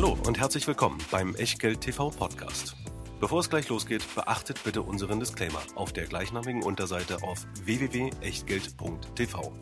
Hallo 0.00 0.16
und 0.28 0.38
herzlich 0.38 0.64
willkommen 0.68 0.98
beim 1.10 1.34
Echtgeld 1.34 1.80
TV 1.80 2.10
Podcast. 2.10 2.76
Bevor 3.18 3.40
es 3.40 3.50
gleich 3.50 3.68
losgeht, 3.68 4.04
beachtet 4.14 4.62
bitte 4.62 4.82
unseren 4.82 5.18
Disclaimer 5.18 5.60
auf 5.74 5.92
der 5.92 6.06
gleichnamigen 6.06 6.62
Unterseite 6.62 7.20
auf 7.24 7.44
www.echtgeld.tv. 7.64 9.52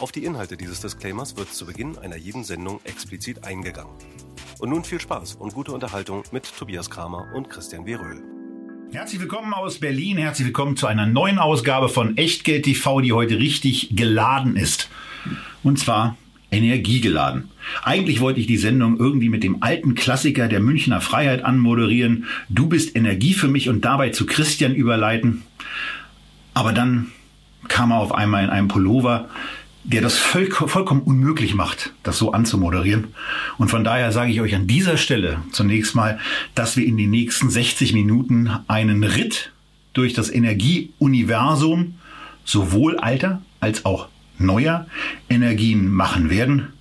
Auf 0.00 0.10
die 0.10 0.24
Inhalte 0.24 0.56
dieses 0.56 0.80
Disclaimers 0.80 1.36
wird 1.36 1.54
zu 1.54 1.66
Beginn 1.66 1.96
einer 1.98 2.16
jeden 2.16 2.42
Sendung 2.42 2.80
explizit 2.82 3.44
eingegangen. 3.44 3.94
Und 4.58 4.70
nun 4.70 4.82
viel 4.82 5.00
Spaß 5.00 5.36
und 5.36 5.54
gute 5.54 5.70
Unterhaltung 5.70 6.24
mit 6.32 6.52
Tobias 6.58 6.90
Kramer 6.90 7.28
und 7.36 7.48
Christian 7.48 7.86
Weröhl. 7.86 8.24
Herzlich 8.90 9.20
willkommen 9.20 9.54
aus 9.54 9.78
Berlin, 9.78 10.18
herzlich 10.18 10.48
willkommen 10.48 10.76
zu 10.76 10.88
einer 10.88 11.06
neuen 11.06 11.38
Ausgabe 11.38 11.88
von 11.88 12.16
Echtgeld 12.16 12.64
TV, 12.64 13.02
die 13.02 13.12
heute 13.12 13.38
richtig 13.38 13.94
geladen 13.94 14.56
ist. 14.56 14.90
Und 15.62 15.78
zwar 15.78 16.16
energiegeladen. 16.50 17.48
Eigentlich 17.82 18.20
wollte 18.20 18.40
ich 18.40 18.46
die 18.46 18.56
Sendung 18.56 18.98
irgendwie 18.98 19.28
mit 19.28 19.42
dem 19.42 19.62
alten 19.62 19.94
Klassiker 19.94 20.48
der 20.48 20.60
Münchner 20.60 21.00
Freiheit 21.00 21.44
anmoderieren. 21.44 22.26
Du 22.48 22.68
bist 22.68 22.96
Energie 22.96 23.34
für 23.34 23.48
mich 23.48 23.68
und 23.68 23.84
dabei 23.84 24.10
zu 24.10 24.26
Christian 24.26 24.74
überleiten. 24.74 25.42
Aber 26.54 26.72
dann 26.72 27.08
kam 27.68 27.90
er 27.90 27.98
auf 27.98 28.14
einmal 28.14 28.44
in 28.44 28.50
einem 28.50 28.68
Pullover, 28.68 29.28
der 29.84 30.02
das 30.02 30.18
voll, 30.18 30.50
vollkommen 30.50 31.02
unmöglich 31.02 31.54
macht, 31.54 31.92
das 32.02 32.18
so 32.18 32.32
anzumoderieren. 32.32 33.08
Und 33.58 33.68
von 33.68 33.84
daher 33.84 34.10
sage 34.10 34.32
ich 34.32 34.40
euch 34.40 34.54
an 34.54 34.66
dieser 34.66 34.96
Stelle 34.96 35.42
zunächst 35.52 35.94
mal, 35.94 36.18
dass 36.54 36.76
wir 36.76 36.84
in 36.84 36.96
den 36.96 37.10
nächsten 37.10 37.50
60 37.50 37.92
Minuten 37.92 38.50
einen 38.66 39.04
Ritt 39.04 39.52
durch 39.92 40.12
das 40.12 40.30
Energieuniversum 40.30 41.94
sowohl 42.44 42.98
alter 42.98 43.42
als 43.60 43.84
auch 43.84 44.08
neuer 44.38 44.86
Energien 45.28 45.88
machen 45.90 46.30
werden. 46.30 46.72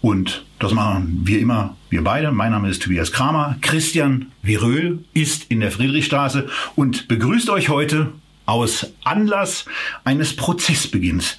Und 0.00 0.44
das 0.58 0.72
machen 0.72 1.22
wir 1.24 1.40
immer, 1.40 1.76
wir 1.90 2.04
beide. 2.04 2.32
Mein 2.32 2.52
Name 2.52 2.68
ist 2.68 2.82
Tobias 2.82 3.12
Kramer. 3.12 3.56
Christian 3.60 4.26
Viröl 4.42 5.04
ist 5.14 5.50
in 5.50 5.60
der 5.60 5.70
Friedrichstraße 5.70 6.48
und 6.76 7.08
begrüßt 7.08 7.50
euch 7.50 7.68
heute 7.68 8.12
aus 8.46 8.86
Anlass 9.04 9.66
eines 10.04 10.34
Prozessbeginns 10.36 11.36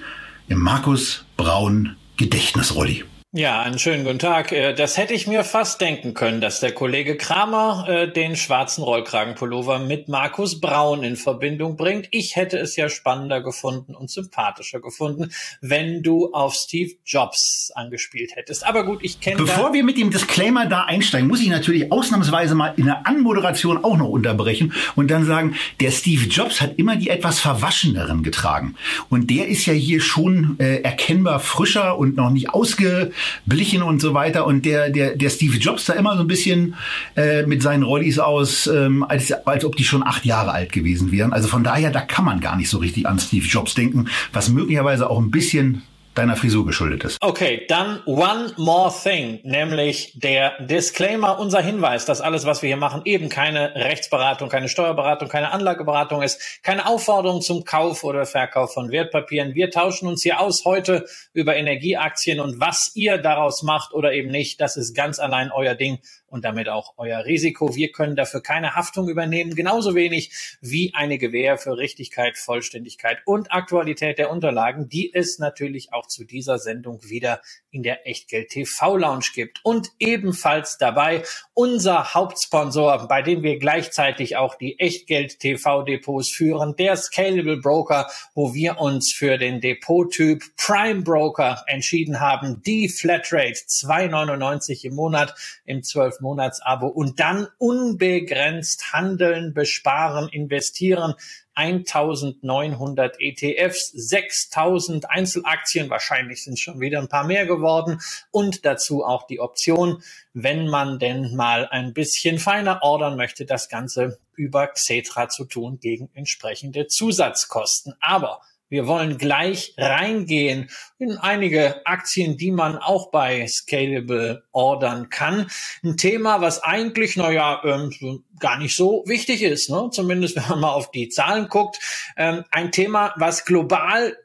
im 0.47 0.61
Markus 0.61 1.25
Braun 1.38 1.95
Gedächtnisrolli. 2.17 3.05
Ja, 3.31 3.61
einen 3.61 3.77
schönen 3.77 4.05
guten 4.05 4.17
Tag. 4.17 4.52
Äh, 4.52 4.73
das 4.73 4.97
hätte 4.97 5.13
ich 5.13 5.27
mir 5.27 5.44
fast 5.44 5.80
denken 5.81 6.16
können, 6.16 6.41
dass 6.41 6.61
der 6.61 6.72
Kollege 6.72 7.16
Kramer 7.16 7.86
äh, 7.88 8.11
den 8.11 8.36
schwarzen 8.36 8.83
Rollkragenpullover 8.83 9.77
mit 9.77 10.09
Markus 10.09 10.59
Braun 10.59 11.03
in 11.03 11.16
Verbindung 11.16 11.77
bringt. 11.77 12.08
Ich 12.09 12.36
hätte 12.36 12.58
es 12.58 12.75
ja 12.75 12.89
spannender 12.89 13.44
gefunden 13.44 13.94
und 13.94 14.09
sympathischer 14.09 14.80
gefunden, 14.80 15.31
wenn 15.61 16.02
du 16.02 16.33
auf 16.33 16.55
Steve 16.55 16.94
Jobs 17.05 17.71
angespielt 17.75 18.36
hättest. 18.36 18.66
Aber 18.66 18.83
gut, 18.83 19.02
ich 19.03 19.21
kenne. 19.21 19.38
Bevor 19.38 19.73
wir 19.73 19.83
mit 19.83 19.99
dem 19.99 20.09
Disclaimer 20.09 20.66
da 20.66 20.86
einsteigen, 20.86 21.27
muss 21.27 21.41
ich 21.41 21.49
natürlich 21.49 21.91
ausnahmsweise 21.91 22.55
mal 22.55 22.73
in 22.77 22.86
der 22.86 23.05
Anmoderation 23.05 23.83
auch 23.83 23.97
noch 23.97 24.09
unterbrechen 24.09 24.73
und 24.95 25.11
dann 25.11 25.25
sagen, 25.25 25.55
der 25.80 25.91
Steve 25.91 26.25
Jobs 26.25 26.61
hat 26.61 26.80
immer 26.80 26.95
die 26.95 27.11
etwas 27.11 27.39
verwascheneren 27.39 28.23
getragen. 28.23 28.73
Und 29.09 29.30
der 29.30 29.49
ist 29.49 29.67
ja 29.67 29.73
hier 29.73 30.02
schon 30.02 30.55
äh, 30.58 30.81
erkennbar 30.81 31.39
frischer 31.39 31.95
und 31.99 32.16
noch 32.16 32.31
nicht 32.31 32.49
ausge 32.49 33.11
Blichen 33.45 33.81
und 33.81 34.02
so 34.02 34.14
weiter. 34.14 34.45
Und 34.45 34.66
der, 34.66 34.89
der, 34.89 35.16
der 35.16 35.30
Steve 35.30 35.58
Jobs 35.58 35.86
da 35.86 35.94
immer 35.94 36.16
so 36.16 36.22
ein 36.22 36.28
bisschen 36.28 36.75
äh, 37.16 37.45
mit 37.45 37.61
seinen 37.61 37.84
Rollis 37.84 38.20
aus, 38.20 38.67
ähm, 38.67 39.03
als, 39.03 39.31
als 39.31 39.66
ob 39.66 39.76
die 39.76 39.84
schon 39.84 40.06
acht 40.06 40.26
Jahre 40.26 40.52
alt 40.52 40.72
gewesen 40.72 41.11
wären. 41.11 41.34
Also 41.34 41.48
von 41.48 41.64
daher, 41.64 41.92
da 41.92 42.02
kann 42.02 42.26
man 42.26 42.39
gar 42.39 42.56
nicht 42.56 42.70
so 42.70 42.78
richtig 42.78 43.08
an 43.08 43.20
Steve 43.20 43.45
Jobs 43.45 43.73
denken, 43.73 44.08
was 44.34 44.50
möglicherweise 44.50 45.09
auch 45.09 45.20
ein 45.20 45.31
bisschen 45.31 45.84
deiner 46.20 46.36
Frisur 46.36 46.66
geschuldet 46.66 47.03
ist. 47.06 47.17
Okay, 47.22 47.66
dann 47.67 48.02
one 48.06 48.53
more 48.58 48.94
thing, 48.94 49.39
nämlich 49.44 50.20
der 50.20 50.59
Disclaimer, 50.59 51.39
unser 51.39 51.61
Hinweis, 51.61 52.06
dass 52.06 52.22
alles, 52.22 52.45
was 52.45 52.61
wir 52.61 52.67
hier 52.67 52.78
machen, 52.78 53.02
eben 53.06 53.30
keine 53.30 53.73
Rechtsberatung, 53.76 54.50
keine 54.50 54.67
Steuerberatung, 54.67 55.30
keine 55.30 55.52
Anlageberatung 55.52 56.22
ist, 56.22 56.61
keine 56.61 56.88
Aufforderung 56.88 57.42
zum 57.42 57.64
Kauf 57.64 58.04
oder 58.04 58.26
Verkauf 58.26 58.73
von 58.73 58.92
Wertpapieren. 58.92 59.55
Wir 59.55 59.71
tauschen 59.71 60.08
uns 60.08 60.21
hier 60.21 60.42
aus 60.42 60.66
heute 60.66 61.05
über 61.33 61.55
Energieaktien 61.55 62.39
und 62.39 62.60
was 62.60 62.92
ihr 62.95 63.17
daraus 63.17 63.64
macht 63.64 63.93
oder 63.93 64.11
eben 64.11 64.30
nicht, 64.30 64.60
das 64.60 64.76
ist 64.76 64.93
ganz 64.93 65.20
allein 65.20 65.52
euer 65.52 65.76
Ding 65.76 65.99
und 66.30 66.45
damit 66.45 66.70
auch 66.70 66.94
euer 66.98 67.26
Risiko. 67.26 67.76
Wir 67.76 67.92
können 67.92 68.16
dafür 68.16 68.42
keine 68.42 68.76
Haftung 68.76 69.10
übernehmen, 69.10 69.56
genauso 69.56 69.95
wenig 69.95 70.58
wie 70.62 70.94
eine 70.94 71.17
Gewähr 71.17 71.58
für 71.58 71.78
Richtigkeit, 71.78 72.38
Vollständigkeit 72.38 73.20
und 73.26 73.52
Aktualität 73.52 74.17
der 74.17 74.32
Unterlagen, 74.32 74.90
die 74.90 75.14
es 75.14 75.40
natürlich 75.40 75.94
auch 75.94 76.08
zu 76.08 76.23
dieser 76.23 76.60
Sendung 76.60 77.04
wieder 77.04 77.42
in 77.72 77.84
der 77.84 78.08
Echtgeld 78.08 78.50
TV 78.50 78.98
Lounge 78.98 79.28
gibt. 79.34 79.60
Und 79.64 79.90
ebenfalls 80.00 80.78
dabei 80.78 81.23
unser 81.54 82.14
Hauptsponsor, 82.14 83.08
bei 83.08 83.22
dem 83.22 83.44
wir 83.44 83.60
gleichzeitig 83.60 84.38
auch 84.38 84.56
die 84.56 84.80
Echtgeld 84.80 85.40
TV 85.40 85.84
Depots 85.84 86.30
führen, 86.30 86.76
der 86.76 86.96
Scalable 86.96 87.58
Broker, 87.58 88.10
wo 88.34 88.54
wir 88.54 88.80
uns 88.80 89.14
für 89.14 89.38
den 89.38 89.61
Depottyp 89.61 90.44
Prime 90.58 91.02
Broker 91.02 91.64
entschieden 91.67 92.20
haben, 92.20 92.61
die 92.64 92.90
Flatrate 92.90 93.60
2,99 93.67 94.86
im 94.86 94.96
Monat 94.96 95.36
im 95.66 95.84
12 95.84 96.18
Monatsabo 96.21 96.87
und 96.87 97.19
dann 97.19 97.47
unbegrenzt 97.57 98.93
handeln, 98.93 99.53
besparen, 99.53 100.30
investieren. 100.30 101.15
1900 101.55 103.17
ETFs, 103.19 103.91
6000 103.91 105.09
Einzelaktien, 105.09 105.89
wahrscheinlich 105.89 106.43
sind 106.43 106.57
schon 106.57 106.80
wieder 106.80 106.99
ein 106.99 107.09
paar 107.09 107.25
mehr 107.25 107.45
geworden 107.45 107.99
und 108.31 108.65
dazu 108.65 109.03
auch 109.03 109.27
die 109.27 109.41
Option, 109.41 110.02
wenn 110.33 110.69
man 110.69 110.99
denn 110.99 111.35
mal 111.35 111.67
ein 111.67 111.93
bisschen 111.93 112.39
feiner 112.39 112.81
ordern 112.81 113.17
möchte, 113.17 113.45
das 113.45 113.67
Ganze 113.67 114.19
über 114.36 114.67
Xetra 114.67 115.27
zu 115.27 115.43
tun 115.43 115.80
gegen 115.81 116.09
entsprechende 116.13 116.87
Zusatzkosten. 116.87 117.93
Aber 117.99 118.41
wir 118.69 118.85
wollen 118.85 119.17
gleich 119.17 119.73
reingehen 119.77 120.69
in 120.99 121.17
einige 121.17 121.85
Aktien, 121.85 122.37
die 122.37 122.52
man 122.52 122.77
auch 122.77 123.09
bei 123.11 123.47
Scalable 123.47 124.43
ordern 124.52 125.09
kann. 125.09 125.47
Ein 125.83 125.97
Thema, 125.97 126.41
was 126.41 126.61
eigentlich, 126.61 127.17
naja, 127.17 127.61
ähm, 127.65 128.24
gar 128.39 128.57
nicht 128.57 128.75
so 128.75 129.03
wichtig 129.07 129.41
ist, 129.41 129.69
ne? 129.69 129.89
zumindest 129.91 130.35
wenn 130.38 130.47
man 130.47 130.59
mal 130.59 130.71
auf 130.71 130.91
die 130.91 131.09
Zahlen 131.09 131.47
guckt. 131.47 131.80
Ähm, 132.15 132.44
ein 132.51 132.71
Thema, 132.71 133.13
was 133.18 133.45
global 133.45 134.15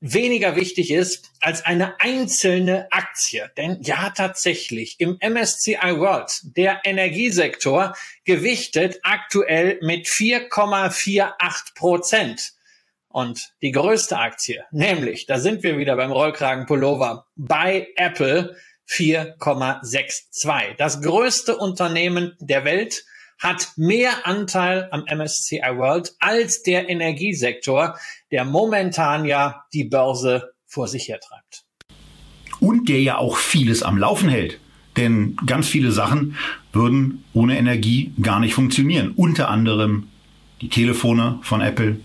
weniger 0.00 0.56
wichtig 0.56 0.90
ist 0.90 1.32
als 1.40 1.64
eine 1.64 2.00
einzelne 2.00 2.88
Aktie. 2.90 3.50
Denn 3.56 3.78
ja, 3.82 4.10
tatsächlich, 4.10 4.96
im 4.98 5.18
MSCI 5.20 5.98
World, 5.98 6.56
der 6.56 6.80
Energiesektor, 6.84 7.94
gewichtet 8.24 9.00
aktuell 9.02 9.78
mit 9.82 10.06
4,48 10.06 11.74
Prozent. 11.74 12.55
Und 13.16 13.54
die 13.62 13.72
größte 13.72 14.18
Aktie, 14.18 14.62
nämlich, 14.70 15.24
da 15.24 15.38
sind 15.38 15.62
wir 15.62 15.78
wieder 15.78 15.96
beim 15.96 16.12
Rollkragenpullover, 16.12 17.24
bei 17.34 17.88
Apple 17.96 18.54
4,62. 18.90 20.76
Das 20.76 21.00
größte 21.00 21.56
Unternehmen 21.56 22.36
der 22.40 22.66
Welt 22.66 23.06
hat 23.38 23.68
mehr 23.76 24.26
Anteil 24.26 24.88
am 24.90 25.06
MSCI 25.10 25.62
World 25.76 26.12
als 26.18 26.62
der 26.62 26.90
Energiesektor, 26.90 27.98
der 28.30 28.44
momentan 28.44 29.24
ja 29.24 29.64
die 29.72 29.84
Börse 29.84 30.52
vor 30.66 30.86
sich 30.86 31.08
hertreibt. 31.08 31.64
Und 32.60 32.90
der 32.90 33.00
ja 33.00 33.16
auch 33.16 33.38
vieles 33.38 33.82
am 33.82 33.96
Laufen 33.96 34.28
hält. 34.28 34.60
Denn 34.98 35.36
ganz 35.46 35.68
viele 35.68 35.90
Sachen 35.90 36.36
würden 36.70 37.24
ohne 37.32 37.56
Energie 37.56 38.12
gar 38.20 38.40
nicht 38.40 38.52
funktionieren. 38.52 39.12
Unter 39.16 39.48
anderem 39.48 40.10
die 40.60 40.68
Telefone 40.68 41.38
von 41.40 41.62
Apple, 41.62 41.96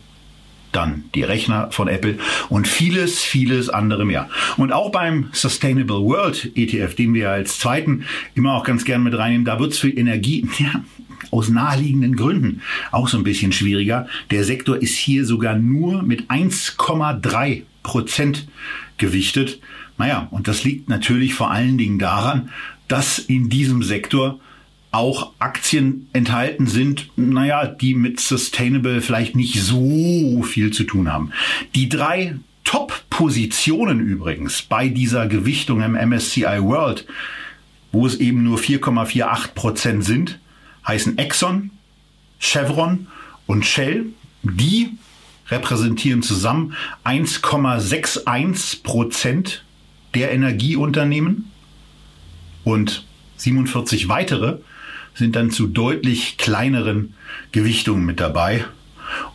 dann 0.72 1.06
die 1.16 1.24
Rechner 1.24 1.72
von 1.72 1.88
Apple 1.88 2.18
und 2.50 2.68
vieles, 2.68 3.20
vieles 3.22 3.70
andere 3.70 4.06
mehr. 4.06 4.30
Und 4.58 4.72
auch 4.72 4.92
beim 4.92 5.30
Sustainable 5.32 6.02
World 6.02 6.52
ETF, 6.56 6.96
den 6.96 7.14
wir 7.14 7.30
als 7.30 7.60
zweiten 7.60 8.06
immer 8.36 8.56
auch 8.56 8.64
ganz 8.64 8.86
gern 8.86 9.04
mit 9.04 9.18
reinnehmen, 9.18 9.46
da 9.46 9.60
wird's 9.60 9.78
für 9.78 9.90
Energie, 9.90 10.48
ja, 10.60 10.84
aus 11.30 11.50
naheliegenden 11.50 12.16
Gründen 12.16 12.62
auch 12.92 13.08
so 13.08 13.18
ein 13.18 13.24
bisschen 13.24 13.52
schwieriger. 13.52 14.08
Der 14.32 14.44
Sektor 14.44 14.78
ist 14.82 14.96
hier 14.96 15.26
sogar 15.26 15.56
nur 15.56 16.04
mit 16.04 16.30
1,3 16.30 17.64
Prozent 17.84 18.48
gewichtet. 18.98 19.60
Naja, 19.98 20.28
und 20.32 20.48
das 20.48 20.64
liegt 20.64 20.90
natürlich 20.90 21.34
vor 21.34 21.52
allen 21.52 21.78
Dingen 21.78 22.00
daran, 22.00 22.50
dass 22.88 23.20
in 23.20 23.50
diesem 23.50 23.84
Sektor 23.84 24.40
auch 24.92 25.32
Aktien 25.40 26.08
enthalten 26.14 26.68
sind, 26.68 27.10
naja, 27.16 27.66
die 27.66 27.94
mit 27.94 28.20
Sustainable 28.20 29.02
vielleicht 29.02 29.36
nicht 29.36 29.62
so 29.62 30.44
viel 30.44 30.72
zu 30.72 30.84
tun 30.84 31.12
haben. 31.12 31.32
Die 31.76 31.88
drei 31.88 32.36
Top-Positionen 32.66 34.02
übrigens 34.02 34.62
bei 34.62 34.90
dieser 34.90 35.28
Gewichtung 35.28 35.82
im 35.82 35.94
MSCI 35.94 36.62
World, 36.62 37.06
wo 37.92 38.06
es 38.06 38.16
eben 38.16 38.44
nur 38.44 38.58
4,48 38.60 39.54
Prozent 39.54 40.06
sind, 40.06 40.40
heißen 40.88 41.18
Exxon, 41.18 41.72
Chevron 42.40 43.08
und 43.48 43.66
Shell. 43.66 44.08
Die 44.44 44.98
repräsentieren 45.50 46.24
zusammen 46.24 46.76
1,61 47.06 48.84
Prozent 48.84 49.64
der 50.16 50.32
Energieunternehmen 50.32 51.52
und 52.64 53.06
47 53.38 54.08
weitere 54.10 54.60
sind 55.14 55.36
dann 55.36 55.52
zu 55.52 55.68
deutlich 55.68 56.38
kleineren 56.38 57.14
Gewichtungen 57.52 58.06
mit 58.06 58.20
dabei. 58.20 58.66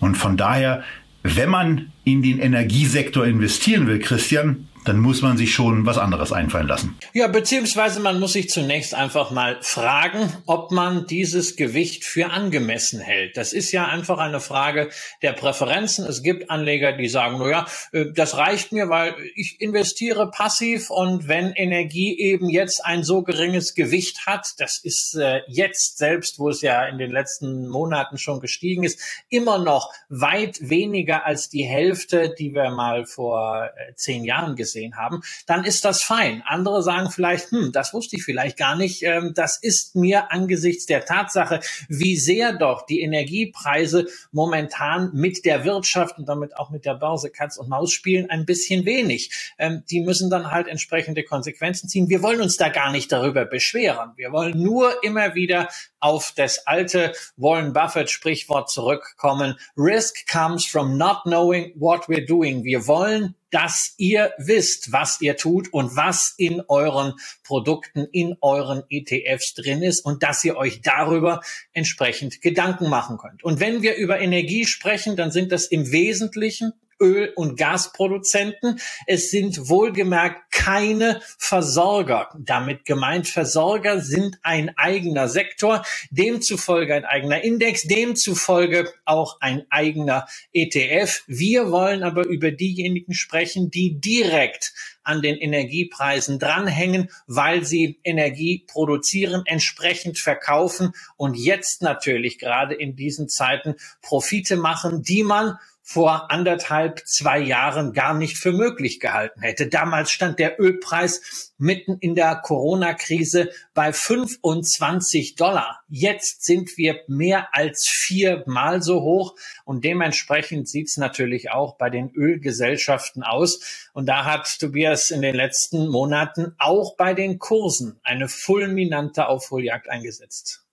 Und 0.01 0.17
von 0.17 0.37
daher, 0.37 0.83
wenn 1.23 1.51
man 1.51 1.93
in 2.05 2.23
den 2.23 2.39
Energiesektor 2.39 3.27
investieren 3.27 3.87
will, 3.87 3.99
Christian, 3.99 4.69
dann 4.87 5.01
muss 5.01 5.21
man 5.21 5.37
sich 5.37 5.53
schon 5.53 5.85
was 5.85 5.99
anderes 5.99 6.33
einfallen 6.33 6.69
lassen. 6.69 6.97
Ja, 7.13 7.27
beziehungsweise 7.27 7.99
man 7.99 8.21
muss 8.21 8.35
sich 8.35 8.49
zunächst 8.49 8.95
einfach 8.95 9.33
mal 9.33 9.59
fragen, 9.61 10.33
ob 10.47 10.71
man 10.71 11.07
dieses 11.07 11.57
Gewicht 11.57 12.05
für 12.05 12.31
angemessen 12.31 13.01
hält. 13.01 13.37
Das 13.37 13.53
ist 13.53 13.73
ja 13.73 13.87
einfach 13.87 14.19
eine 14.19 14.39
Frage 14.39 14.91
der 15.23 15.33
Präferenzen. 15.33 16.07
Es 16.07 16.23
gibt 16.23 16.51
Anleger, 16.51 16.93
die 16.93 17.09
sagen, 17.09 17.37
na 17.41 17.51
ja, 17.51 17.67
äh, 17.93 18.07
das 18.15 18.37
reicht 18.37 18.71
mir, 18.71 18.89
weil 18.89 19.15
ich 19.35 19.61
investiere 19.61 20.31
passiv 20.31 20.91
und 20.91 21.27
wenn 21.27 21.53
Energie 21.53 22.17
eben 22.19 22.49
jetzt 22.49 22.85
ein 22.85 23.03
so 23.03 23.23
geringes 23.23 23.75
Gewicht 23.75 24.27
hat, 24.27 24.55
das 24.59 24.79
ist 24.79 25.17
äh, 25.17 25.41
jetzt 25.49 25.99
selbst, 25.99 26.39
wo 26.39 26.49
es 26.49 26.63
ja 26.63 26.87
in 26.87 26.99
den 26.99 27.11
letzten 27.11 27.67
Monaten 27.67 28.19
schon 28.19 28.41
gestiegen 28.41 28.85
ist, 28.85 29.01
immer 29.29 29.59
noch 29.59 29.93
weit 30.09 30.59
weniger 30.61 31.27
als 31.27 31.49
die 31.49 31.65
Hälfte, 31.65 32.33
die 32.39 32.55
wir 32.55 32.71
mal 32.71 33.05
vor 33.05 33.71
äh, 33.77 33.95
zehn 33.97 34.25
Jahren 34.25 34.55
gesehen 34.55 34.76
gesehen 34.77 34.97
haben, 34.97 35.23
dann 35.47 35.65
ist 35.65 35.85
das 35.85 36.03
fein. 36.03 36.43
Andere 36.45 36.83
sagen 36.83 37.11
vielleicht, 37.11 37.51
hm, 37.51 37.73
das 37.73 37.95
wusste 37.95 38.17
ich 38.17 38.25
vielleicht 38.25 38.59
gar 38.59 38.77
nicht. 38.77 39.03
Ähm, 39.03 39.33
das 39.35 39.59
ist 39.61 39.97
mir 39.97 40.31
angesichts 40.33 40.87
der 40.87 41.05
Tatsache, 41.05 41.61
wie 41.89 42.17
sehr 42.17 42.53
doch 42.53 42.85
die 42.85 43.01
Energiepreise 43.01 44.07
momentan 44.33 45.11
mit 45.15 45.45
der 45.45 45.65
Wirtschaft 45.65 46.19
und 46.19 46.29
damit 46.29 46.57
auch 46.57 46.71
mit 46.71 46.85
der 46.85 46.95
Börse 46.95 47.31
Katz 47.31 47.57
und 47.57 47.69
Maus 47.69 47.93
spielen, 47.93 48.29
ein 48.29 48.45
bisschen 48.45 48.85
wenig. 48.85 49.55
Ähm, 49.59 49.83
die 49.91 50.01
müssen 50.01 50.29
dann 50.29 50.51
halt 50.51 50.69
entsprechende 50.69 51.23
Konsequenzen 51.23 51.89
ziehen. 51.89 52.09
Wir 52.09 52.23
wollen 52.23 52.41
uns 52.41 52.57
da 52.57 52.69
gar 52.69 52.93
nicht 52.93 53.11
darüber 53.11 53.47
beschweren. 53.47 54.13
Wir 54.17 54.33
wollen 54.33 54.63
nur 54.63 55.03
immer 55.03 55.35
wieder 55.35 55.69
auf 56.01 56.33
das 56.37 56.67
alte 56.67 57.13
Warren 57.37 57.73
Buffett 57.73 58.11
Sprichwort 58.11 58.71
zurückkommen. 58.71 59.57
Risk 59.77 60.31
comes 60.31 60.67
from 60.67 60.99
not 60.99 61.23
knowing 61.25 61.73
what 61.77 62.09
we're 62.09 62.27
doing. 62.27 62.63
Wir 62.63 62.87
wollen 62.87 63.35
dass 63.57 63.95
ihr 63.97 64.35
wisst, 64.37 64.93
was 64.93 65.19
ihr 65.23 65.39
tut 65.39 65.73
und 65.73 65.97
was 65.97 66.35
in 66.37 66.61
euren 66.69 67.15
Produkten, 67.43 68.07
in 68.13 68.37
euren 68.43 68.83
ETFs 68.91 69.55
drin 69.55 69.81
ist 69.81 70.05
und 70.05 70.23
dass 70.23 70.45
ihr 70.45 70.59
euch 70.59 70.83
darüber 70.83 71.41
entsprechend 71.73 72.43
Gedanken 72.43 72.91
machen 72.91 73.17
könnt. 73.17 73.43
Und 73.43 73.59
wenn 73.59 73.81
wir 73.81 73.97
über 73.97 74.21
Energie 74.21 74.67
sprechen, 74.67 75.17
dann 75.17 75.31
sind 75.31 75.53
das 75.53 75.69
im 75.69 75.91
Wesentlichen 75.91 76.75
Öl- 77.01 77.33
und 77.37 77.57
Gasproduzenten. 77.57 78.81
Es 79.07 79.31
sind 79.31 79.69
wohlgemerkt 79.69 80.51
keine 80.51 81.21
Versorger. 81.39 82.31
Damit 82.39 82.85
gemeint 82.85 83.29
Versorger 83.29 84.01
sind 84.01 84.39
ein 84.43 84.77
eigener 84.77 85.29
Sektor, 85.29 85.85
demzufolge 86.11 86.95
ein 86.95 87.05
eigener 87.05 87.43
Index, 87.43 87.83
demzufolge 87.83 88.93
auch 89.05 89.41
ein 89.41 89.67
eigener 89.71 90.27
ETF. 90.53 91.23
Wir 91.27 91.71
wollen 91.71 92.03
aber 92.03 92.27
über 92.27 92.51
diejenigen 92.51 93.15
sprechen, 93.15 93.71
die 93.71 94.01
direkt 94.01 94.73
an 95.07 95.23
den 95.23 95.37
Energiepreisen 95.37 96.39
dranhängen, 96.39 97.11
weil 97.27 97.65
sie 97.65 98.01
Energie 98.03 98.65
produzieren, 98.67 99.43
entsprechend 99.45 100.19
verkaufen 100.19 100.93
und 101.17 101.37
jetzt 101.37 101.81
natürlich 101.81 102.39
gerade 102.39 102.75
in 102.75 102.97
diesen 102.97 103.29
Zeiten 103.29 103.77
Profite 104.03 104.57
machen, 104.57 105.03
die 105.03 105.23
man 105.23 105.59
vor 105.89 106.33
anderthalb, 106.33 107.07
zwei 107.07 107.39
Jahren 107.39 107.93
gar 107.93 108.13
nicht 108.13 108.39
für 108.39 108.51
möglich 108.51 108.99
gehalten 108.99 109.41
hätte. 109.41 109.69
Damals 109.69 110.11
stand 110.11 110.41
der 110.41 110.61
Ölpreis 110.61 111.53
mitten 111.59 111.99
in 112.01 112.17
der 112.17 112.35
Corona-Krise 112.35 113.51
bei 113.73 113.93
25 113.93 115.37
Dollar. 115.37 115.81
Jetzt 115.89 116.45
sind 116.45 116.77
wir 116.77 117.03
mehr 117.07 117.55
als 117.55 117.87
viermal 117.87 118.83
so 118.83 119.03
hoch 119.03 119.37
und 119.65 119.85
dementsprechend 119.85 120.69
sieht 120.69 120.89
es 120.89 120.97
natürlich 120.97 121.53
auch 121.53 121.77
bei 121.77 121.89
den 121.89 122.11
Ölgesellschaften 122.11 123.23
aus. 123.23 123.89
Und 123.93 124.07
da 124.07 124.25
hat 124.25 124.59
Tobias 124.59 125.13
in 125.13 125.23
den 125.23 125.37
letzten 125.37 125.87
Monaten 125.87 126.57
auch 126.59 126.97
bei 126.97 127.15
den 127.15 127.39
Kursen 127.39 128.01
eine 128.03 128.29
fulminante 128.29 129.29
Aufholjagd 129.29 129.89
eingesetzt. 129.89 130.66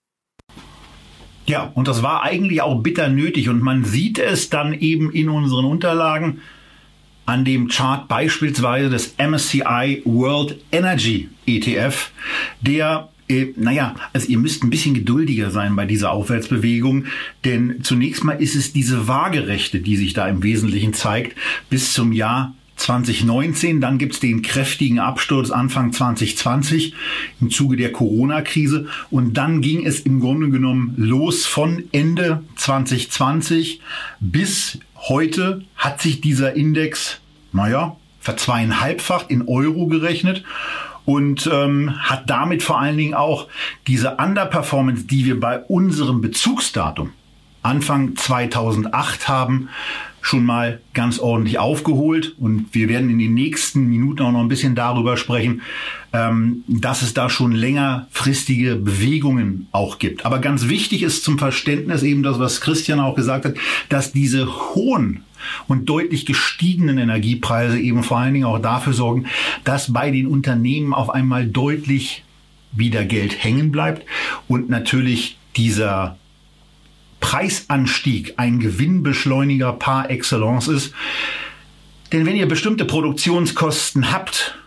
Ja, 1.46 1.70
und 1.74 1.88
das 1.88 2.02
war 2.02 2.22
eigentlich 2.22 2.62
auch 2.62 2.80
bitter 2.82 3.08
nötig. 3.08 3.48
Und 3.48 3.62
man 3.62 3.84
sieht 3.84 4.18
es 4.18 4.50
dann 4.50 4.72
eben 4.72 5.12
in 5.12 5.28
unseren 5.28 5.64
Unterlagen 5.64 6.40
an 7.26 7.44
dem 7.44 7.68
Chart 7.68 8.06
beispielsweise 8.08 8.90
des 8.90 9.14
MSCI 9.18 10.02
World 10.04 10.58
Energy 10.72 11.28
ETF, 11.46 12.10
der 12.60 13.08
äh, 13.28 13.54
naja, 13.56 13.94
also 14.12 14.28
ihr 14.28 14.38
müsst 14.38 14.62
ein 14.62 14.70
bisschen 14.70 14.94
geduldiger 14.94 15.50
sein 15.50 15.74
bei 15.76 15.86
dieser 15.86 16.12
Aufwärtsbewegung, 16.12 17.06
denn 17.44 17.82
zunächst 17.82 18.22
mal 18.24 18.34
ist 18.34 18.54
es 18.54 18.74
diese 18.74 19.08
Waagerechte, 19.08 19.80
die 19.80 19.96
sich 19.96 20.12
da 20.12 20.28
im 20.28 20.42
Wesentlichen 20.42 20.92
zeigt, 20.92 21.36
bis 21.70 21.94
zum 21.94 22.12
Jahr 22.12 22.54
2019, 22.76 23.80
dann 23.80 23.98
gibt's 23.98 24.20
den 24.20 24.42
kräftigen 24.42 24.98
Absturz 24.98 25.50
Anfang 25.50 25.92
2020 25.92 26.94
im 27.40 27.50
Zuge 27.50 27.76
der 27.76 27.92
Corona-Krise. 27.92 28.86
Und 29.10 29.34
dann 29.34 29.60
ging 29.60 29.86
es 29.86 30.00
im 30.00 30.20
Grunde 30.20 30.50
genommen 30.50 30.94
los 30.96 31.46
von 31.46 31.84
Ende 31.92 32.42
2020 32.56 33.80
bis 34.20 34.78
heute 35.08 35.62
hat 35.76 36.00
sich 36.00 36.20
dieser 36.20 36.54
Index, 36.54 37.20
naja, 37.52 37.96
verzweieinhalbfacht 38.20 39.30
in 39.30 39.46
Euro 39.48 39.86
gerechnet 39.86 40.44
und 41.04 41.48
ähm, 41.52 41.94
hat 42.02 42.30
damit 42.30 42.62
vor 42.62 42.80
allen 42.80 42.96
Dingen 42.96 43.14
auch 43.14 43.48
diese 43.86 44.16
Underperformance, 44.16 45.04
die 45.04 45.26
wir 45.26 45.38
bei 45.38 45.58
unserem 45.58 46.22
Bezugsdatum 46.22 47.12
Anfang 47.62 48.16
2008 48.16 49.28
haben, 49.28 49.68
schon 50.24 50.46
mal 50.46 50.80
ganz 50.94 51.18
ordentlich 51.18 51.58
aufgeholt. 51.58 52.34
Und 52.38 52.68
wir 52.72 52.88
werden 52.88 53.10
in 53.10 53.18
den 53.18 53.34
nächsten 53.34 53.88
Minuten 53.88 54.22
auch 54.22 54.32
noch 54.32 54.40
ein 54.40 54.48
bisschen 54.48 54.74
darüber 54.74 55.18
sprechen, 55.18 55.60
ähm, 56.14 56.64
dass 56.66 57.02
es 57.02 57.12
da 57.12 57.28
schon 57.28 57.52
längerfristige 57.52 58.76
Bewegungen 58.76 59.66
auch 59.70 59.98
gibt. 59.98 60.24
Aber 60.24 60.38
ganz 60.38 60.70
wichtig 60.70 61.02
ist 61.02 61.24
zum 61.24 61.38
Verständnis 61.38 62.02
eben 62.02 62.22
das, 62.22 62.38
was 62.38 62.62
Christian 62.62 63.00
auch 63.00 63.16
gesagt 63.16 63.44
hat, 63.44 63.56
dass 63.90 64.12
diese 64.12 64.46
hohen 64.74 65.24
und 65.68 65.90
deutlich 65.90 66.24
gestiegenen 66.24 66.96
Energiepreise 66.96 67.78
eben 67.78 68.02
vor 68.02 68.16
allen 68.16 68.32
Dingen 68.32 68.46
auch 68.46 68.60
dafür 68.60 68.94
sorgen, 68.94 69.26
dass 69.64 69.92
bei 69.92 70.10
den 70.10 70.26
Unternehmen 70.26 70.94
auf 70.94 71.10
einmal 71.10 71.46
deutlich 71.46 72.24
wieder 72.72 73.04
Geld 73.04 73.44
hängen 73.44 73.70
bleibt 73.70 74.06
und 74.48 74.70
natürlich 74.70 75.36
dieser 75.54 76.16
Preisanstieg 77.24 78.34
ein 78.36 78.58
Gewinnbeschleuniger 78.60 79.72
par 79.72 80.10
excellence 80.10 80.68
ist. 80.68 80.92
Denn 82.12 82.26
wenn 82.26 82.36
ihr 82.36 82.46
bestimmte 82.46 82.84
Produktionskosten 82.84 84.12
habt 84.12 84.58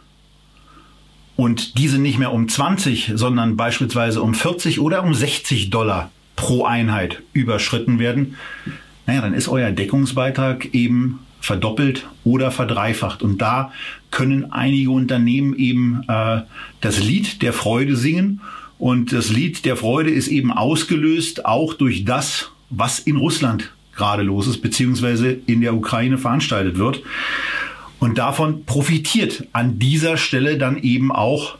und 1.35 1.77
diese 1.77 1.99
nicht 1.99 2.17
mehr 2.17 2.33
um 2.33 2.49
20, 2.49 3.11
sondern 3.13 3.57
beispielsweise 3.57 4.23
um 4.23 4.33
40 4.33 4.79
oder 4.79 5.03
um 5.03 5.13
60 5.13 5.69
Dollar 5.69 6.09
pro 6.35 6.65
Einheit 6.65 7.21
überschritten 7.31 7.99
werden, 7.99 8.37
naja, 9.05 9.21
dann 9.21 9.35
ist 9.35 9.49
euer 9.49 9.69
Deckungsbeitrag 9.69 10.73
eben 10.73 11.19
verdoppelt 11.39 12.07
oder 12.23 12.49
verdreifacht. 12.49 13.21
Und 13.21 13.39
da 13.39 13.71
können 14.09 14.51
einige 14.51 14.89
Unternehmen 14.89 15.55
eben 15.55 16.01
äh, 16.07 16.41
das 16.81 17.03
Lied 17.03 17.43
der 17.43 17.53
Freude 17.53 17.95
singen 17.95 18.41
und 18.79 19.11
das 19.11 19.29
Lied 19.29 19.65
der 19.65 19.75
Freude 19.75 20.11
ist 20.11 20.27
eben 20.27 20.51
ausgelöst 20.51 21.45
auch 21.45 21.73
durch 21.73 22.05
das, 22.05 22.51
was 22.69 22.99
in 22.99 23.17
Russland 23.17 23.71
gerade 23.95 24.23
los 24.23 24.47
ist, 24.47 24.61
beziehungsweise 24.61 25.37
in 25.47 25.61
der 25.61 25.73
Ukraine 25.73 26.17
veranstaltet 26.17 26.77
wird. 26.77 27.01
Und 27.99 28.19
davon 28.19 28.65
profitiert 28.65 29.47
an 29.53 29.79
dieser 29.79 30.17
Stelle 30.17 30.57
dann 30.57 30.77
eben 30.77 31.11
auch 31.11 31.57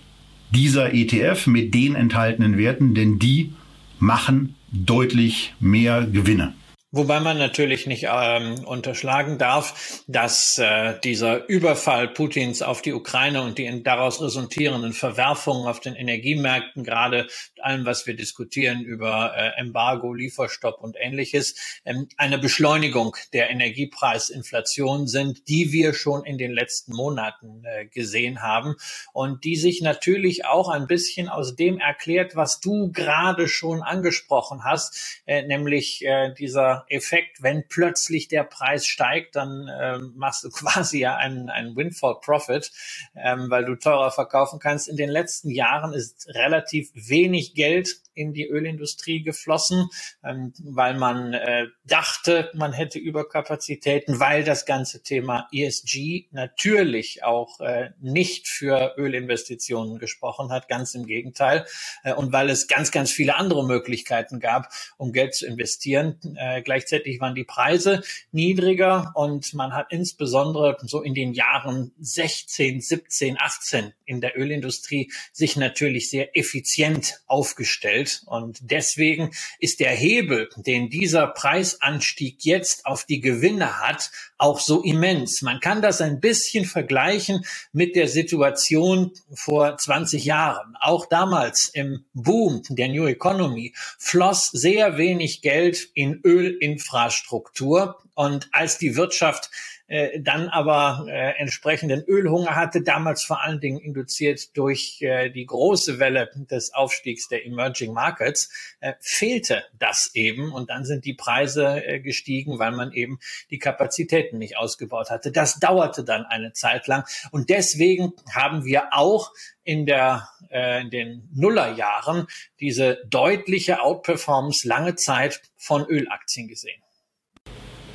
dieser 0.51 0.93
ETF 0.93 1.47
mit 1.47 1.73
den 1.73 1.95
enthaltenen 1.95 2.57
Werten, 2.57 2.93
denn 2.93 3.17
die 3.17 3.53
machen 3.99 4.55
deutlich 4.71 5.53
mehr 5.59 6.05
Gewinne. 6.05 6.53
Wobei 6.97 7.19
man 7.19 7.37
natürlich 7.37 7.85
nicht 7.85 8.07
ähm, 8.11 8.65
unterschlagen 8.65 9.37
darf, 9.37 10.01
dass 10.07 10.57
äh, 10.57 10.95
dieser 11.03 11.47
Überfall 11.47 12.07
Putins 12.07 12.63
auf 12.63 12.81
die 12.81 12.93
Ukraine 12.93 13.43
und 13.43 13.59
die 13.59 13.83
daraus 13.83 14.19
resultierenden 14.19 14.93
Verwerfungen 14.93 15.67
auf 15.67 15.79
den 15.79 15.93
Energiemärkten, 15.93 16.83
gerade 16.83 17.27
allem, 17.63 17.85
was 17.85 18.05
wir 18.07 18.15
diskutieren 18.15 18.81
über 18.81 19.33
äh, 19.35 19.59
Embargo, 19.59 20.13
Lieferstopp 20.13 20.81
und 20.81 20.95
ähnliches, 20.99 21.55
ähm, 21.85 22.07
eine 22.17 22.37
Beschleunigung 22.37 23.15
der 23.33 23.49
Energiepreisinflation 23.49 25.07
sind, 25.07 25.47
die 25.47 25.71
wir 25.71 25.93
schon 25.93 26.25
in 26.25 26.37
den 26.37 26.51
letzten 26.51 26.93
Monaten 26.93 27.63
äh, 27.65 27.85
gesehen 27.85 28.41
haben 28.41 28.75
und 29.13 29.43
die 29.43 29.55
sich 29.55 29.81
natürlich 29.81 30.45
auch 30.45 30.69
ein 30.69 30.87
bisschen 30.87 31.29
aus 31.29 31.55
dem 31.55 31.79
erklärt, 31.79 32.35
was 32.35 32.59
du 32.59 32.91
gerade 32.91 33.47
schon 33.47 33.81
angesprochen 33.81 34.63
hast, 34.63 35.21
äh, 35.25 35.43
nämlich 35.43 36.05
äh, 36.05 36.33
dieser 36.33 36.85
Effekt, 36.89 37.41
wenn 37.41 37.67
plötzlich 37.67 38.27
der 38.27 38.43
Preis 38.43 38.85
steigt, 38.85 39.35
dann 39.35 39.67
äh, 39.67 39.99
machst 40.15 40.43
du 40.43 40.49
quasi 40.51 40.99
ja 40.99 41.15
einen, 41.15 41.49
einen 41.49 41.75
Windfall 41.75 42.19
Profit, 42.21 42.71
ähm, 43.15 43.49
weil 43.49 43.65
du 43.65 43.75
teurer 43.75 44.11
verkaufen 44.11 44.59
kannst. 44.59 44.87
In 44.87 44.97
den 44.97 45.09
letzten 45.09 45.49
Jahren 45.49 45.93
ist 45.93 46.27
relativ 46.29 46.89
wenig 46.93 47.46
Geld 47.55 48.01
in 48.17 48.33
die 48.33 48.47
Ölindustrie 48.47 49.21
geflossen, 49.21 49.89
ähm, 50.23 50.53
weil 50.59 50.95
man 50.95 51.33
äh, 51.33 51.67
dachte, 51.85 52.49
man 52.53 52.73
hätte 52.73 52.99
Überkapazitäten, 52.99 54.19
weil 54.19 54.43
das 54.43 54.65
ganze 54.65 55.03
Thema 55.03 55.47
ESG 55.53 56.27
natürlich 56.31 57.23
auch 57.23 57.59
äh, 57.59 57.91
nicht 58.01 58.47
für 58.47 58.95
Ölinvestitionen 58.97 59.99
gesprochen 59.99 60.49
hat, 60.49 60.67
ganz 60.67 60.95
im 60.95 61.05
Gegenteil, 61.05 61.65
äh, 62.03 62.13
und 62.13 62.33
weil 62.33 62.49
es 62.49 62.67
ganz, 62.67 62.91
ganz 62.91 63.11
viele 63.11 63.35
andere 63.35 63.65
Möglichkeiten 63.65 64.39
gab, 64.39 64.69
um 64.97 65.13
Geld 65.13 65.35
zu 65.35 65.45
investieren. 65.45 66.19
Gleichzeitig 66.63 67.19
waren 67.19 67.35
die 67.35 67.43
Preise 67.43 68.01
niedriger 68.31 69.11
und 69.15 69.53
man 69.53 69.73
hat 69.73 69.87
insbesondere 69.91 70.77
so 70.81 71.01
in 71.01 71.13
den 71.13 71.33
Jahren 71.33 71.91
16, 71.99 72.81
17, 72.81 73.37
18 73.39 73.93
in 74.05 74.21
der 74.21 74.37
Ölindustrie 74.37 75.11
sich 75.31 75.57
natürlich 75.57 76.09
sehr 76.09 76.35
effizient 76.35 77.21
aufgestellt. 77.37 78.23
Und 78.25 78.57
deswegen 78.61 79.29
ist 79.59 79.79
der 79.79 79.91
Hebel, 79.91 80.49
den 80.55 80.89
dieser 80.89 81.27
Preisanstieg 81.27 82.43
jetzt 82.43 82.87
auf 82.87 83.05
die 83.05 83.21
Gewinne 83.21 83.79
hat, 83.79 84.09
auch 84.39 84.59
so 84.59 84.81
immens. 84.81 85.43
Man 85.43 85.59
kann 85.59 85.83
das 85.83 86.01
ein 86.01 86.19
bisschen 86.19 86.65
vergleichen 86.65 87.45
mit 87.73 87.95
der 87.95 88.07
Situation 88.07 89.11
vor 89.35 89.77
20 89.77 90.25
Jahren. 90.25 90.75
Auch 90.81 91.05
damals 91.05 91.69
im 91.71 92.05
Boom 92.13 92.63
der 92.69 92.87
New 92.87 93.05
Economy 93.05 93.75
floss 93.99 94.49
sehr 94.49 94.97
wenig 94.97 95.43
Geld 95.43 95.89
in 95.93 96.19
Ölinfrastruktur. 96.23 97.99
Und 98.15 98.49
als 98.51 98.79
die 98.79 98.95
Wirtschaft 98.95 99.51
äh, 99.87 100.19
dann 100.19 100.49
aber 100.49 101.05
äh, 101.07 101.39
entsprechenden 101.39 102.03
Ölhunger 102.03 102.55
hatte, 102.55 102.81
damals 102.81 103.23
vor 103.23 103.41
allen 103.41 103.59
Dingen 103.59 103.79
induziert 103.79 104.55
durch 104.57 105.01
äh, 105.01 105.29
die 105.29 105.45
große 105.45 105.99
Welle 105.99 106.29
des 106.35 106.73
Aufstiegs 106.73 107.27
der 107.27 107.45
Emerging 107.45 107.93
Markets, 107.93 108.49
äh, 108.79 108.93
fehlte 108.99 109.63
das 109.79 110.11
eben 110.13 110.51
und 110.51 110.69
dann 110.69 110.85
sind 110.85 111.05
die 111.05 111.13
Preise 111.13 111.85
äh, 111.85 111.99
gestiegen, 111.99 112.59
weil 112.59 112.71
man 112.71 112.91
eben 112.91 113.19
die 113.49 113.59
Kapazitäten 113.59 114.37
nicht 114.37 114.57
ausgebaut 114.57 115.09
hatte. 115.09 115.31
Das 115.31 115.59
dauerte 115.59 116.03
dann 116.03 116.25
eine 116.25 116.53
Zeit 116.53 116.87
lang 116.87 117.05
und 117.31 117.49
deswegen 117.49 118.13
haben 118.33 118.65
wir 118.65 118.93
auch 118.93 119.31
in 119.63 119.85
der 119.85 120.29
äh, 120.49 120.81
in 120.81 120.89
den 120.89 121.29
Nullerjahren 121.33 122.27
diese 122.59 123.03
deutliche 123.07 123.81
Outperformance 123.81 124.67
lange 124.67 124.95
Zeit 124.95 125.41
von 125.57 125.85
Ölaktien 125.85 126.47
gesehen. 126.47 126.81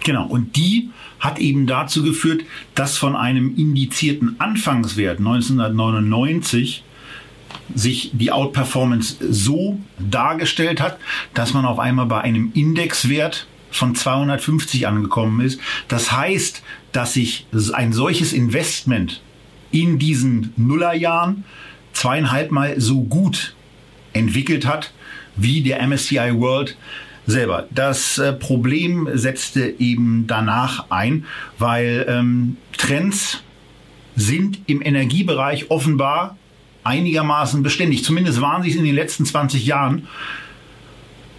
Genau, 0.04 0.26
und 0.26 0.56
die 0.56 0.90
hat 1.20 1.38
eben 1.38 1.66
dazu 1.66 2.02
geführt, 2.02 2.42
dass 2.74 2.98
von 2.98 3.14
einem 3.14 3.56
indizierten 3.56 4.36
Anfangswert 4.40 5.18
1999 5.18 6.82
sich 7.74 8.10
die 8.12 8.32
Outperformance 8.32 9.16
so 9.20 9.78
dargestellt 9.98 10.80
hat, 10.80 10.98
dass 11.34 11.54
man 11.54 11.64
auf 11.64 11.78
einmal 11.78 12.06
bei 12.06 12.20
einem 12.20 12.50
Indexwert 12.54 13.46
von 13.70 13.94
250 13.94 14.86
angekommen 14.86 15.40
ist. 15.40 15.60
Das 15.88 16.12
heißt, 16.12 16.62
dass 16.92 17.14
sich 17.14 17.46
ein 17.72 17.92
solches 17.92 18.32
Investment 18.32 19.22
in 19.70 19.98
diesen 19.98 20.52
Nullerjahren 20.56 21.44
zweieinhalb 21.92 22.50
Mal 22.50 22.80
so 22.80 23.02
gut 23.02 23.54
entwickelt 24.12 24.66
hat 24.66 24.92
wie 25.36 25.62
der 25.62 25.86
MSCI 25.86 26.34
World 26.34 26.76
selber. 27.26 27.68
Das 27.70 28.18
äh, 28.18 28.32
Problem 28.32 29.08
setzte 29.14 29.74
eben 29.78 30.26
danach 30.26 30.90
ein, 30.90 31.24
weil 31.58 32.04
ähm, 32.08 32.56
Trends 32.76 33.42
sind 34.16 34.60
im 34.66 34.82
Energiebereich 34.82 35.70
offenbar 35.70 36.36
einigermaßen 36.84 37.62
beständig. 37.62 38.04
Zumindest 38.04 38.40
waren 38.40 38.62
sie 38.62 38.70
es 38.70 38.76
in 38.76 38.84
den 38.84 38.94
letzten 38.94 39.24
20 39.24 39.64
Jahren. 39.64 40.08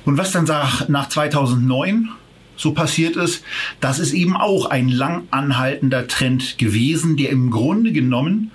Und 0.06 0.18
was 0.18 0.32
dann 0.32 0.46
nach 0.88 1.10
2009 1.10 2.10
so 2.56 2.74
passiert 2.74 3.16
ist, 3.16 3.44
das 3.80 4.00
ist 4.00 4.14
eben 4.14 4.36
auch 4.36 4.66
ein 4.70 4.90
lang 4.90 5.28
anhaltender 5.32 6.08
Trend 6.08 6.58
gewesen, 6.58 7.18
der 7.18 7.30
im 7.30 7.52
Grunde 7.52 7.92
genommen 7.92 8.52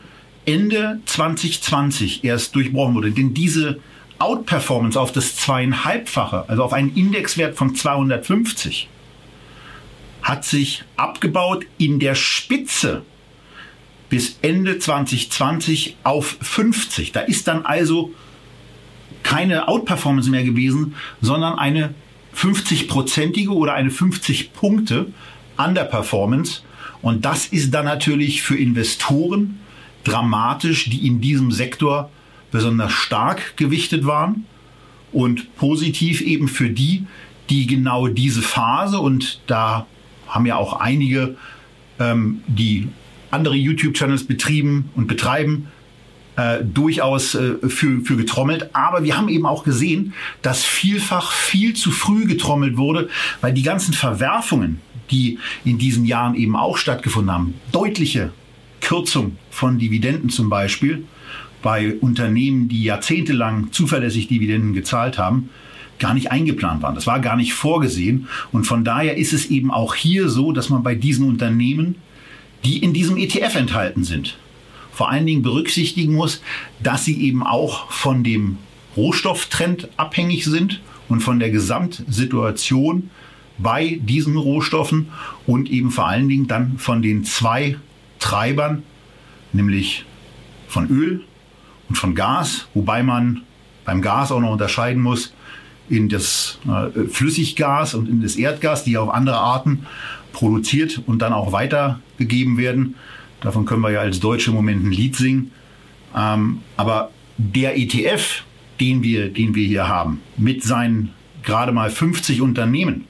Ende 0.46 1.00
2020 1.04 2.24
erst 2.24 2.54
durchbrochen 2.54 2.94
wurde. 2.94 3.10
Denn 3.10 3.34
diese 3.34 3.80
Outperformance 4.18 4.98
auf 4.98 5.12
das 5.12 5.36
zweieinhalbfache, 5.36 6.44
also 6.48 6.64
auf 6.64 6.72
einen 6.72 6.94
Indexwert 6.94 7.56
von 7.56 7.74
250, 7.74 8.88
hat 10.22 10.44
sich 10.44 10.84
abgebaut 10.96 11.64
in 11.78 12.00
der 12.00 12.14
Spitze 12.14 13.02
bis 14.08 14.38
Ende 14.42 14.78
2020 14.78 15.96
auf 16.02 16.36
50. 16.40 17.12
Da 17.12 17.20
ist 17.20 17.46
dann 17.46 17.64
also 17.64 18.12
keine 19.22 19.68
Outperformance 19.68 20.30
mehr 20.30 20.44
gewesen, 20.44 20.94
sondern 21.20 21.58
eine 21.58 21.94
50-prozentige 22.34 23.50
oder 23.50 23.74
eine 23.74 23.90
50 23.90 24.52
Punkte 24.52 25.12
Underperformance. 25.56 26.62
Und 27.02 27.24
das 27.24 27.46
ist 27.46 27.72
dann 27.74 27.84
natürlich 27.84 28.42
für 28.42 28.56
Investoren 28.56 29.60
dramatisch, 30.04 30.88
die 30.88 31.06
in 31.06 31.20
diesem 31.20 31.50
Sektor 31.50 32.10
besonders 32.50 32.92
stark 32.92 33.56
gewichtet 33.56 34.06
waren 34.06 34.46
und 35.12 35.54
positiv 35.56 36.20
eben 36.20 36.48
für 36.48 36.70
die, 36.70 37.06
die 37.50 37.66
genau 37.66 38.08
diese 38.08 38.42
Phase 38.42 38.98
und 38.98 39.40
da 39.46 39.86
haben 40.26 40.46
ja 40.46 40.56
auch 40.56 40.80
einige, 40.80 41.36
ähm, 41.98 42.42
die 42.46 42.88
andere 43.30 43.56
YouTube-Channels 43.56 44.24
betrieben 44.24 44.90
und 44.94 45.06
betreiben, 45.06 45.68
äh, 46.36 46.62
durchaus 46.62 47.34
äh, 47.34 47.54
für, 47.68 48.00
für 48.02 48.16
getrommelt. 48.16 48.70
Aber 48.72 49.02
wir 49.02 49.16
haben 49.16 49.28
eben 49.28 49.46
auch 49.46 49.64
gesehen, 49.64 50.14
dass 50.42 50.64
vielfach 50.64 51.32
viel 51.32 51.74
zu 51.74 51.90
früh 51.90 52.26
getrommelt 52.26 52.76
wurde, 52.76 53.08
weil 53.40 53.52
die 53.52 53.62
ganzen 53.62 53.92
Verwerfungen, 53.92 54.80
die 55.10 55.38
in 55.64 55.78
diesen 55.78 56.04
Jahren 56.04 56.34
eben 56.34 56.54
auch 56.54 56.76
stattgefunden 56.76 57.32
haben, 57.32 57.54
deutliche 57.72 58.32
Kürzung 58.80 59.36
von 59.50 59.78
Dividenden 59.78 60.30
zum 60.30 60.48
Beispiel, 60.48 61.04
bei 61.62 61.94
Unternehmen, 61.94 62.68
die 62.68 62.82
jahrzehntelang 62.84 63.72
zuverlässig 63.72 64.28
Dividenden 64.28 64.74
gezahlt 64.74 65.18
haben, 65.18 65.50
gar 65.98 66.14
nicht 66.14 66.30
eingeplant 66.30 66.82
waren. 66.82 66.94
Das 66.94 67.06
war 67.06 67.20
gar 67.20 67.36
nicht 67.36 67.54
vorgesehen. 67.54 68.28
Und 68.52 68.64
von 68.64 68.84
daher 68.84 69.16
ist 69.16 69.32
es 69.32 69.46
eben 69.46 69.70
auch 69.70 69.94
hier 69.94 70.28
so, 70.28 70.52
dass 70.52 70.68
man 70.68 70.82
bei 70.82 70.94
diesen 70.94 71.26
Unternehmen, 71.26 71.96
die 72.64 72.78
in 72.78 72.92
diesem 72.92 73.16
ETF 73.16 73.56
enthalten 73.56 74.04
sind, 74.04 74.38
vor 74.92 75.10
allen 75.10 75.26
Dingen 75.26 75.42
berücksichtigen 75.42 76.14
muss, 76.14 76.42
dass 76.82 77.04
sie 77.04 77.20
eben 77.22 77.44
auch 77.44 77.90
von 77.90 78.24
dem 78.24 78.58
Rohstofftrend 78.96 79.88
abhängig 79.96 80.44
sind 80.44 80.80
und 81.08 81.20
von 81.20 81.38
der 81.38 81.50
Gesamtsituation 81.50 83.10
bei 83.58 84.00
diesen 84.02 84.36
Rohstoffen 84.36 85.08
und 85.46 85.70
eben 85.70 85.90
vor 85.90 86.08
allen 86.08 86.28
Dingen 86.28 86.48
dann 86.48 86.78
von 86.78 87.02
den 87.02 87.24
zwei 87.24 87.76
Treibern, 88.18 88.82
nämlich 89.52 90.04
von 90.68 90.88
Öl 90.88 91.22
und 91.88 91.96
von 91.96 92.14
Gas, 92.14 92.68
wobei 92.74 93.02
man 93.02 93.42
beim 93.84 94.02
Gas 94.02 94.32
auch 94.32 94.40
noch 94.40 94.52
unterscheiden 94.52 95.02
muss 95.02 95.32
in 95.88 96.08
das 96.08 96.58
äh, 96.66 97.08
Flüssiggas 97.08 97.94
und 97.94 98.08
in 98.08 98.20
das 98.20 98.36
Erdgas, 98.36 98.84
die 98.84 98.96
auf 98.98 99.08
andere 99.08 99.38
Arten 99.38 99.86
produziert 100.32 101.02
und 101.06 101.20
dann 101.20 101.32
auch 101.32 101.52
weitergegeben 101.52 102.58
werden. 102.58 102.96
Davon 103.40 103.64
können 103.64 103.80
wir 103.80 103.90
ja 103.90 104.00
als 104.00 104.20
Deutsche 104.20 104.50
im 104.50 104.56
Moment 104.56 104.84
ein 104.84 104.92
Lied 104.92 105.16
singen. 105.16 105.52
Ähm, 106.14 106.60
aber 106.76 107.10
der 107.38 107.78
ETF, 107.78 108.42
den 108.80 109.02
wir, 109.02 109.32
den 109.32 109.54
wir 109.54 109.66
hier 109.66 109.88
haben, 109.88 110.20
mit 110.36 110.62
seinen 110.62 111.10
gerade 111.42 111.72
mal 111.72 111.90
50 111.90 112.42
Unternehmen, 112.42 113.06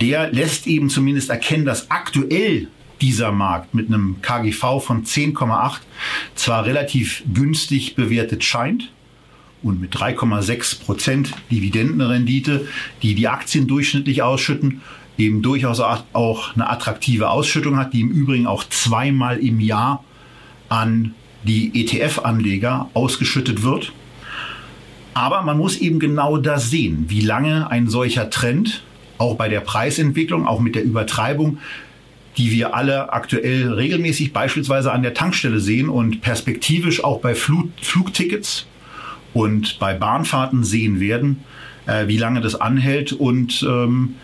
der 0.00 0.32
lässt 0.32 0.66
eben 0.66 0.88
zumindest 0.88 1.30
erkennen, 1.30 1.64
dass 1.64 1.90
aktuell 1.90 2.68
dieser 3.04 3.32
Markt 3.32 3.74
mit 3.74 3.88
einem 3.88 4.16
KGV 4.22 4.80
von 4.80 5.04
10,8 5.04 5.80
zwar 6.36 6.64
relativ 6.64 7.22
günstig 7.34 7.96
bewertet 7.96 8.42
scheint 8.42 8.90
und 9.62 9.78
mit 9.78 9.94
3,6 9.94 10.80
Prozent 10.80 11.34
Dividendenrendite, 11.50 12.66
die 13.02 13.14
die 13.14 13.28
Aktien 13.28 13.66
durchschnittlich 13.66 14.22
ausschütten, 14.22 14.80
eben 15.18 15.42
durchaus 15.42 15.80
auch 15.80 16.54
eine 16.54 16.70
attraktive 16.70 17.28
Ausschüttung 17.28 17.76
hat, 17.76 17.92
die 17.92 18.00
im 18.00 18.08
Übrigen 18.08 18.46
auch 18.46 18.64
zweimal 18.64 19.36
im 19.36 19.60
Jahr 19.60 20.02
an 20.70 21.14
die 21.42 21.78
ETF-Anleger 21.78 22.88
ausgeschüttet 22.94 23.62
wird. 23.62 23.92
Aber 25.12 25.42
man 25.42 25.58
muss 25.58 25.76
eben 25.76 25.98
genau 25.98 26.38
das 26.38 26.70
sehen, 26.70 27.04
wie 27.08 27.20
lange 27.20 27.70
ein 27.70 27.86
solcher 27.88 28.30
Trend 28.30 28.82
auch 29.18 29.36
bei 29.36 29.50
der 29.50 29.60
Preisentwicklung, 29.60 30.46
auch 30.46 30.60
mit 30.60 30.74
der 30.74 30.84
Übertreibung 30.84 31.58
die 32.36 32.50
wir 32.50 32.74
alle 32.74 33.12
aktuell 33.12 33.72
regelmäßig 33.72 34.32
beispielsweise 34.32 34.92
an 34.92 35.02
der 35.02 35.14
Tankstelle 35.14 35.60
sehen 35.60 35.88
und 35.88 36.20
perspektivisch 36.20 37.02
auch 37.04 37.20
bei 37.20 37.34
Flug 37.34 37.70
Flugtickets 37.80 38.66
und 39.32 39.78
bei 39.78 39.94
Bahnfahrten 39.94 40.64
sehen 40.64 41.00
werden, 41.00 41.44
äh, 41.86 42.06
wie 42.06 42.18
lange 42.18 42.40
das 42.40 42.54
anhält 42.54 43.12
und 43.12 43.62
ähm, 43.62 44.16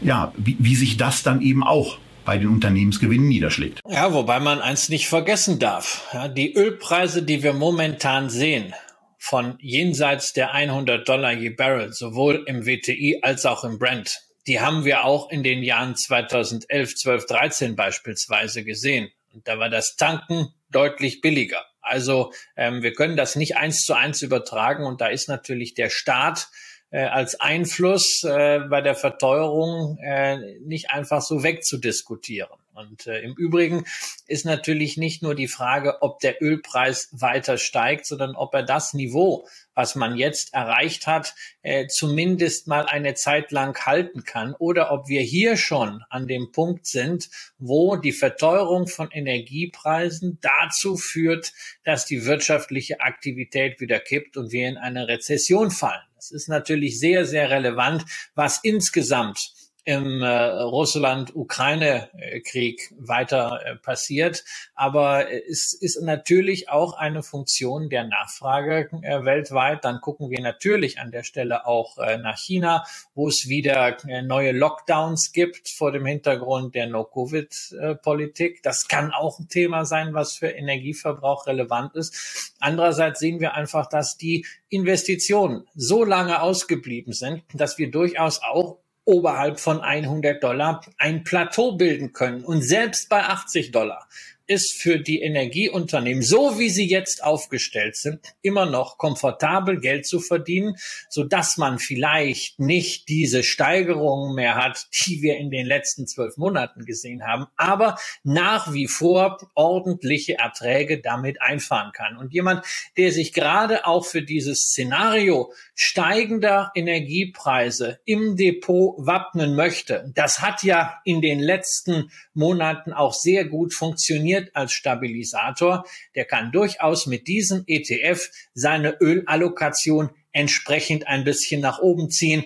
ja, 0.00 0.32
wie, 0.36 0.56
wie 0.58 0.76
sich 0.76 0.96
das 0.96 1.22
dann 1.22 1.40
eben 1.40 1.62
auch 1.64 1.98
bei 2.24 2.38
den 2.38 2.48
Unternehmensgewinnen 2.48 3.28
niederschlägt. 3.28 3.80
Ja, 3.88 4.12
wobei 4.12 4.40
man 4.40 4.60
eins 4.60 4.88
nicht 4.88 5.08
vergessen 5.08 5.58
darf. 5.58 6.08
Ja, 6.12 6.28
die 6.28 6.54
Ölpreise, 6.54 7.22
die 7.22 7.42
wir 7.42 7.52
momentan 7.52 8.28
sehen, 8.28 8.74
von 9.18 9.54
jenseits 9.60 10.32
der 10.32 10.52
100 10.52 11.08
Dollar 11.08 11.32
je 11.32 11.50
Barrel, 11.50 11.92
sowohl 11.92 12.44
im 12.46 12.66
WTI 12.66 13.20
als 13.22 13.46
auch 13.46 13.64
im 13.64 13.78
Brent, 13.78 14.20
die 14.46 14.60
haben 14.60 14.84
wir 14.84 15.04
auch 15.04 15.30
in 15.30 15.42
den 15.42 15.62
Jahren 15.62 15.96
2011, 15.96 16.94
12, 16.94 17.26
13 17.26 17.76
beispielsweise 17.76 18.64
gesehen. 18.64 19.10
Und 19.32 19.46
da 19.48 19.58
war 19.58 19.68
das 19.68 19.96
Tanken 19.96 20.48
deutlich 20.70 21.20
billiger. 21.20 21.64
Also 21.80 22.32
ähm, 22.56 22.82
wir 22.82 22.92
können 22.92 23.16
das 23.16 23.36
nicht 23.36 23.56
eins 23.56 23.84
zu 23.84 23.94
eins 23.94 24.22
übertragen 24.22 24.84
und 24.84 25.00
da 25.00 25.06
ist 25.08 25.28
natürlich 25.28 25.74
der 25.74 25.90
Staat 25.90 26.48
äh, 26.90 27.04
als 27.04 27.40
Einfluss 27.40 28.24
äh, 28.24 28.60
bei 28.68 28.80
der 28.80 28.94
Verteuerung 28.94 29.98
äh, 29.98 30.58
nicht 30.60 30.90
einfach 30.90 31.22
so 31.22 31.42
wegzudiskutieren. 31.42 32.58
Und 32.76 33.06
äh, 33.06 33.20
im 33.20 33.32
Übrigen 33.32 33.86
ist 34.26 34.44
natürlich 34.44 34.98
nicht 34.98 35.22
nur 35.22 35.34
die 35.34 35.48
Frage, 35.48 36.02
ob 36.02 36.20
der 36.20 36.42
Ölpreis 36.42 37.08
weiter 37.12 37.56
steigt, 37.56 38.04
sondern 38.04 38.36
ob 38.36 38.52
er 38.52 38.62
das 38.62 38.92
Niveau, 38.92 39.48
was 39.74 39.94
man 39.94 40.16
jetzt 40.16 40.52
erreicht 40.52 41.06
hat, 41.06 41.34
äh, 41.62 41.86
zumindest 41.86 42.68
mal 42.68 42.84
eine 42.84 43.14
Zeit 43.14 43.50
lang 43.50 43.86
halten 43.86 44.24
kann 44.24 44.54
oder 44.58 44.92
ob 44.92 45.08
wir 45.08 45.22
hier 45.22 45.56
schon 45.56 46.02
an 46.10 46.28
dem 46.28 46.52
Punkt 46.52 46.86
sind, 46.86 47.30
wo 47.56 47.96
die 47.96 48.12
Verteuerung 48.12 48.88
von 48.88 49.10
Energiepreisen 49.10 50.38
dazu 50.42 50.98
führt, 50.98 51.54
dass 51.82 52.04
die 52.04 52.26
wirtschaftliche 52.26 53.00
Aktivität 53.00 53.80
wieder 53.80 54.00
kippt 54.00 54.36
und 54.36 54.52
wir 54.52 54.68
in 54.68 54.76
eine 54.76 55.08
Rezession 55.08 55.70
fallen. 55.70 56.02
Das 56.16 56.30
ist 56.30 56.48
natürlich 56.48 56.98
sehr, 56.98 57.24
sehr 57.24 57.50
relevant, 57.50 58.04
was 58.34 58.60
insgesamt 58.62 59.52
im 59.86 60.20
äh, 60.20 60.26
Russland-Ukraine-Krieg 60.26 62.92
weiter 62.98 63.60
äh, 63.64 63.76
passiert. 63.76 64.44
Aber 64.74 65.30
es 65.30 65.72
ist 65.74 66.02
natürlich 66.02 66.68
auch 66.68 66.94
eine 66.94 67.22
Funktion 67.22 67.88
der 67.88 68.02
Nachfrage 68.02 68.90
äh, 69.02 69.24
weltweit. 69.24 69.84
Dann 69.84 70.00
gucken 70.00 70.28
wir 70.28 70.40
natürlich 70.40 70.98
an 70.98 71.12
der 71.12 71.22
Stelle 71.22 71.66
auch 71.66 71.98
äh, 71.98 72.18
nach 72.18 72.36
China, 72.36 72.84
wo 73.14 73.28
es 73.28 73.48
wieder 73.48 73.96
äh, 74.08 74.22
neue 74.22 74.50
Lockdowns 74.50 75.30
gibt 75.30 75.68
vor 75.68 75.92
dem 75.92 76.04
Hintergrund 76.04 76.74
der 76.74 76.88
No-Covid-Politik. 76.88 78.64
Das 78.64 78.88
kann 78.88 79.12
auch 79.12 79.38
ein 79.38 79.48
Thema 79.48 79.84
sein, 79.84 80.14
was 80.14 80.34
für 80.34 80.48
Energieverbrauch 80.48 81.46
relevant 81.46 81.94
ist. 81.94 82.56
Andererseits 82.58 83.20
sehen 83.20 83.38
wir 83.38 83.54
einfach, 83.54 83.88
dass 83.88 84.16
die 84.16 84.44
Investitionen 84.68 85.68
so 85.76 86.02
lange 86.02 86.42
ausgeblieben 86.42 87.12
sind, 87.12 87.44
dass 87.54 87.78
wir 87.78 87.92
durchaus 87.92 88.42
auch 88.42 88.78
oberhalb 89.06 89.58
von 89.58 89.80
100 89.80 90.44
Dollar 90.44 90.82
ein 90.98 91.24
Plateau 91.24 91.72
bilden 91.72 92.12
können. 92.12 92.44
Und 92.44 92.60
selbst 92.60 93.08
bei 93.08 93.22
80 93.24 93.70
Dollar 93.70 94.06
ist 94.46 94.80
für 94.80 94.98
die 94.98 95.20
Energieunternehmen, 95.20 96.22
so 96.22 96.58
wie 96.58 96.70
sie 96.70 96.86
jetzt 96.86 97.24
aufgestellt 97.24 97.96
sind, 97.96 98.34
immer 98.42 98.66
noch 98.66 98.98
komfortabel 98.98 99.80
Geld 99.80 100.06
zu 100.06 100.20
verdienen, 100.20 100.74
so 101.10 101.24
dass 101.24 101.56
man 101.56 101.78
vielleicht 101.78 102.60
nicht 102.60 103.08
diese 103.08 103.42
Steigerungen 103.42 104.34
mehr 104.34 104.54
hat, 104.54 104.86
die 105.06 105.22
wir 105.22 105.36
in 105.36 105.50
den 105.50 105.66
letzten 105.66 106.06
zwölf 106.06 106.36
Monaten 106.36 106.84
gesehen 106.84 107.26
haben, 107.26 107.46
aber 107.56 107.98
nach 108.22 108.72
wie 108.72 108.86
vor 108.86 109.38
ordentliche 109.54 110.38
Erträge 110.38 111.00
damit 111.00 111.42
einfahren 111.42 111.92
kann. 111.92 112.16
Und 112.16 112.32
jemand, 112.32 112.64
der 112.96 113.12
sich 113.12 113.32
gerade 113.32 113.86
auch 113.86 114.06
für 114.06 114.22
dieses 114.22 114.68
Szenario 114.68 115.52
steigender 115.74 116.70
Energiepreise 116.74 118.00
im 118.04 118.36
Depot 118.36 118.94
wappnen 118.98 119.54
möchte, 119.56 120.10
das 120.14 120.40
hat 120.40 120.62
ja 120.62 121.00
in 121.04 121.20
den 121.20 121.40
letzten 121.40 122.10
Monaten 122.34 122.92
auch 122.92 123.14
sehr 123.14 123.44
gut 123.44 123.74
funktioniert, 123.74 124.35
funktioniert 124.36 124.54
als 124.54 124.72
Stabilisator, 124.72 125.84
der 126.14 126.24
kann 126.24 126.52
durchaus 126.52 127.06
mit 127.06 127.26
diesem 127.26 127.64
ETF 127.66 128.30
seine 128.54 128.96
Ölallokation 129.00 130.10
entsprechend 130.32 131.06
ein 131.06 131.24
bisschen 131.24 131.60
nach 131.60 131.78
oben 131.78 132.10
ziehen. 132.10 132.44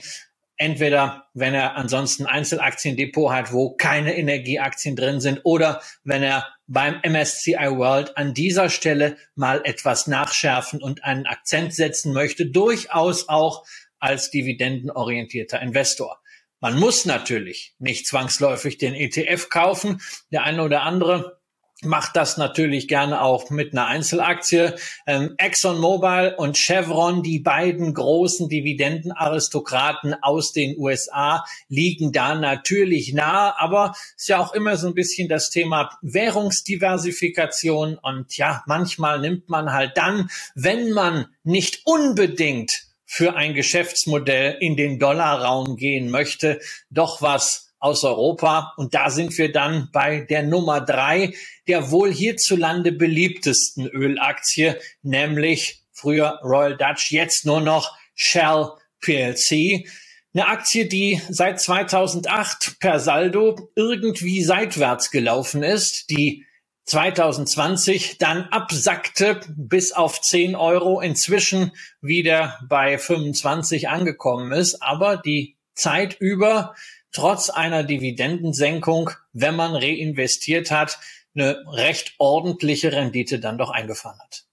Entweder 0.56 1.24
wenn 1.32 1.54
er 1.54 1.76
ansonsten 1.76 2.26
Einzelaktiendepot 2.26 3.32
hat, 3.32 3.52
wo 3.52 3.74
keine 3.76 4.16
Energieaktien 4.16 4.94
drin 4.94 5.20
sind, 5.20 5.40
oder 5.44 5.80
wenn 6.04 6.22
er 6.22 6.46
beim 6.66 7.00
MSCI 7.02 7.76
World 7.76 8.16
an 8.16 8.34
dieser 8.34 8.68
Stelle 8.68 9.16
mal 9.34 9.62
etwas 9.64 10.06
nachschärfen 10.06 10.82
und 10.82 11.02
einen 11.02 11.26
Akzent 11.26 11.74
setzen 11.74 12.12
möchte, 12.12 12.46
durchaus 12.46 13.28
auch 13.28 13.64
als 13.98 14.30
dividendenorientierter 14.30 15.60
Investor. 15.62 16.20
Man 16.60 16.78
muss 16.78 17.06
natürlich 17.06 17.74
nicht 17.78 18.06
zwangsläufig 18.06 18.76
den 18.76 18.94
ETF 18.94 19.48
kaufen. 19.48 20.02
Der 20.30 20.44
eine 20.44 20.62
oder 20.62 20.82
andere 20.82 21.39
macht 21.82 22.16
das 22.16 22.36
natürlich 22.36 22.88
gerne 22.88 23.22
auch 23.22 23.50
mit 23.50 23.72
einer 23.72 23.86
Einzelaktie. 23.86 24.74
Ähm, 25.06 25.34
ExxonMobil 25.38 26.34
und 26.36 26.58
Chevron, 26.58 27.22
die 27.22 27.38
beiden 27.38 27.94
großen 27.94 28.48
Dividendenaristokraten 28.48 30.14
aus 30.22 30.52
den 30.52 30.76
USA, 30.78 31.44
liegen 31.68 32.12
da 32.12 32.34
natürlich 32.34 33.12
nah, 33.14 33.54
aber 33.58 33.94
ist 34.16 34.28
ja 34.28 34.38
auch 34.38 34.52
immer 34.52 34.76
so 34.76 34.88
ein 34.88 34.94
bisschen 34.94 35.28
das 35.28 35.50
Thema 35.50 35.90
Währungsdiversifikation 36.02 37.96
und 37.96 38.36
ja, 38.36 38.62
manchmal 38.66 39.20
nimmt 39.20 39.48
man 39.48 39.72
halt 39.72 39.96
dann, 39.96 40.30
wenn 40.54 40.90
man 40.90 41.26
nicht 41.44 41.82
unbedingt 41.84 42.84
für 43.06 43.34
ein 43.34 43.54
Geschäftsmodell 43.54 44.56
in 44.60 44.76
den 44.76 44.98
Dollarraum 45.00 45.76
gehen 45.76 46.10
möchte, 46.10 46.60
doch 46.90 47.22
was 47.22 47.69
aus 47.80 48.04
Europa. 48.04 48.74
Und 48.76 48.94
da 48.94 49.10
sind 49.10 49.36
wir 49.36 49.50
dann 49.50 49.88
bei 49.92 50.20
der 50.20 50.44
Nummer 50.44 50.80
drei 50.80 51.32
der 51.66 51.90
wohl 51.90 52.12
hierzulande 52.12 52.90
beliebtesten 52.90 53.86
Ölaktie, 53.86 54.76
nämlich 55.02 55.84
früher 55.92 56.40
Royal 56.42 56.76
Dutch, 56.76 57.12
jetzt 57.12 57.46
nur 57.46 57.60
noch 57.60 57.96
Shell 58.14 58.70
PLC. 59.00 59.86
Eine 60.34 60.48
Aktie, 60.48 60.86
die 60.86 61.20
seit 61.28 61.60
2008 61.60 62.80
per 62.80 63.00
Saldo 63.00 63.70
irgendwie 63.76 64.42
seitwärts 64.42 65.10
gelaufen 65.10 65.62
ist, 65.62 66.10
die 66.10 66.44
2020 66.86 68.18
dann 68.18 68.44
absackte 68.44 69.40
bis 69.56 69.92
auf 69.92 70.20
10 70.20 70.56
Euro, 70.56 71.00
inzwischen 71.00 71.72
wieder 72.00 72.58
bei 72.68 72.98
25 72.98 73.88
angekommen 73.88 74.50
ist, 74.50 74.82
aber 74.82 75.16
die 75.16 75.56
Zeit 75.74 76.16
über 76.18 76.74
trotz 77.12 77.50
einer 77.50 77.82
Dividendensenkung, 77.82 79.10
wenn 79.32 79.56
man 79.56 79.74
reinvestiert 79.74 80.70
hat, 80.70 80.98
eine 81.34 81.58
recht 81.72 82.14
ordentliche 82.18 82.92
Rendite 82.92 83.38
dann 83.38 83.58
doch 83.58 83.70
eingefahren 83.70 84.18
hat. 84.18 84.44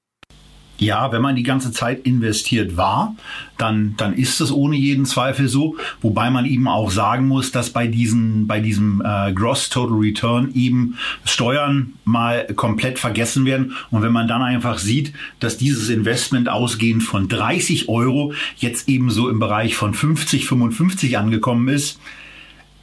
Ja, 0.80 1.12
wenn 1.12 1.24
man 1.24 1.36
die 1.36 1.44
ganze 1.44 1.72
Zeit 1.72 2.06
investiert 2.06 2.78
war, 2.78 3.16
dann, 3.58 3.96
dann 3.98 4.14
ist 4.14 4.40
es 4.40 4.52
ohne 4.52 4.76
jeden 4.76 5.06
Zweifel 5.06 5.48
so. 5.48 5.76
Wobei 6.02 6.30
man 6.30 6.46
eben 6.46 6.68
auch 6.68 6.92
sagen 6.92 7.28
muss, 7.28 7.52
dass 7.52 7.72
bei 7.72 7.88
diesen, 7.88 8.46
bei 8.46 8.60
diesem 8.60 9.02
äh, 9.04 9.34
Gross 9.34 9.70
Total 9.70 9.98
Return 9.98 10.52
eben 10.54 11.00
Steuern 11.26 11.94
mal 12.06 12.46
komplett 12.56 13.00
vergessen 13.00 13.46
werden. 13.46 13.76
Und 13.90 14.04
wenn 14.04 14.12
man 14.12 14.28
dann 14.28 14.44
einfach 14.44 14.78
sieht, 14.78 15.14
dass 15.40 15.58
dieses 15.58 15.90
Investment 15.90 16.48
ausgehend 16.48 17.02
von 17.02 17.28
30 17.28 17.90
Euro 17.90 18.34
jetzt 18.58 18.88
eben 18.88 19.10
so 19.10 19.30
im 19.30 19.40
Bereich 19.40 19.76
von 19.76 19.96
50, 19.96 20.46
55 20.46 21.18
angekommen 21.18 21.70
ist, 21.70 22.00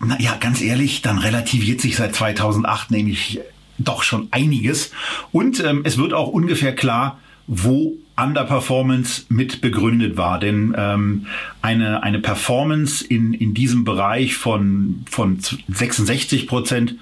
na 0.06 0.20
ja, 0.20 0.36
ganz 0.38 0.60
ehrlich, 0.60 1.02
dann 1.02 1.18
relativiert 1.18 1.80
sich 1.80 1.96
seit 1.96 2.14
2008 2.14 2.90
nämlich 2.90 3.40
doch 3.78 4.02
schon 4.02 4.28
einiges. 4.30 4.92
Und 5.32 5.62
ähm, 5.64 5.82
es 5.84 5.98
wird 5.98 6.12
auch 6.12 6.28
ungefähr 6.28 6.74
klar, 6.74 7.18
wo 7.46 7.94
Underperformance 8.16 9.24
mit 9.28 9.60
begründet 9.60 10.16
war. 10.16 10.38
Denn 10.38 10.74
ähm, 10.76 11.26
eine, 11.62 12.02
eine 12.02 12.20
Performance 12.20 13.04
in, 13.04 13.34
in 13.34 13.54
diesem 13.54 13.84
Bereich 13.84 14.34
von, 14.34 15.04
von 15.10 15.38
66 15.40 16.46
Prozent, 16.46 16.96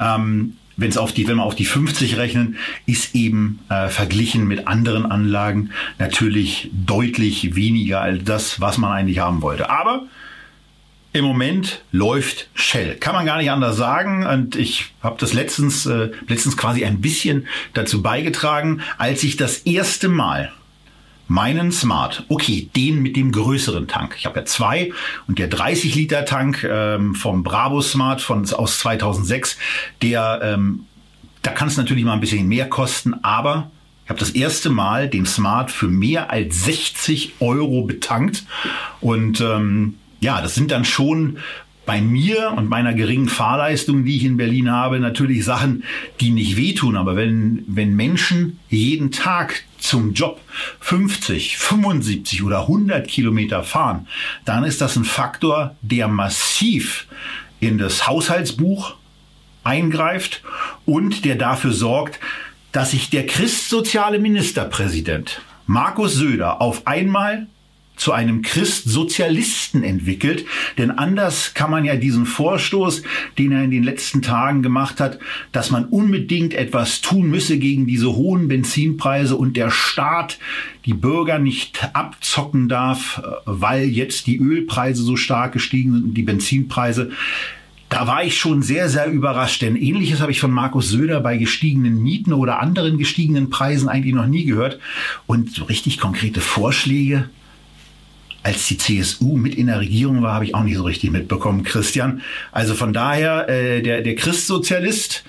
ähm, 0.00 0.56
wenn 0.76 0.94
auf 0.98 1.12
die, 1.12 1.26
wenn 1.26 1.36
wir 1.36 1.44
auf 1.44 1.54
die 1.54 1.64
50 1.64 2.18
rechnen, 2.18 2.56
ist 2.84 3.14
eben 3.14 3.60
äh, 3.70 3.88
verglichen 3.88 4.46
mit 4.46 4.66
anderen 4.66 5.06
Anlagen 5.06 5.70
natürlich 5.98 6.70
deutlich 6.72 7.54
weniger 7.54 8.02
als 8.02 8.24
das, 8.24 8.60
was 8.60 8.76
man 8.76 8.92
eigentlich 8.92 9.20
haben 9.20 9.40
wollte. 9.40 9.70
Aber 9.70 10.02
im 11.16 11.24
Moment 11.24 11.82
läuft 11.92 12.48
Shell. 12.54 12.96
Kann 12.96 13.14
man 13.14 13.24
gar 13.24 13.38
nicht 13.38 13.50
anders 13.50 13.76
sagen. 13.76 14.26
Und 14.26 14.54
ich 14.54 14.92
habe 15.02 15.16
das 15.18 15.32
letztens, 15.32 15.86
äh, 15.86 16.10
letztens 16.28 16.56
quasi 16.56 16.84
ein 16.84 17.00
bisschen 17.00 17.46
dazu 17.72 18.02
beigetragen, 18.02 18.82
als 18.98 19.24
ich 19.24 19.36
das 19.36 19.58
erste 19.58 20.08
Mal 20.08 20.52
meinen 21.26 21.72
Smart, 21.72 22.24
okay, 22.28 22.68
den 22.76 23.02
mit 23.02 23.16
dem 23.16 23.32
größeren 23.32 23.88
Tank. 23.88 24.14
Ich 24.18 24.26
habe 24.26 24.40
ja 24.40 24.44
zwei 24.44 24.92
und 25.26 25.38
der 25.38 25.48
30 25.48 25.94
Liter 25.94 26.24
Tank 26.24 26.62
ähm, 26.62 27.14
vom 27.14 27.42
Bravo 27.42 27.80
Smart 27.80 28.20
von, 28.20 28.48
aus 28.52 28.78
2006, 28.78 29.56
der, 30.02 30.40
ähm, 30.42 30.84
da 31.42 31.50
kann 31.50 31.66
es 31.66 31.76
natürlich 31.76 32.04
mal 32.04 32.12
ein 32.12 32.20
bisschen 32.20 32.46
mehr 32.46 32.68
kosten, 32.68 33.14
aber 33.24 33.70
Ich 34.04 34.10
habe 34.10 34.20
das 34.20 34.30
erste 34.30 34.70
Mal 34.70 35.08
den 35.08 35.26
Smart 35.26 35.72
für 35.72 35.88
mehr 35.88 36.30
als 36.30 36.64
60 36.64 37.34
Euro 37.40 37.82
betankt. 37.82 38.44
Und 39.00 39.40
ähm, 39.40 39.94
ja, 40.26 40.42
das 40.42 40.56
sind 40.56 40.72
dann 40.72 40.84
schon 40.84 41.38
bei 41.86 42.00
mir 42.00 42.52
und 42.56 42.68
meiner 42.68 42.94
geringen 42.94 43.28
Fahrleistung, 43.28 44.04
die 44.04 44.16
ich 44.16 44.24
in 44.24 44.36
Berlin 44.36 44.72
habe, 44.72 44.98
natürlich 44.98 45.44
Sachen, 45.44 45.84
die 46.20 46.30
nicht 46.30 46.56
wehtun. 46.56 46.96
Aber 46.96 47.14
wenn, 47.14 47.62
wenn 47.68 47.94
Menschen 47.94 48.58
jeden 48.68 49.12
Tag 49.12 49.62
zum 49.78 50.14
Job 50.14 50.40
50, 50.80 51.58
75 51.58 52.42
oder 52.42 52.62
100 52.62 53.06
Kilometer 53.06 53.62
fahren, 53.62 54.08
dann 54.44 54.64
ist 54.64 54.80
das 54.80 54.96
ein 54.96 55.04
Faktor, 55.04 55.76
der 55.80 56.08
massiv 56.08 57.06
in 57.60 57.78
das 57.78 58.08
Haushaltsbuch 58.08 58.96
eingreift 59.62 60.42
und 60.86 61.24
der 61.24 61.36
dafür 61.36 61.72
sorgt, 61.72 62.18
dass 62.72 62.90
sich 62.90 63.10
der 63.10 63.26
christsoziale 63.26 64.18
Ministerpräsident 64.18 65.40
Markus 65.66 66.14
Söder 66.14 66.60
auf 66.60 66.84
einmal 66.88 67.46
zu 67.96 68.12
einem 68.12 68.42
Christsozialisten 68.42 69.82
entwickelt. 69.82 70.44
Denn 70.78 70.90
anders 70.90 71.54
kann 71.54 71.70
man 71.70 71.84
ja 71.84 71.96
diesen 71.96 72.26
Vorstoß, 72.26 73.02
den 73.38 73.52
er 73.52 73.64
in 73.64 73.70
den 73.70 73.82
letzten 73.82 74.22
Tagen 74.22 74.62
gemacht 74.62 75.00
hat, 75.00 75.18
dass 75.52 75.70
man 75.70 75.86
unbedingt 75.86 76.54
etwas 76.54 77.00
tun 77.00 77.30
müsse 77.30 77.58
gegen 77.58 77.86
diese 77.86 78.14
hohen 78.14 78.48
Benzinpreise 78.48 79.36
und 79.36 79.56
der 79.56 79.70
Staat 79.70 80.38
die 80.84 80.94
Bürger 80.94 81.38
nicht 81.38 81.90
abzocken 81.94 82.68
darf, 82.68 83.18
äh, 83.18 83.30
weil 83.44 83.88
jetzt 83.88 84.26
die 84.26 84.38
Ölpreise 84.38 85.02
so 85.02 85.16
stark 85.16 85.52
gestiegen 85.52 85.92
sind 85.92 86.04
und 86.04 86.14
die 86.14 86.22
Benzinpreise. 86.22 87.10
Da 87.88 88.08
war 88.08 88.24
ich 88.24 88.36
schon 88.36 88.62
sehr, 88.62 88.88
sehr 88.88 89.06
überrascht, 89.06 89.62
denn 89.62 89.76
ähnliches 89.76 90.20
habe 90.20 90.32
ich 90.32 90.40
von 90.40 90.50
Markus 90.50 90.88
Söder 90.88 91.20
bei 91.20 91.36
gestiegenen 91.36 92.02
Mieten 92.02 92.32
oder 92.32 92.60
anderen 92.60 92.98
gestiegenen 92.98 93.48
Preisen 93.48 93.88
eigentlich 93.88 94.14
noch 94.14 94.26
nie 94.26 94.44
gehört. 94.44 94.80
Und 95.26 95.52
so 95.52 95.64
richtig 95.64 95.98
konkrete 95.98 96.40
Vorschläge, 96.40 97.30
als 98.46 98.68
die 98.68 98.78
CSU 98.78 99.36
mit 99.36 99.56
in 99.56 99.66
der 99.66 99.80
Regierung 99.80 100.22
war, 100.22 100.34
habe 100.34 100.44
ich 100.44 100.54
auch 100.54 100.62
nicht 100.62 100.76
so 100.76 100.84
richtig 100.84 101.10
mitbekommen, 101.10 101.64
Christian. 101.64 102.22
Also 102.52 102.74
von 102.74 102.92
daher, 102.92 103.48
äh, 103.48 103.82
der, 103.82 104.02
der 104.02 104.14
Christsozialist, 104.14 105.24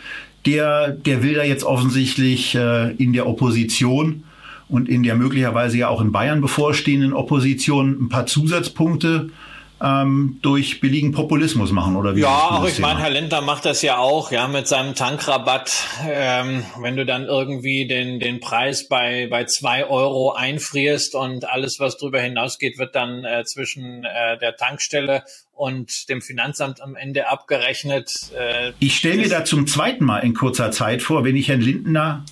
der, 0.45 0.91
der 0.91 1.23
will 1.23 1.33
da 1.33 1.43
jetzt 1.43 1.63
offensichtlich 1.63 2.53
äh, 2.53 2.91
in 2.91 3.13
der 3.13 3.25
Opposition 3.25 4.23
und 4.69 4.87
in 4.87 5.01
der 5.01 5.15
möglicherweise 5.15 5.79
ja 5.79 5.87
auch 5.87 5.99
in 5.99 6.11
Bayern 6.11 6.41
bevorstehenden 6.41 7.13
Opposition 7.13 7.97
ein 7.99 8.09
paar 8.09 8.27
Zusatzpunkte 8.27 9.31
ähm, 9.81 10.39
durch 10.41 10.79
billigen 10.79 11.11
Populismus 11.11 11.71
machen 11.71 11.95
oder 11.95 12.15
wie? 12.15 12.21
Ja, 12.21 12.49
auch 12.51 12.67
ich 12.67 12.79
meine, 12.79 12.99
Herr 12.99 13.09
Lindner 13.09 13.41
macht 13.41 13.65
das 13.65 13.81
ja 13.81 13.97
auch, 13.97 14.31
ja, 14.31 14.47
mit 14.47 14.67
seinem 14.67 14.95
Tankrabatt. 14.95 15.85
Ähm, 16.09 16.63
wenn 16.79 16.95
du 16.95 17.05
dann 17.05 17.25
irgendwie 17.25 17.87
den 17.87 18.19
den 18.19 18.39
Preis 18.39 18.87
bei 18.87 19.27
bei 19.29 19.45
zwei 19.45 19.85
Euro 19.85 20.31
einfrierst 20.33 21.15
und 21.15 21.47
alles, 21.47 21.79
was 21.79 21.97
darüber 21.97 22.19
hinausgeht, 22.19 22.77
wird 22.77 22.95
dann 22.95 23.23
äh, 23.23 23.43
zwischen 23.45 24.03
äh, 24.03 24.37
der 24.39 24.55
Tankstelle 24.55 25.23
und 25.53 26.09
dem 26.09 26.21
Finanzamt 26.21 26.81
am 26.81 26.95
Ende 26.95 27.29
abgerechnet. 27.29 28.31
Äh, 28.37 28.73
ich 28.79 28.97
stelle 28.97 29.17
mir 29.17 29.29
da 29.29 29.45
zum 29.45 29.67
zweiten 29.67 30.05
Mal 30.05 30.19
in 30.19 30.33
kurzer 30.33 30.71
Zeit 30.71 31.01
vor, 31.01 31.23
wenn 31.23 31.35
ich 31.35 31.49
Herrn 31.49 31.61
Lindner 31.61 32.25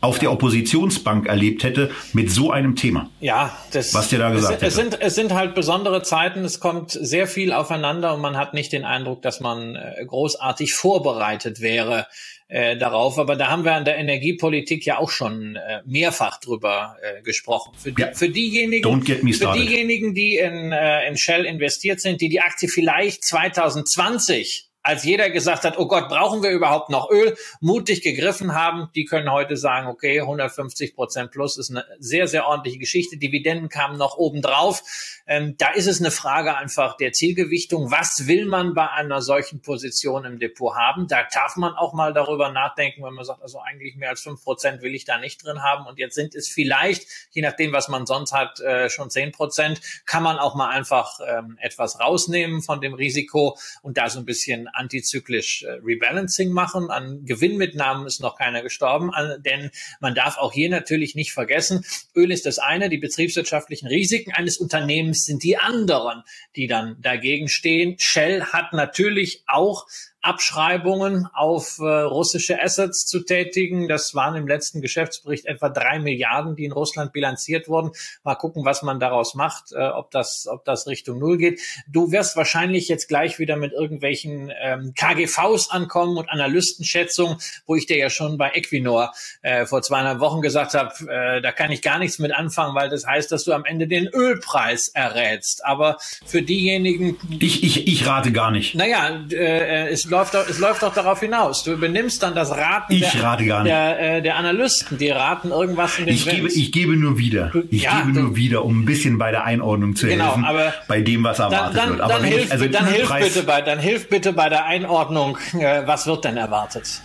auf 0.00 0.18
der 0.18 0.30
Oppositionsbank 0.30 1.26
erlebt 1.26 1.64
hätte 1.64 1.90
mit 2.12 2.30
so 2.30 2.50
einem 2.50 2.76
Thema. 2.76 3.10
Ja, 3.20 3.56
das, 3.72 3.94
was 3.94 4.08
der 4.08 4.18
da 4.18 4.30
gesagt 4.30 4.62
es, 4.62 4.68
es 4.68 4.74
sind 4.74 5.00
es 5.00 5.14
sind 5.14 5.32
halt 5.32 5.54
besondere 5.54 6.02
Zeiten. 6.02 6.44
Es 6.44 6.60
kommt 6.60 6.90
sehr 6.90 7.26
viel 7.26 7.52
aufeinander 7.52 8.14
und 8.14 8.20
man 8.20 8.36
hat 8.36 8.54
nicht 8.54 8.72
den 8.72 8.84
Eindruck, 8.84 9.22
dass 9.22 9.40
man 9.40 9.74
äh, 9.74 10.04
großartig 10.06 10.74
vorbereitet 10.74 11.60
wäre 11.60 12.06
äh, 12.48 12.76
darauf. 12.76 13.18
Aber 13.18 13.36
da 13.36 13.48
haben 13.48 13.64
wir 13.64 13.72
an 13.72 13.84
der 13.84 13.96
Energiepolitik 13.96 14.84
ja 14.84 14.98
auch 14.98 15.10
schon 15.10 15.56
äh, 15.56 15.80
mehrfach 15.86 16.38
drüber 16.40 16.96
äh, 17.02 17.22
gesprochen. 17.22 17.72
Für, 17.76 17.92
die, 17.92 18.02
ja. 18.02 18.12
für 18.12 18.28
diejenigen, 18.28 19.02
für 19.02 19.52
diejenigen, 19.52 20.14
die 20.14 20.36
in, 20.36 20.72
äh, 20.72 21.08
in 21.08 21.16
Shell 21.16 21.44
investiert 21.44 22.00
sind, 22.00 22.20
die 22.20 22.28
die 22.28 22.40
Aktie 22.40 22.68
vielleicht 22.68 23.24
2020 23.24 24.65
als 24.86 25.02
jeder 25.02 25.30
gesagt 25.30 25.64
hat, 25.64 25.78
oh 25.78 25.88
Gott, 25.88 26.08
brauchen 26.08 26.44
wir 26.44 26.50
überhaupt 26.50 26.90
noch 26.90 27.10
Öl, 27.10 27.36
mutig 27.60 28.02
gegriffen 28.02 28.54
haben, 28.54 28.88
die 28.94 29.04
können 29.04 29.32
heute 29.32 29.56
sagen, 29.56 29.88
okay, 29.88 30.20
150 30.20 30.94
Prozent 30.94 31.32
plus 31.32 31.58
ist 31.58 31.70
eine 31.70 31.84
sehr, 31.98 32.28
sehr 32.28 32.46
ordentliche 32.46 32.78
Geschichte. 32.78 33.16
Dividenden 33.16 33.68
kamen 33.68 33.98
noch 33.98 34.16
obendrauf. 34.16 34.84
Ähm, 35.26 35.56
da 35.58 35.70
ist 35.70 35.88
es 35.88 35.98
eine 35.98 36.12
Frage 36.12 36.56
einfach 36.56 36.96
der 36.96 37.10
Zielgewichtung. 37.10 37.90
Was 37.90 38.28
will 38.28 38.46
man 38.46 38.74
bei 38.74 38.88
einer 38.88 39.22
solchen 39.22 39.60
Position 39.60 40.24
im 40.24 40.38
Depot 40.38 40.76
haben? 40.76 41.08
Da 41.08 41.26
darf 41.32 41.56
man 41.56 41.74
auch 41.74 41.92
mal 41.92 42.12
darüber 42.12 42.52
nachdenken, 42.52 43.02
wenn 43.02 43.14
man 43.14 43.24
sagt, 43.24 43.42
also 43.42 43.58
eigentlich 43.58 43.96
mehr 43.96 44.10
als 44.10 44.20
fünf 44.20 44.44
Prozent 44.44 44.82
will 44.82 44.94
ich 44.94 45.04
da 45.04 45.18
nicht 45.18 45.44
drin 45.44 45.64
haben. 45.64 45.86
Und 45.86 45.98
jetzt 45.98 46.14
sind 46.14 46.36
es 46.36 46.48
vielleicht, 46.48 47.08
je 47.32 47.42
nachdem, 47.42 47.72
was 47.72 47.88
man 47.88 48.06
sonst 48.06 48.32
hat, 48.32 48.60
äh, 48.60 48.88
schon 48.88 49.10
zehn 49.10 49.32
Prozent, 49.32 49.80
kann 50.04 50.22
man 50.22 50.38
auch 50.38 50.54
mal 50.54 50.68
einfach 50.68 51.18
ähm, 51.26 51.58
etwas 51.60 51.98
rausnehmen 51.98 52.62
von 52.62 52.80
dem 52.80 52.94
Risiko 52.94 53.58
und 53.82 53.96
da 53.96 54.08
so 54.08 54.20
ein 54.20 54.24
bisschen 54.24 54.68
antizyklisch 54.76 55.62
äh, 55.62 55.78
Rebalancing 55.82 56.50
machen. 56.50 56.90
An 56.90 57.24
Gewinnmitnahmen 57.24 58.06
ist 58.06 58.20
noch 58.20 58.36
keiner 58.36 58.62
gestorben, 58.62 59.10
denn 59.44 59.70
man 60.00 60.14
darf 60.14 60.38
auch 60.38 60.52
hier 60.52 60.70
natürlich 60.70 61.14
nicht 61.14 61.32
vergessen, 61.32 61.84
Öl 62.14 62.30
ist 62.30 62.46
das 62.46 62.58
eine, 62.58 62.88
die 62.88 62.98
betriebswirtschaftlichen 62.98 63.88
Risiken 63.88 64.32
eines 64.32 64.58
Unternehmens 64.58 65.24
sind 65.24 65.42
die 65.42 65.56
anderen, 65.56 66.22
die 66.54 66.66
dann 66.66 66.96
dagegen 67.00 67.48
stehen. 67.48 67.96
Shell 67.98 68.44
hat 68.44 68.72
natürlich 68.72 69.42
auch 69.46 69.86
Abschreibungen 70.22 71.28
auf 71.32 71.78
äh, 71.78 71.84
russische 71.84 72.60
Assets 72.60 73.06
zu 73.06 73.20
tätigen. 73.20 73.88
Das 73.88 74.14
waren 74.14 74.34
im 74.34 74.48
letzten 74.48 74.80
Geschäftsbericht 74.80 75.46
etwa 75.46 75.68
drei 75.68 75.98
Milliarden, 75.98 76.56
die 76.56 76.64
in 76.64 76.72
Russland 76.72 77.12
bilanziert 77.12 77.68
wurden. 77.68 77.92
Mal 78.24 78.34
gucken, 78.34 78.64
was 78.64 78.82
man 78.82 78.98
daraus 78.98 79.34
macht, 79.34 79.72
äh, 79.72 79.86
ob 79.86 80.10
das, 80.10 80.46
ob 80.50 80.64
das 80.64 80.86
Richtung 80.86 81.18
Null 81.18 81.38
geht. 81.38 81.60
Du 81.86 82.10
wirst 82.10 82.36
wahrscheinlich 82.36 82.88
jetzt 82.88 83.08
gleich 83.08 83.38
wieder 83.38 83.56
mit 83.56 83.72
irgendwelchen 83.72 84.52
ähm, 84.60 84.94
KGVs 84.96 85.70
ankommen 85.70 86.16
und 86.16 86.28
Analystenschätzungen, 86.28 87.36
wo 87.66 87.76
ich 87.76 87.86
dir 87.86 87.96
ja 87.96 88.10
schon 88.10 88.36
bei 88.36 88.50
Equinor 88.52 89.12
äh, 89.42 89.66
vor 89.66 89.82
zweieinhalb 89.82 90.20
Wochen 90.20 90.40
gesagt 90.42 90.74
habe, 90.74 90.92
äh, 91.08 91.40
da 91.40 91.52
kann 91.52 91.70
ich 91.70 91.82
gar 91.82 91.98
nichts 91.98 92.18
mit 92.18 92.32
anfangen, 92.32 92.74
weil 92.74 92.88
das 92.88 93.06
heißt, 93.06 93.30
dass 93.30 93.44
du 93.44 93.52
am 93.52 93.64
Ende 93.64 93.86
den 93.86 94.08
Ölpreis 94.08 94.88
errätst. 94.88 95.64
Aber 95.64 95.98
für 96.24 96.42
diejenigen, 96.42 97.16
ich 97.38 97.62
ich 97.62 97.86
ich 97.86 98.06
rate 98.06 98.32
gar 98.32 98.50
nicht. 98.50 98.74
Naja, 98.74 99.24
äh, 99.30 99.88
es 99.88 100.10
läuft 100.16 100.34
doch, 100.34 100.48
es 100.48 100.58
läuft 100.58 100.82
doch 100.82 100.94
darauf 100.94 101.20
hinaus. 101.20 101.62
Du 101.64 101.72
übernimmst 101.72 102.22
dann 102.22 102.34
das 102.34 102.50
Raten 102.50 102.92
ich 102.92 103.10
der, 103.10 103.22
rate 103.22 103.44
gar 103.44 103.62
nicht. 103.62 103.72
Der, 103.72 104.16
äh, 104.16 104.22
der 104.22 104.36
Analysten, 104.36 104.98
die 104.98 105.10
raten 105.10 105.50
irgendwas 105.50 105.98
in 105.98 106.06
den 106.06 106.14
ich 106.14 106.26
gebe, 106.26 106.48
ich 106.48 106.72
gebe 106.72 106.96
nur 106.96 107.18
wieder. 107.18 107.52
Ich 107.70 107.82
ja, 107.82 108.00
gebe 108.00 108.18
nur 108.18 108.36
wieder, 108.36 108.64
um 108.64 108.80
ein 108.80 108.84
bisschen 108.84 109.18
bei 109.18 109.30
der 109.30 109.44
Einordnung 109.44 109.94
zu 109.94 110.06
genau, 110.06 110.26
helfen, 110.26 110.44
aber 110.44 110.74
bei 110.88 111.00
dem, 111.00 111.24
was 111.24 111.38
erwartet 111.38 111.76
dann, 111.76 111.88
wird. 111.90 112.00
Aber 112.00 112.12
dann, 112.14 112.24
hilf, 112.24 112.52
also 112.52 112.66
dann, 112.66 112.86
hilf 112.86 113.12
bitte 113.12 113.42
bei, 113.42 113.60
dann 113.62 113.78
hilf 113.78 114.08
bitte 114.08 114.32
bei 114.32 114.48
der 114.48 114.64
Einordnung, 114.64 115.38
äh, 115.58 115.82
was 115.86 116.06
wird 116.06 116.24
denn 116.24 116.36
erwartet? 116.36 117.02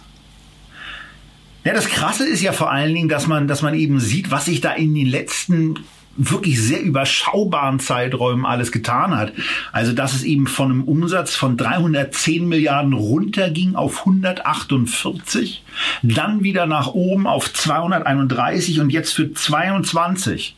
Ja, 1.63 1.73
das 1.73 1.87
Krasse 1.89 2.27
ist 2.27 2.41
ja 2.41 2.53
vor 2.53 2.71
allen 2.71 2.93
Dingen, 2.93 3.09
dass 3.09 3.27
man, 3.27 3.47
dass 3.47 3.61
man 3.61 3.75
eben 3.75 3.99
sieht, 3.99 4.31
was 4.31 4.45
sich 4.45 4.61
da 4.61 4.71
in 4.71 4.95
den 4.95 5.07
letzten 5.07 5.75
wirklich 6.17 6.61
sehr 6.61 6.81
überschaubaren 6.81 7.79
Zeiträumen 7.79 8.45
alles 8.45 8.71
getan 8.71 9.15
hat. 9.15 9.33
Also 9.71 9.93
dass 9.93 10.13
es 10.13 10.23
eben 10.23 10.47
von 10.47 10.71
einem 10.71 10.83
Umsatz 10.83 11.35
von 11.35 11.57
310 11.57 12.47
Milliarden 12.47 12.93
runterging 12.93 13.75
auf 13.75 13.99
148, 13.99 15.63
dann 16.03 16.43
wieder 16.43 16.65
nach 16.65 16.87
oben 16.87 17.27
auf 17.27 17.51
231 17.51 18.79
und 18.79 18.89
jetzt 18.89 19.13
für 19.13 19.33
22, 19.33 20.55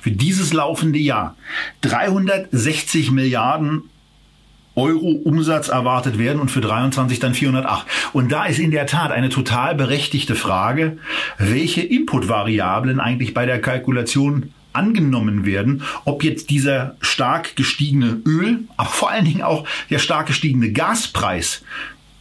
für 0.00 0.10
dieses 0.10 0.52
laufende 0.52 0.98
Jahr, 0.98 1.36
360 1.82 3.10
Milliarden 3.10 3.82
Euro 4.76 5.10
Umsatz 5.10 5.68
erwartet 5.68 6.18
werden 6.18 6.40
und 6.40 6.50
für 6.50 6.60
23 6.60 7.18
dann 7.18 7.34
408. 7.34 7.86
Und 8.12 8.30
da 8.30 8.46
ist 8.46 8.58
in 8.58 8.70
der 8.70 8.86
Tat 8.86 9.10
eine 9.10 9.28
total 9.28 9.74
berechtigte 9.74 10.36
Frage, 10.36 10.98
welche 11.38 11.82
Inputvariablen 11.82 13.00
eigentlich 13.00 13.34
bei 13.34 13.46
der 13.46 13.60
Kalkulation 13.60 14.52
angenommen 14.72 15.44
werden, 15.44 15.82
ob 16.04 16.24
jetzt 16.24 16.50
dieser 16.50 16.96
stark 17.00 17.56
gestiegene 17.56 18.20
Öl, 18.26 18.64
aber 18.76 18.88
vor 18.88 19.10
allen 19.10 19.24
Dingen 19.24 19.42
auch 19.42 19.66
der 19.90 19.98
stark 19.98 20.26
gestiegene 20.26 20.72
Gaspreis 20.72 21.62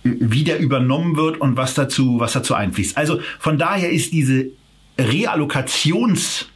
äh, 0.04 0.12
wieder 0.20 0.58
übernommen 0.58 1.16
wird 1.16 1.40
und 1.40 1.58
was 1.58 1.74
dazu, 1.74 2.20
was 2.20 2.34
dazu 2.34 2.54
einfließt. 2.54 2.98
Also 2.98 3.20
von 3.40 3.58
daher 3.58 3.92
ist 3.92 4.14
diese 4.14 4.48
Reallokations 4.98 6.48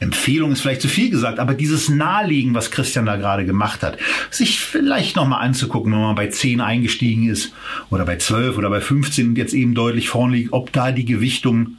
Empfehlung 0.00 0.52
ist 0.52 0.60
vielleicht 0.60 0.82
zu 0.82 0.88
viel 0.88 1.10
gesagt, 1.10 1.40
aber 1.40 1.54
dieses 1.54 1.88
Nahelegen, 1.88 2.54
was 2.54 2.70
Christian 2.70 3.06
da 3.06 3.16
gerade 3.16 3.44
gemacht 3.44 3.82
hat, 3.82 3.98
sich 4.30 4.60
vielleicht 4.60 5.16
nochmal 5.16 5.44
anzugucken, 5.44 5.92
wenn 5.92 6.00
man 6.00 6.14
bei 6.14 6.28
10 6.28 6.60
eingestiegen 6.60 7.28
ist 7.28 7.52
oder 7.90 8.04
bei 8.04 8.16
12 8.16 8.58
oder 8.58 8.70
bei 8.70 8.80
15 8.80 9.30
und 9.30 9.38
jetzt 9.38 9.54
eben 9.54 9.74
deutlich 9.74 10.08
vorn 10.08 10.32
liegt, 10.32 10.52
ob 10.52 10.72
da 10.72 10.92
die 10.92 11.04
Gewichtung 11.04 11.78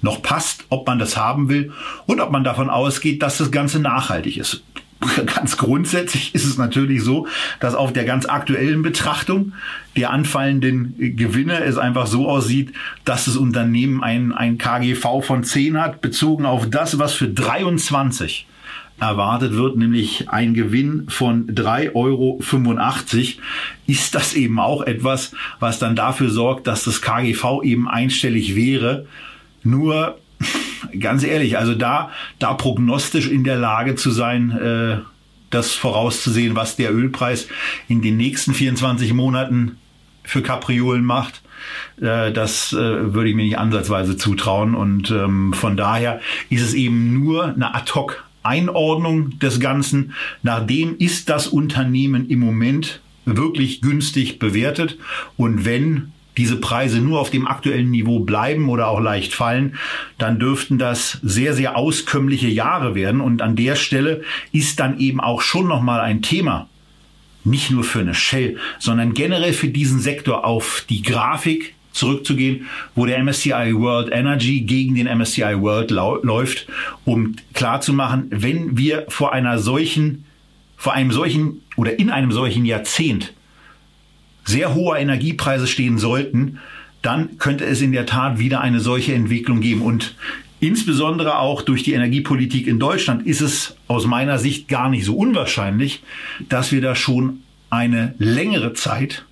noch 0.00 0.22
passt, 0.22 0.64
ob 0.68 0.86
man 0.86 0.98
das 0.98 1.16
haben 1.16 1.48
will 1.48 1.72
und 2.06 2.20
ob 2.20 2.30
man 2.30 2.44
davon 2.44 2.70
ausgeht, 2.70 3.22
dass 3.22 3.38
das 3.38 3.50
Ganze 3.50 3.80
nachhaltig 3.80 4.36
ist. 4.36 4.62
ganz 5.26 5.56
grundsätzlich 5.56 6.34
ist 6.34 6.44
es 6.44 6.58
natürlich 6.58 7.02
so, 7.02 7.26
dass 7.60 7.74
auf 7.74 7.92
der 7.92 8.04
ganz 8.04 8.26
aktuellen 8.26 8.82
Betrachtung 8.82 9.52
der 9.96 10.10
anfallenden 10.10 10.94
Gewinne 11.16 11.62
es 11.62 11.78
einfach 11.78 12.06
so 12.06 12.28
aussieht, 12.28 12.72
dass 13.04 13.26
das 13.26 13.36
Unternehmen 13.36 14.02
ein, 14.02 14.32
ein 14.32 14.58
KGV 14.58 15.22
von 15.22 15.44
10 15.44 15.80
hat, 15.80 16.00
bezogen 16.00 16.46
auf 16.46 16.68
das, 16.68 16.98
was 16.98 17.14
für 17.14 17.28
23 17.28 18.46
erwartet 19.00 19.52
wird, 19.54 19.76
nämlich 19.76 20.28
ein 20.28 20.54
Gewinn 20.54 21.04
von 21.08 21.46
3,85 21.46 21.94
Euro, 21.94 22.40
ist 23.86 24.14
das 24.14 24.34
eben 24.34 24.58
auch 24.58 24.82
etwas, 24.82 25.32
was 25.60 25.78
dann 25.78 25.94
dafür 25.94 26.30
sorgt, 26.30 26.66
dass 26.66 26.84
das 26.84 27.00
KGV 27.00 27.62
eben 27.62 27.88
einstellig 27.88 28.56
wäre. 28.56 29.06
Nur 29.62 30.18
ganz 31.00 31.24
ehrlich, 31.24 31.58
also 31.58 31.74
da, 31.74 32.10
da 32.38 32.54
prognostisch 32.54 33.28
in 33.28 33.44
der 33.44 33.56
Lage 33.56 33.94
zu 33.94 34.10
sein, 34.10 34.50
äh, 34.50 34.98
das 35.50 35.72
vorauszusehen, 35.72 36.56
was 36.56 36.76
der 36.76 36.94
Ölpreis 36.94 37.48
in 37.88 38.02
den 38.02 38.16
nächsten 38.16 38.52
24 38.52 39.14
Monaten 39.14 39.78
für 40.22 40.42
Kapriolen 40.42 41.04
macht, 41.04 41.42
äh, 42.00 42.32
das 42.32 42.72
äh, 42.72 43.14
würde 43.14 43.30
ich 43.30 43.36
mir 43.36 43.44
nicht 43.44 43.58
ansatzweise 43.58 44.16
zutrauen. 44.16 44.74
Und 44.74 45.10
ähm, 45.10 45.52
von 45.52 45.76
daher 45.76 46.20
ist 46.50 46.62
es 46.62 46.74
eben 46.74 47.14
nur 47.14 47.46
eine 47.46 47.74
Ad-hoc 47.74 48.24
Einordnung 48.42 49.38
des 49.38 49.60
Ganzen. 49.60 50.14
Nachdem 50.42 50.96
ist 50.98 51.28
das 51.28 51.46
Unternehmen 51.46 52.28
im 52.28 52.40
Moment 52.40 53.00
wirklich 53.24 53.80
günstig 53.80 54.38
bewertet. 54.38 54.98
Und 55.36 55.64
wenn 55.64 56.12
diese 56.38 56.56
Preise 56.56 57.00
nur 57.00 57.20
auf 57.20 57.30
dem 57.30 57.46
aktuellen 57.46 57.90
Niveau 57.90 58.20
bleiben 58.20 58.68
oder 58.68 58.88
auch 58.88 59.00
leicht 59.00 59.34
fallen, 59.34 59.74
dann 60.16 60.38
dürften 60.38 60.78
das 60.78 61.18
sehr, 61.22 61.52
sehr 61.52 61.76
auskömmliche 61.76 62.48
Jahre 62.48 62.94
werden. 62.94 63.20
Und 63.20 63.42
an 63.42 63.56
der 63.56 63.76
Stelle 63.76 64.22
ist 64.52 64.80
dann 64.80 64.98
eben 64.98 65.20
auch 65.20 65.42
schon 65.42 65.66
nochmal 65.66 66.00
ein 66.00 66.22
Thema, 66.22 66.68
nicht 67.44 67.70
nur 67.70 67.84
für 67.84 68.00
eine 68.00 68.14
Shell, 68.14 68.56
sondern 68.78 69.14
generell 69.14 69.52
für 69.52 69.68
diesen 69.68 70.00
Sektor 70.00 70.46
auf 70.46 70.84
die 70.88 71.02
Grafik 71.02 71.74
zurückzugehen, 71.92 72.66
wo 72.94 73.06
der 73.06 73.18
MSCI 73.22 73.74
World 73.74 74.12
Energy 74.12 74.60
gegen 74.60 74.94
den 74.94 75.06
MSCI 75.06 75.60
World 75.60 75.90
läuft, 75.90 76.68
um 77.04 77.34
klarzumachen, 77.54 78.28
wenn 78.30 78.78
wir 78.78 79.06
vor 79.08 79.32
einer 79.32 79.58
solchen, 79.58 80.24
vor 80.76 80.92
einem 80.92 81.10
solchen 81.10 81.62
oder 81.76 81.98
in 81.98 82.10
einem 82.10 82.30
solchen 82.30 82.64
Jahrzehnt 82.64 83.32
sehr 84.48 84.74
hohe 84.74 84.98
Energiepreise 84.98 85.66
stehen 85.66 85.98
sollten, 85.98 86.58
dann 87.02 87.36
könnte 87.38 87.66
es 87.66 87.82
in 87.82 87.92
der 87.92 88.06
Tat 88.06 88.38
wieder 88.38 88.62
eine 88.62 88.80
solche 88.80 89.12
Entwicklung 89.12 89.60
geben. 89.60 89.82
Und 89.82 90.16
insbesondere 90.58 91.38
auch 91.38 91.60
durch 91.60 91.82
die 91.82 91.92
Energiepolitik 91.92 92.66
in 92.66 92.78
Deutschland 92.78 93.26
ist 93.26 93.42
es 93.42 93.76
aus 93.88 94.06
meiner 94.06 94.38
Sicht 94.38 94.66
gar 94.68 94.88
nicht 94.88 95.04
so 95.04 95.14
unwahrscheinlich, 95.16 96.02
dass 96.48 96.72
wir 96.72 96.80
da 96.80 96.94
schon 96.94 97.40
eine 97.68 98.14
längere 98.18 98.72
Zeit 98.72 99.26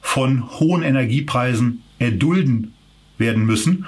von 0.00 0.50
hohen 0.58 0.82
Energiepreisen 0.82 1.82
erdulden 1.98 2.72
werden 3.18 3.44
müssen. 3.44 3.84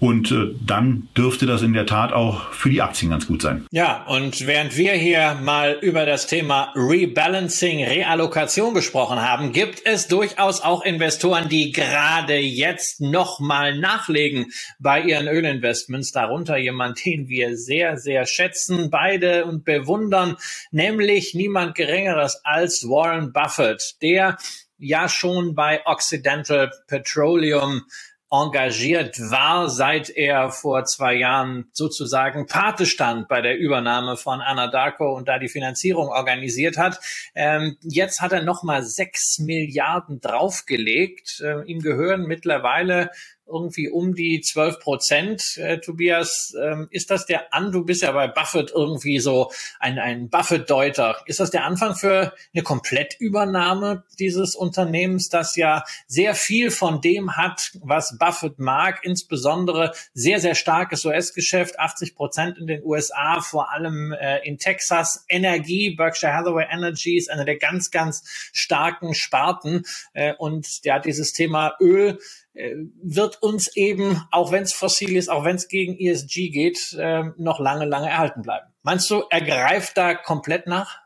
Und 0.00 0.30
äh, 0.30 0.54
dann 0.64 1.08
dürfte 1.16 1.46
das 1.46 1.62
in 1.62 1.72
der 1.72 1.86
Tat 1.86 2.12
auch 2.12 2.52
für 2.52 2.70
die 2.70 2.82
Aktien 2.82 3.10
ganz 3.10 3.26
gut 3.26 3.42
sein. 3.42 3.66
Ja, 3.72 4.04
und 4.06 4.46
während 4.46 4.76
wir 4.76 4.92
hier 4.92 5.36
mal 5.42 5.76
über 5.80 6.06
das 6.06 6.26
Thema 6.28 6.72
Rebalancing, 6.76 7.84
Reallokation 7.84 8.74
gesprochen 8.74 9.20
haben, 9.20 9.52
gibt 9.52 9.84
es 9.84 10.06
durchaus 10.06 10.60
auch 10.60 10.84
Investoren, 10.84 11.48
die 11.48 11.72
gerade 11.72 12.38
jetzt 12.38 13.00
nochmal 13.00 13.76
nachlegen 13.76 14.46
bei 14.78 15.00
ihren 15.02 15.26
Ölinvestments. 15.26 16.12
Darunter 16.12 16.56
jemand, 16.56 17.04
den 17.04 17.28
wir 17.28 17.56
sehr, 17.56 17.96
sehr 17.96 18.24
schätzen, 18.26 18.90
beide 18.90 19.46
und 19.46 19.64
bewundern, 19.64 20.36
nämlich 20.70 21.34
niemand 21.34 21.74
Geringeres 21.74 22.40
als 22.44 22.84
Warren 22.84 23.32
Buffett, 23.32 23.96
der 24.00 24.36
ja 24.78 25.08
schon 25.08 25.54
bei 25.54 25.84
Occidental 25.84 26.70
Petroleum 26.86 27.82
engagiert 28.30 29.18
war, 29.30 29.70
seit 29.70 30.10
er 30.10 30.50
vor 30.50 30.84
zwei 30.84 31.14
Jahren 31.14 31.70
sozusagen 31.72 32.46
Pate 32.46 32.84
stand 32.84 33.26
bei 33.28 33.40
der 33.40 33.56
Übernahme 33.56 34.16
von 34.16 34.40
Anadarko 34.40 35.16
und 35.16 35.28
da 35.28 35.38
die 35.38 35.48
Finanzierung 35.48 36.08
organisiert 36.08 36.76
hat. 36.76 37.00
Ähm, 37.34 37.78
jetzt 37.80 38.20
hat 38.20 38.32
er 38.32 38.42
nochmal 38.42 38.82
sechs 38.82 39.38
Milliarden 39.38 40.20
draufgelegt. 40.20 41.42
Ähm, 41.44 41.64
ihm 41.66 41.80
gehören 41.80 42.26
mittlerweile 42.26 43.10
irgendwie 43.48 43.88
um 43.88 44.14
die 44.14 44.40
12 44.40 44.80
Prozent, 44.80 45.56
äh, 45.56 45.78
Tobias. 45.78 46.54
Ähm, 46.60 46.88
ist 46.90 47.10
das 47.10 47.26
der 47.26 47.52
An? 47.54 47.72
Du 47.72 47.84
bist 47.84 48.02
ja 48.02 48.12
bei 48.12 48.28
Buffett 48.28 48.70
irgendwie 48.74 49.18
so 49.18 49.50
ein, 49.80 49.98
ein 49.98 50.28
Buffett-Deuter. 50.28 51.22
Ist 51.26 51.40
das 51.40 51.50
der 51.50 51.64
Anfang 51.64 51.94
für 51.94 52.32
eine 52.54 52.62
Komplettübernahme 52.62 54.04
dieses 54.18 54.54
Unternehmens, 54.54 55.28
das 55.28 55.56
ja 55.56 55.84
sehr 56.06 56.34
viel 56.34 56.70
von 56.70 57.00
dem 57.00 57.36
hat, 57.36 57.72
was 57.82 58.16
Buffett 58.18 58.58
mag, 58.58 59.00
insbesondere 59.02 59.92
sehr, 60.14 60.40
sehr 60.40 60.54
starkes 60.54 61.04
US-Geschäft, 61.04 61.78
80 61.78 62.14
Prozent 62.14 62.58
in 62.58 62.66
den 62.66 62.82
USA, 62.84 63.40
vor 63.40 63.72
allem 63.72 64.12
äh, 64.12 64.38
in 64.46 64.58
Texas. 64.58 65.24
Energie, 65.28 65.94
Berkshire 65.94 66.34
Hathaway 66.34 66.66
Energy 66.70 67.16
ist 67.16 67.30
eine 67.30 67.44
der 67.44 67.56
ganz, 67.56 67.90
ganz 67.90 68.24
starken 68.52 69.14
Sparten. 69.14 69.84
Äh, 70.12 70.34
und 70.34 70.84
ja, 70.84 70.98
dieses 70.98 71.32
Thema 71.32 71.76
Öl 71.80 72.18
wird 73.02 73.42
uns 73.42 73.76
eben, 73.76 74.22
auch 74.30 74.52
wenn 74.52 74.64
es 74.64 74.72
fossil 74.72 75.16
ist, 75.16 75.28
auch 75.28 75.44
wenn 75.44 75.56
es 75.56 75.68
gegen 75.68 75.98
ESG 75.98 76.50
geht, 76.50 76.96
äh, 76.98 77.24
noch 77.36 77.60
lange, 77.60 77.84
lange 77.84 78.08
erhalten 78.08 78.42
bleiben. 78.42 78.66
Meinst 78.82 79.10
du, 79.10 79.22
er 79.30 79.40
greift 79.42 79.96
da 79.96 80.14
komplett 80.14 80.66
nach? 80.66 80.98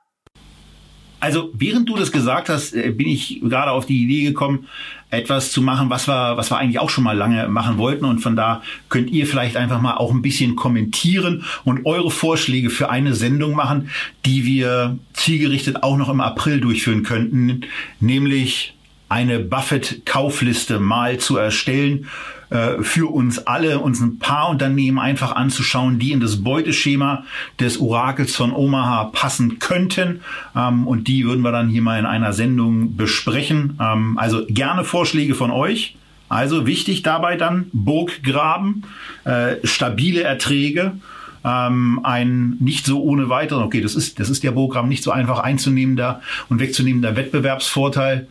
Also 1.20 1.50
während 1.54 1.88
du 1.88 1.96
das 1.96 2.10
gesagt 2.10 2.48
hast, 2.48 2.72
äh, 2.72 2.90
bin 2.90 3.06
ich 3.06 3.40
gerade 3.42 3.70
auf 3.70 3.86
die 3.86 4.02
Idee 4.02 4.24
gekommen, 4.24 4.66
etwas 5.10 5.52
zu 5.52 5.62
machen, 5.62 5.88
was 5.88 6.08
wir, 6.08 6.36
was 6.36 6.50
wir 6.50 6.58
eigentlich 6.58 6.80
auch 6.80 6.90
schon 6.90 7.04
mal 7.04 7.16
lange 7.16 7.46
machen 7.48 7.78
wollten. 7.78 8.06
Und 8.06 8.18
von 8.18 8.34
da 8.34 8.62
könnt 8.88 9.10
ihr 9.10 9.26
vielleicht 9.26 9.56
einfach 9.56 9.80
mal 9.80 9.98
auch 9.98 10.10
ein 10.10 10.22
bisschen 10.22 10.56
kommentieren 10.56 11.44
und 11.64 11.86
eure 11.86 12.10
Vorschläge 12.10 12.70
für 12.70 12.90
eine 12.90 13.14
Sendung 13.14 13.52
machen, 13.52 13.90
die 14.24 14.46
wir 14.46 14.98
zielgerichtet 15.12 15.84
auch 15.84 15.96
noch 15.96 16.08
im 16.08 16.20
April 16.20 16.60
durchführen 16.60 17.04
könnten, 17.04 17.66
nämlich 18.00 18.74
eine 19.12 19.40
Buffett-Kaufliste 19.40 20.80
mal 20.80 21.18
zu 21.18 21.36
erstellen 21.36 22.08
äh, 22.48 22.82
für 22.82 23.12
uns 23.12 23.40
alle, 23.46 23.78
uns 23.78 24.00
ein 24.00 24.18
paar 24.18 24.48
Unternehmen 24.48 24.98
einfach 24.98 25.36
anzuschauen, 25.36 25.98
die 25.98 26.12
in 26.12 26.20
das 26.20 26.42
Beuteschema 26.42 27.24
des 27.60 27.78
Orakels 27.78 28.34
von 28.34 28.54
Omaha 28.54 29.10
passen 29.12 29.58
könnten. 29.58 30.22
Ähm, 30.56 30.86
und 30.86 31.08
die 31.08 31.26
würden 31.26 31.42
wir 31.42 31.52
dann 31.52 31.68
hier 31.68 31.82
mal 31.82 31.98
in 31.98 32.06
einer 32.06 32.32
Sendung 32.32 32.96
besprechen. 32.96 33.78
Ähm, 33.78 34.16
also 34.16 34.46
gerne 34.48 34.82
Vorschläge 34.82 35.34
von 35.34 35.50
euch. 35.50 35.94
Also 36.30 36.66
wichtig 36.66 37.02
dabei 37.02 37.36
dann 37.36 37.66
Burggraben, 37.74 38.84
äh, 39.24 39.56
stabile 39.64 40.22
Erträge, 40.22 40.92
ähm, 41.44 42.00
ein 42.02 42.56
nicht 42.60 42.86
so 42.86 43.02
ohne 43.02 43.28
weiteren, 43.28 43.64
okay, 43.64 43.82
das 43.82 43.94
ist, 43.94 44.18
das 44.18 44.30
ist 44.30 44.42
der 44.42 44.52
Burggraben 44.52 44.88
nicht 44.88 45.02
so 45.02 45.10
einfach 45.10 45.40
einzunehmender 45.40 46.22
und 46.48 46.60
wegzunehmender 46.60 47.14
Wettbewerbsvorteil. 47.14 48.28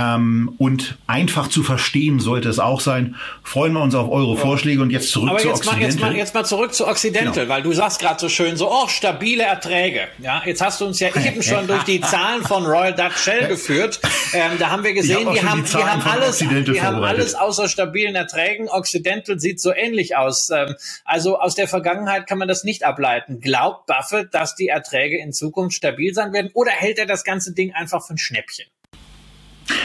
Ähm, 0.00 0.54
und 0.56 0.96
einfach 1.06 1.48
zu 1.48 1.62
verstehen 1.62 2.20
sollte 2.20 2.48
es 2.48 2.58
auch 2.58 2.80
sein. 2.80 3.16
Freuen 3.42 3.74
wir 3.74 3.82
uns 3.82 3.94
auf 3.94 4.10
eure 4.10 4.36
Vorschläge 4.36 4.80
und 4.80 4.90
jetzt 4.90 5.10
zurück 5.10 5.30
Aber 5.30 5.38
zu 5.38 5.48
jetzt 5.48 5.58
Occidental. 5.58 5.80
Mal, 5.80 5.86
jetzt, 5.86 6.00
mal, 6.00 6.16
jetzt 6.16 6.34
mal 6.34 6.44
zurück 6.44 6.72
zu 6.72 6.86
Occidental, 6.86 7.44
genau. 7.44 7.48
weil 7.48 7.62
du 7.62 7.72
sagst 7.72 8.00
gerade 8.00 8.18
so 8.18 8.28
schön 8.30 8.56
so, 8.56 8.70
oh, 8.70 8.88
stabile 8.88 9.42
Erträge. 9.42 10.08
Ja, 10.18 10.42
jetzt 10.46 10.62
hast 10.62 10.80
du 10.80 10.86
uns 10.86 11.00
ja 11.00 11.14
eben 11.14 11.42
schon 11.42 11.66
durch 11.66 11.82
die 11.82 12.00
Zahlen 12.00 12.42
von 12.44 12.64
Royal 12.64 12.94
Dutch 12.94 13.18
Shell 13.18 13.48
geführt. 13.48 14.00
Ähm, 14.32 14.52
da 14.58 14.70
haben 14.70 14.84
wir 14.84 14.94
gesehen, 14.94 15.26
hab 15.26 15.34
die, 15.34 15.42
haben, 15.42 15.64
die, 15.64 15.70
die 15.70 15.84
haben 15.84 16.02
alles, 16.02 16.38
die 16.38 16.80
haben 16.80 17.04
alles 17.04 17.34
außer 17.34 17.68
stabilen 17.68 18.14
Erträgen. 18.14 18.68
Occidental 18.68 19.38
sieht 19.38 19.60
so 19.60 19.72
ähnlich 19.74 20.16
aus. 20.16 20.48
Ähm, 20.50 20.76
also 21.04 21.38
aus 21.38 21.54
der 21.56 21.68
Vergangenheit 21.68 22.26
kann 22.26 22.38
man 22.38 22.48
das 22.48 22.64
nicht 22.64 22.84
ableiten. 22.84 23.40
Glaubt 23.40 23.86
Buffett, 23.86 24.32
dass 24.32 24.54
die 24.54 24.68
Erträge 24.68 25.18
in 25.18 25.32
Zukunft 25.32 25.76
stabil 25.76 26.14
sein 26.14 26.32
werden 26.32 26.50
oder 26.54 26.70
hält 26.70 26.98
er 26.98 27.06
das 27.06 27.24
ganze 27.24 27.52
Ding 27.52 27.74
einfach 27.74 28.06
für 28.06 28.14
ein 28.14 28.18
Schnäppchen? 28.18 28.66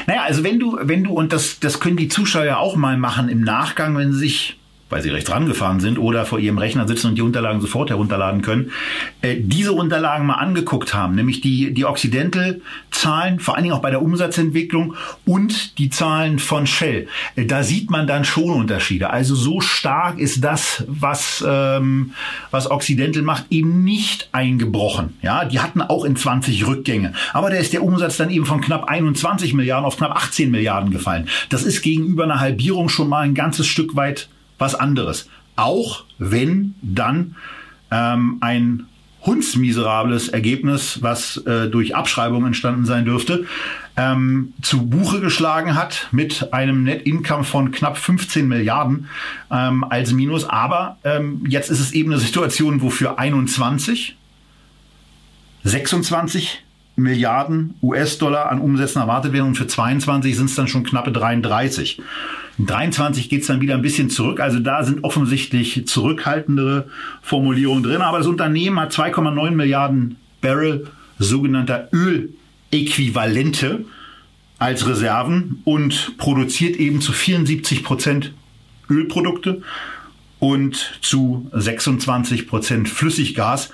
Naja, 0.07 0.23
also 0.23 0.43
wenn 0.43 0.59
du, 0.59 0.77
wenn 0.81 1.03
du, 1.03 1.13
und 1.13 1.33
das, 1.33 1.59
das 1.59 1.79
können 1.79 1.97
die 1.97 2.07
Zuschauer 2.07 2.57
auch 2.57 2.75
mal 2.75 2.97
machen 2.97 3.29
im 3.29 3.41
Nachgang, 3.41 3.97
wenn 3.97 4.13
sie 4.13 4.19
sich 4.19 4.57
weil 4.89 5.02
sie 5.02 5.10
rechts 5.10 5.32
rangefahren 5.32 5.80
sind 5.80 5.98
oder 5.98 6.26
vor 6.26 6.38
ihrem 6.38 6.60
Rechner 6.60 6.88
sitzen 6.88 7.08
und 7.08 7.15
die 7.15 7.24
Unterlagen 7.24 7.60
sofort 7.60 7.89
herunterladen 7.89 8.41
können, 8.41 8.71
äh, 9.21 9.36
diese 9.39 9.74
Unterlagen 9.74 10.28
mal 10.28 10.36
angeguckt 10.36 10.93
haben, 10.93 11.15
nämlich 11.15 11.41
die, 11.41 11.74
die 11.74 11.86
Occidental-Zahlen, 11.86 13.39
vor 13.39 13.56
allen 13.56 13.63
Dingen 13.63 13.76
auch 13.76 13.82
bei 13.82 13.89
der 13.89 14.04
Umsatzentwicklung 14.04 14.95
und 15.26 15.80
die 15.80 15.89
Zahlen 15.89 16.38
von 16.38 16.67
Shell. 16.67 17.08
Äh, 17.36 17.45
da 17.45 17.63
sieht 17.63 17.89
man 17.89 18.06
dann 18.06 18.26
schon 18.26 18.52
Unterschiede. 18.52 19.10
Also 19.10 19.34
so 19.34 19.60
stark 19.60 20.19
ist 20.19 20.43
das, 20.43 20.84
was, 20.88 21.43
ähm, 21.48 22.12
was 22.52 22.69
Occidental 22.69 23.24
macht, 23.24 23.45
eben 23.50 23.84
nicht 23.84 24.30
eingebrochen. 24.34 25.17
Ja, 25.24 25.45
die 25.45 25.60
hatten 25.60 25.82
auch 25.82 26.06
in 26.06 26.15
20 26.15 26.67
Rückgänge. 26.67 27.13
Aber 27.34 27.50
da 27.50 27.56
ist 27.56 27.74
der 27.74 27.84
Umsatz 27.84 28.17
dann 28.17 28.30
eben 28.30 28.45
von 28.45 28.62
knapp 28.62 28.84
21 28.86 29.56
Milliarden 29.56 29.86
auf 29.86 29.98
knapp 29.98 30.15
18 30.15 30.52
Milliarden 30.52 30.91
gefallen. 30.91 31.28
Das 31.50 31.63
ist 31.63 31.82
gegenüber 31.82 32.24
einer 32.24 32.39
Halbierung 32.39 32.89
schon 32.89 33.10
mal 33.10 33.21
ein 33.21 33.34
ganzes 33.34 33.65
Stück 33.65 33.95
weit 33.95 34.30
was 34.57 34.75
anderes. 34.75 35.29
Auch 35.55 36.03
wenn 36.17 36.75
dann 36.81 37.35
ähm, 37.91 38.37
ein 38.41 38.87
hundsmiserables 39.25 40.29
Ergebnis, 40.29 41.01
was 41.01 41.37
äh, 41.37 41.67
durch 41.67 41.95
Abschreibung 41.95 42.45
entstanden 42.45 42.85
sein 42.85 43.05
dürfte, 43.05 43.45
ähm, 43.97 44.53
zu 44.61 44.87
Buche 44.87 45.19
geschlagen 45.19 45.75
hat 45.75 46.07
mit 46.11 46.53
einem 46.53 46.83
Net 46.83 47.05
Income 47.05 47.43
von 47.43 47.71
knapp 47.71 47.97
15 47.97 48.47
Milliarden 48.47 49.07
ähm, 49.51 49.83
als 49.83 50.11
Minus. 50.13 50.45
Aber 50.45 50.97
ähm, 51.03 51.43
jetzt 51.47 51.71
ist 51.71 51.79
es 51.79 51.91
eben 51.93 52.11
eine 52.11 52.21
Situation, 52.21 52.81
wo 52.81 52.89
für 52.89 53.17
21 53.17 54.15
26 55.63 56.63
Milliarden 56.95 57.73
US-Dollar 57.81 58.49
an 58.51 58.61
Umsätzen 58.61 59.01
erwartet 59.01 59.33
werden 59.33 59.47
und 59.47 59.55
für 59.55 59.67
22 59.67 60.35
sind 60.35 60.49
es 60.49 60.55
dann 60.55 60.67
schon 60.67 60.83
knappe 60.83 61.11
33. 61.11 61.99
In 62.57 62.65
23 62.67 63.29
geht 63.29 63.41
es 63.41 63.47
dann 63.47 63.61
wieder 63.61 63.75
ein 63.75 63.81
bisschen 63.81 64.09
zurück. 64.09 64.39
Also 64.39 64.59
da 64.59 64.83
sind 64.83 65.03
offensichtlich 65.03 65.85
zurückhaltendere 65.87 66.87
Formulierungen 67.21 67.83
drin. 67.83 68.01
Aber 68.01 68.17
das 68.19 68.27
Unternehmen 68.27 68.79
hat 68.79 68.93
2,9 68.93 69.51
Milliarden 69.51 70.17
Barrel 70.41 70.87
sogenannter 71.19 71.89
Öläquivalente 72.71 73.85
als 74.57 74.87
Reserven 74.87 75.61
und 75.65 76.17
produziert 76.17 76.77
eben 76.77 77.01
zu 77.01 77.11
74 77.11 77.83
Prozent 77.83 78.33
Ölprodukte 78.89 79.61
und 80.39 80.97
zu 81.01 81.49
26 81.53 82.47
Prozent 82.47 82.87
Flüssiggas. 82.87 83.71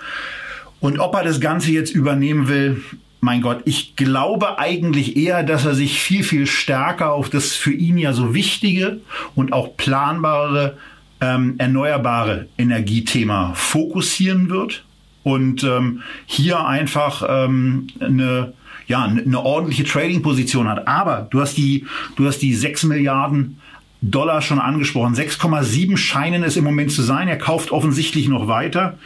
Und 0.80 1.00
ob 1.00 1.14
er 1.16 1.24
das 1.24 1.40
Ganze 1.40 1.72
jetzt 1.72 1.94
übernehmen 1.94 2.48
will, 2.48 2.82
mein 3.22 3.42
Gott, 3.42 3.62
ich 3.66 3.96
glaube 3.96 4.58
eigentlich 4.58 5.16
eher, 5.16 5.44
dass 5.44 5.66
er 5.66 5.76
sich 5.76 6.02
viel, 6.02 6.24
viel 6.24 6.48
stärker 6.48 7.14
auf 7.14 7.30
das 7.30 7.54
für 7.54 7.72
ihn 7.72 7.98
ja 7.98 8.14
so 8.14 8.34
wichtige 8.34 9.00
und 9.36 9.54
auch 9.54 9.78
planbare 9.78 10.78
ähm, 11.22 11.56
erneuerbare 11.60 12.48
Energiethema 12.58 13.54
fokussieren 13.54 14.50
wird 14.50 14.84
und 15.22 15.64
ähm, 15.64 16.02
hier 16.26 16.66
einfach 16.66 17.24
ähm, 17.30 17.88
eine 18.00 18.54
ja 18.88 19.04
eine 19.04 19.40
ordentliche 19.40 19.84
Trading-Position 19.84 20.68
hat. 20.68 20.88
Aber 20.88 21.28
du 21.30 21.40
hast 21.42 21.58
die 21.58 21.86
du 22.16 22.26
hast 22.26 22.40
die 22.40 22.56
sechs 22.56 22.84
Milliarden 22.84 23.62
Dollar 24.02 24.42
schon 24.42 24.58
angesprochen. 24.58 25.14
6,7 25.14 25.96
scheinen 25.96 26.42
es 26.44 26.58
im 26.58 26.64
Moment 26.64 26.92
zu 26.92 27.04
sein. 27.04 27.28
Er 27.28 27.38
kauft 27.38 27.72
offensichtlich 27.72 28.28
noch 28.28 28.48
weiter. 28.48 28.98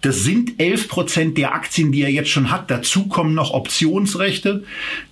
Das 0.00 0.22
sind 0.22 0.60
11 0.60 0.88
Prozent 0.88 1.38
der 1.38 1.54
Aktien, 1.54 1.90
die 1.90 2.02
er 2.02 2.10
jetzt 2.10 2.30
schon 2.30 2.50
hat. 2.50 2.70
Dazu 2.70 3.08
kommen 3.08 3.34
noch 3.34 3.52
Optionsrechte, 3.52 4.64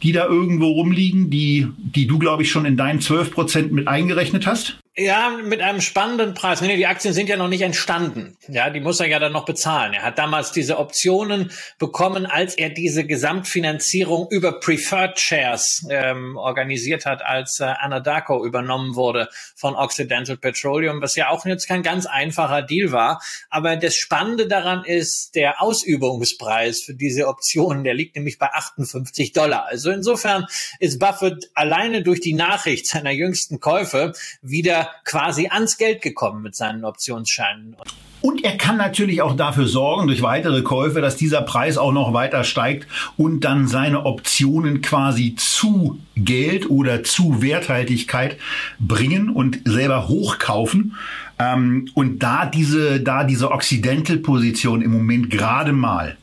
die 0.02 0.12
da 0.12 0.26
irgendwo 0.26 0.70
rumliegen, 0.70 1.28
die, 1.30 1.66
die 1.76 2.06
du, 2.06 2.18
glaube 2.18 2.44
ich, 2.44 2.50
schon 2.50 2.66
in 2.66 2.76
deinen 2.76 3.00
12 3.00 3.32
Prozent 3.32 3.72
mit 3.72 3.88
eingerechnet 3.88 4.46
hast. 4.46 4.78
Ja, 4.98 5.28
mit 5.28 5.60
einem 5.60 5.82
spannenden 5.82 6.32
Preis. 6.32 6.60
Die 6.60 6.86
Aktien 6.86 7.12
sind 7.12 7.28
ja 7.28 7.36
noch 7.36 7.48
nicht 7.48 7.60
entstanden. 7.60 8.38
Ja, 8.48 8.70
die 8.70 8.80
muss 8.80 8.98
er 8.98 9.06
ja 9.06 9.18
dann 9.18 9.32
noch 9.32 9.44
bezahlen. 9.44 9.92
Er 9.92 10.02
hat 10.02 10.16
damals 10.16 10.52
diese 10.52 10.78
Optionen 10.78 11.50
bekommen, 11.78 12.24
als 12.24 12.54
er 12.54 12.70
diese 12.70 13.04
Gesamtfinanzierung 13.04 14.26
über 14.30 14.58
Preferred 14.58 15.20
Shares 15.20 15.86
ähm, 15.90 16.38
organisiert 16.38 17.04
hat, 17.04 17.20
als 17.20 17.60
äh, 17.60 17.64
Anadarko 17.64 18.42
übernommen 18.46 18.94
wurde 18.94 19.28
von 19.54 19.74
Occidental 19.74 20.38
Petroleum, 20.38 21.02
was 21.02 21.14
ja 21.14 21.28
auch 21.28 21.44
jetzt 21.44 21.68
kein 21.68 21.82
ganz 21.82 22.06
einfacher 22.06 22.62
Deal 22.62 22.90
war. 22.90 23.20
Aber 23.50 23.76
das 23.76 23.96
Spannende 23.96 24.48
daran 24.48 24.82
ist, 24.82 25.34
der 25.34 25.60
Ausübungspreis 25.60 26.80
für 26.80 26.94
diese 26.94 27.28
Optionen, 27.28 27.84
der 27.84 27.92
liegt 27.92 28.16
nämlich 28.16 28.38
bei 28.38 28.48
58 28.50 29.34
Dollar. 29.34 29.66
Also 29.66 29.90
insofern 29.90 30.46
ist 30.80 30.98
Buffett 30.98 31.50
alleine 31.52 32.02
durch 32.02 32.20
die 32.20 32.32
Nachricht 32.32 32.86
seiner 32.86 33.10
jüngsten 33.10 33.60
Käufe 33.60 34.14
wieder 34.40 34.85
quasi 35.04 35.48
ans 35.50 35.78
Geld 35.78 36.02
gekommen 36.02 36.42
mit 36.42 36.54
seinen 36.54 36.84
Optionsscheinen. 36.84 37.76
Und 38.22 38.44
er 38.44 38.56
kann 38.56 38.76
natürlich 38.76 39.22
auch 39.22 39.36
dafür 39.36 39.68
sorgen, 39.68 40.08
durch 40.08 40.20
weitere 40.20 40.62
Käufe, 40.62 41.00
dass 41.00 41.16
dieser 41.16 41.42
Preis 41.42 41.78
auch 41.78 41.92
noch 41.92 42.12
weiter 42.12 42.42
steigt 42.42 42.88
und 43.16 43.44
dann 43.44 43.68
seine 43.68 44.04
Optionen 44.04 44.82
quasi 44.82 45.36
zu 45.36 46.00
Geld 46.16 46.68
oder 46.68 47.04
zu 47.04 47.40
Werthaltigkeit 47.40 48.36
bringen 48.80 49.28
und 49.28 49.60
selber 49.64 50.08
hochkaufen. 50.08 50.96
Ähm, 51.38 51.88
und 51.94 52.20
da 52.20 52.46
diese, 52.46 53.00
da 53.00 53.22
diese 53.22 53.52
Occidental-Position 53.52 54.82
im 54.82 54.90
Moment 54.90 55.30
gerade 55.30 55.72
mal 55.72 56.16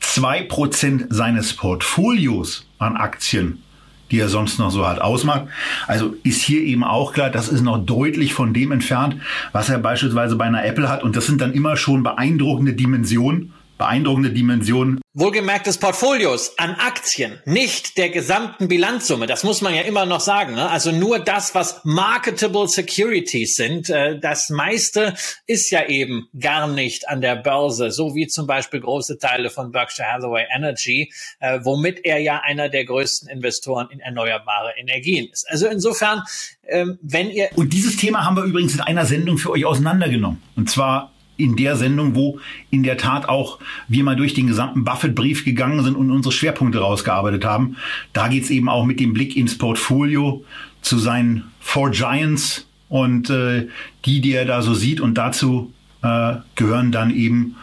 zwei 0.00 0.42
Prozent 0.42 1.06
seines 1.10 1.54
Portfolios 1.54 2.66
an 2.78 2.96
Aktien 2.96 3.62
die 4.10 4.20
er 4.20 4.28
sonst 4.28 4.58
noch 4.58 4.70
so 4.70 4.86
hat, 4.86 5.00
ausmacht. 5.00 5.46
Also 5.86 6.14
ist 6.22 6.42
hier 6.42 6.60
eben 6.60 6.84
auch 6.84 7.12
klar, 7.12 7.30
das 7.30 7.48
ist 7.48 7.62
noch 7.62 7.78
deutlich 7.78 8.34
von 8.34 8.52
dem 8.52 8.70
entfernt, 8.70 9.16
was 9.52 9.70
er 9.70 9.78
beispielsweise 9.78 10.36
bei 10.36 10.44
einer 10.44 10.64
Apple 10.64 10.88
hat. 10.88 11.02
Und 11.02 11.16
das 11.16 11.26
sind 11.26 11.40
dann 11.40 11.52
immer 11.52 11.76
schon 11.76 12.02
beeindruckende 12.02 12.74
Dimensionen, 12.74 13.53
beeindruckende 13.78 14.30
Dimensionen 14.30 15.00
Wohlgemerkt 15.16 15.68
des 15.68 15.78
Portfolios 15.78 16.58
an 16.58 16.74
Aktien, 16.74 17.38
nicht 17.44 17.98
der 17.98 18.08
gesamten 18.08 18.66
Bilanzsumme. 18.66 19.28
Das 19.28 19.44
muss 19.44 19.60
man 19.60 19.72
ja 19.72 19.82
immer 19.82 20.06
noch 20.06 20.18
sagen. 20.18 20.56
Ne? 20.56 20.68
Also 20.68 20.90
nur 20.90 21.20
das, 21.20 21.54
was 21.54 21.82
marketable 21.84 22.66
securities 22.66 23.54
sind. 23.54 23.88
Äh, 23.90 24.18
das 24.18 24.50
meiste 24.50 25.14
ist 25.46 25.70
ja 25.70 25.86
eben 25.86 26.26
gar 26.36 26.66
nicht 26.66 27.08
an 27.08 27.20
der 27.20 27.36
Börse, 27.36 27.92
so 27.92 28.16
wie 28.16 28.26
zum 28.26 28.48
Beispiel 28.48 28.80
große 28.80 29.18
Teile 29.18 29.50
von 29.50 29.70
Berkshire 29.70 30.12
Hathaway 30.12 30.46
Energy, 30.52 31.12
äh, 31.38 31.60
womit 31.62 32.04
er 32.04 32.18
ja 32.18 32.40
einer 32.40 32.68
der 32.68 32.84
größten 32.84 33.28
Investoren 33.28 33.90
in 33.90 34.00
erneuerbare 34.00 34.72
Energien 34.76 35.28
ist. 35.30 35.48
Also 35.48 35.68
insofern, 35.68 36.24
ähm, 36.66 36.98
wenn 37.02 37.30
ihr... 37.30 37.50
Und 37.54 37.72
dieses 37.72 37.96
Thema 37.98 38.24
haben 38.24 38.34
wir 38.34 38.42
übrigens 38.42 38.74
in 38.74 38.80
einer 38.80 39.06
Sendung 39.06 39.38
für 39.38 39.52
euch 39.52 39.64
auseinandergenommen. 39.64 40.42
Und 40.56 40.68
zwar 40.68 41.13
in 41.36 41.56
der 41.56 41.76
Sendung, 41.76 42.14
wo 42.14 42.38
in 42.70 42.82
der 42.82 42.96
Tat 42.96 43.28
auch 43.28 43.58
wir 43.88 44.04
mal 44.04 44.16
durch 44.16 44.34
den 44.34 44.46
gesamten 44.46 44.84
Buffett-Brief 44.84 45.44
gegangen 45.44 45.82
sind 45.82 45.96
und 45.96 46.10
unsere 46.10 46.32
Schwerpunkte 46.32 46.78
rausgearbeitet 46.78 47.44
haben. 47.44 47.76
Da 48.12 48.28
geht's 48.28 48.50
eben 48.50 48.68
auch 48.68 48.84
mit 48.84 49.00
dem 49.00 49.12
Blick 49.12 49.36
ins 49.36 49.58
Portfolio 49.58 50.44
zu 50.82 50.98
seinen 50.98 51.44
Four 51.60 51.90
Giants 51.90 52.66
und 52.88 53.30
äh, 53.30 53.68
die, 54.04 54.20
die 54.20 54.32
er 54.32 54.44
da 54.44 54.62
so 54.62 54.74
sieht. 54.74 55.00
Und 55.00 55.14
dazu 55.14 55.72
äh, 56.02 56.36
gehören 56.54 56.92
dann 56.92 57.14
eben 57.14 57.56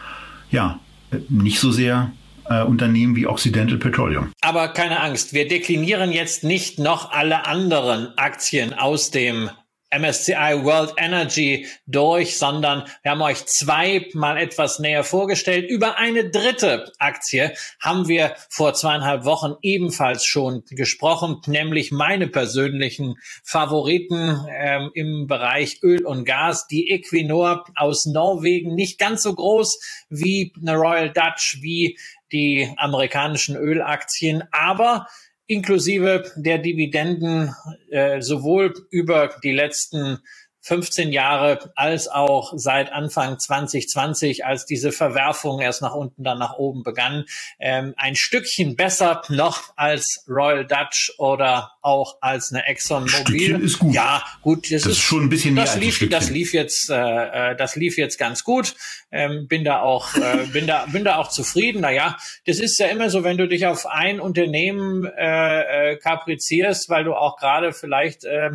ja 0.50 0.80
nicht 1.28 1.60
so 1.60 1.70
sehr 1.70 2.12
äh, 2.46 2.62
Unternehmen 2.62 3.16
wie 3.16 3.26
Occidental 3.26 3.78
Petroleum. 3.78 4.32
Aber 4.40 4.68
keine 4.68 5.00
Angst, 5.00 5.32
wir 5.32 5.48
deklinieren 5.48 6.12
jetzt 6.12 6.44
nicht 6.44 6.78
noch 6.78 7.12
alle 7.12 7.46
anderen 7.46 8.16
Aktien 8.18 8.74
aus 8.74 9.10
dem 9.10 9.50
MSCI 9.92 10.64
World 10.64 10.94
Energy 10.96 11.66
durch, 11.86 12.38
sondern 12.38 12.84
wir 13.02 13.12
haben 13.12 13.22
euch 13.22 13.44
zwei 13.46 14.08
mal 14.14 14.38
etwas 14.38 14.78
näher 14.78 15.04
vorgestellt. 15.04 15.68
Über 15.68 15.98
eine 15.98 16.30
dritte 16.30 16.92
Aktie 16.98 17.52
haben 17.80 18.08
wir 18.08 18.34
vor 18.48 18.74
zweieinhalb 18.74 19.24
Wochen 19.24 19.54
ebenfalls 19.62 20.24
schon 20.24 20.64
gesprochen, 20.70 21.40
nämlich 21.46 21.92
meine 21.92 22.28
persönlichen 22.28 23.16
Favoriten 23.44 24.46
ähm, 24.50 24.90
im 24.94 25.26
Bereich 25.26 25.82
Öl 25.82 26.04
und 26.04 26.24
Gas, 26.24 26.66
die 26.66 26.90
Equinor 26.90 27.64
aus 27.76 28.06
Norwegen, 28.06 28.74
nicht 28.74 28.98
ganz 28.98 29.22
so 29.22 29.34
groß 29.34 29.78
wie 30.08 30.52
eine 30.60 30.76
Royal 30.76 31.12
Dutch, 31.12 31.58
wie 31.60 31.98
die 32.32 32.72
amerikanischen 32.76 33.56
Ölaktien, 33.56 34.42
aber 34.50 35.06
inklusive 35.52 36.24
der 36.36 36.58
Dividenden 36.58 37.54
äh, 37.90 38.20
sowohl 38.20 38.74
über 38.90 39.34
die 39.42 39.52
letzten 39.52 40.18
15 40.62 41.12
Jahre 41.12 41.72
als 41.74 42.08
auch 42.08 42.52
seit 42.56 42.92
Anfang 42.92 43.38
2020, 43.38 44.46
als 44.46 44.64
diese 44.64 44.92
Verwerfung 44.92 45.60
erst 45.60 45.82
nach 45.82 45.94
unten, 45.94 46.22
dann 46.22 46.38
nach 46.38 46.54
oben 46.54 46.84
begann, 46.84 47.24
ähm, 47.58 47.94
ein 47.96 48.14
Stückchen 48.14 48.76
besser 48.76 49.22
noch 49.28 49.72
als 49.76 50.24
Royal 50.28 50.64
Dutch 50.64 51.12
oder 51.18 51.72
auch 51.82 52.18
als 52.20 52.52
eine 52.52 52.64
Exxon 52.66 53.10
Mobil. 53.10 53.60
ist 53.60 53.80
gut. 53.80 53.94
Ja, 53.94 54.22
gut, 54.40 54.70
das, 54.70 54.82
das 54.82 54.92
ist, 54.92 54.98
schon 55.00 55.24
ein 55.24 55.28
bisschen 55.28 55.56
das 55.56 55.76
lief, 55.76 56.08
das 56.08 56.30
lief 56.30 56.52
jetzt, 56.52 56.90
äh, 56.90 56.94
äh, 57.50 57.56
das 57.56 57.74
lief 57.74 57.98
jetzt 57.98 58.18
ganz 58.18 58.44
gut. 58.44 58.74
Ähm, 59.10 59.48
bin 59.48 59.64
da 59.64 59.80
auch, 59.80 60.14
äh, 60.14 60.46
bin 60.52 60.68
da, 60.68 60.86
bin 60.86 61.04
da 61.04 61.16
auch 61.16 61.28
zufrieden. 61.28 61.80
Naja, 61.80 62.16
das 62.46 62.60
ist 62.60 62.78
ja 62.78 62.86
immer 62.86 63.10
so, 63.10 63.24
wenn 63.24 63.36
du 63.36 63.48
dich 63.48 63.66
auf 63.66 63.86
ein 63.86 64.20
Unternehmen 64.20 65.04
äh, 65.04 65.92
äh, 65.92 65.96
kaprizierst, 65.96 66.88
weil 66.88 67.02
du 67.02 67.14
auch 67.14 67.36
gerade 67.36 67.72
vielleicht 67.72 68.24
äh, 68.24 68.50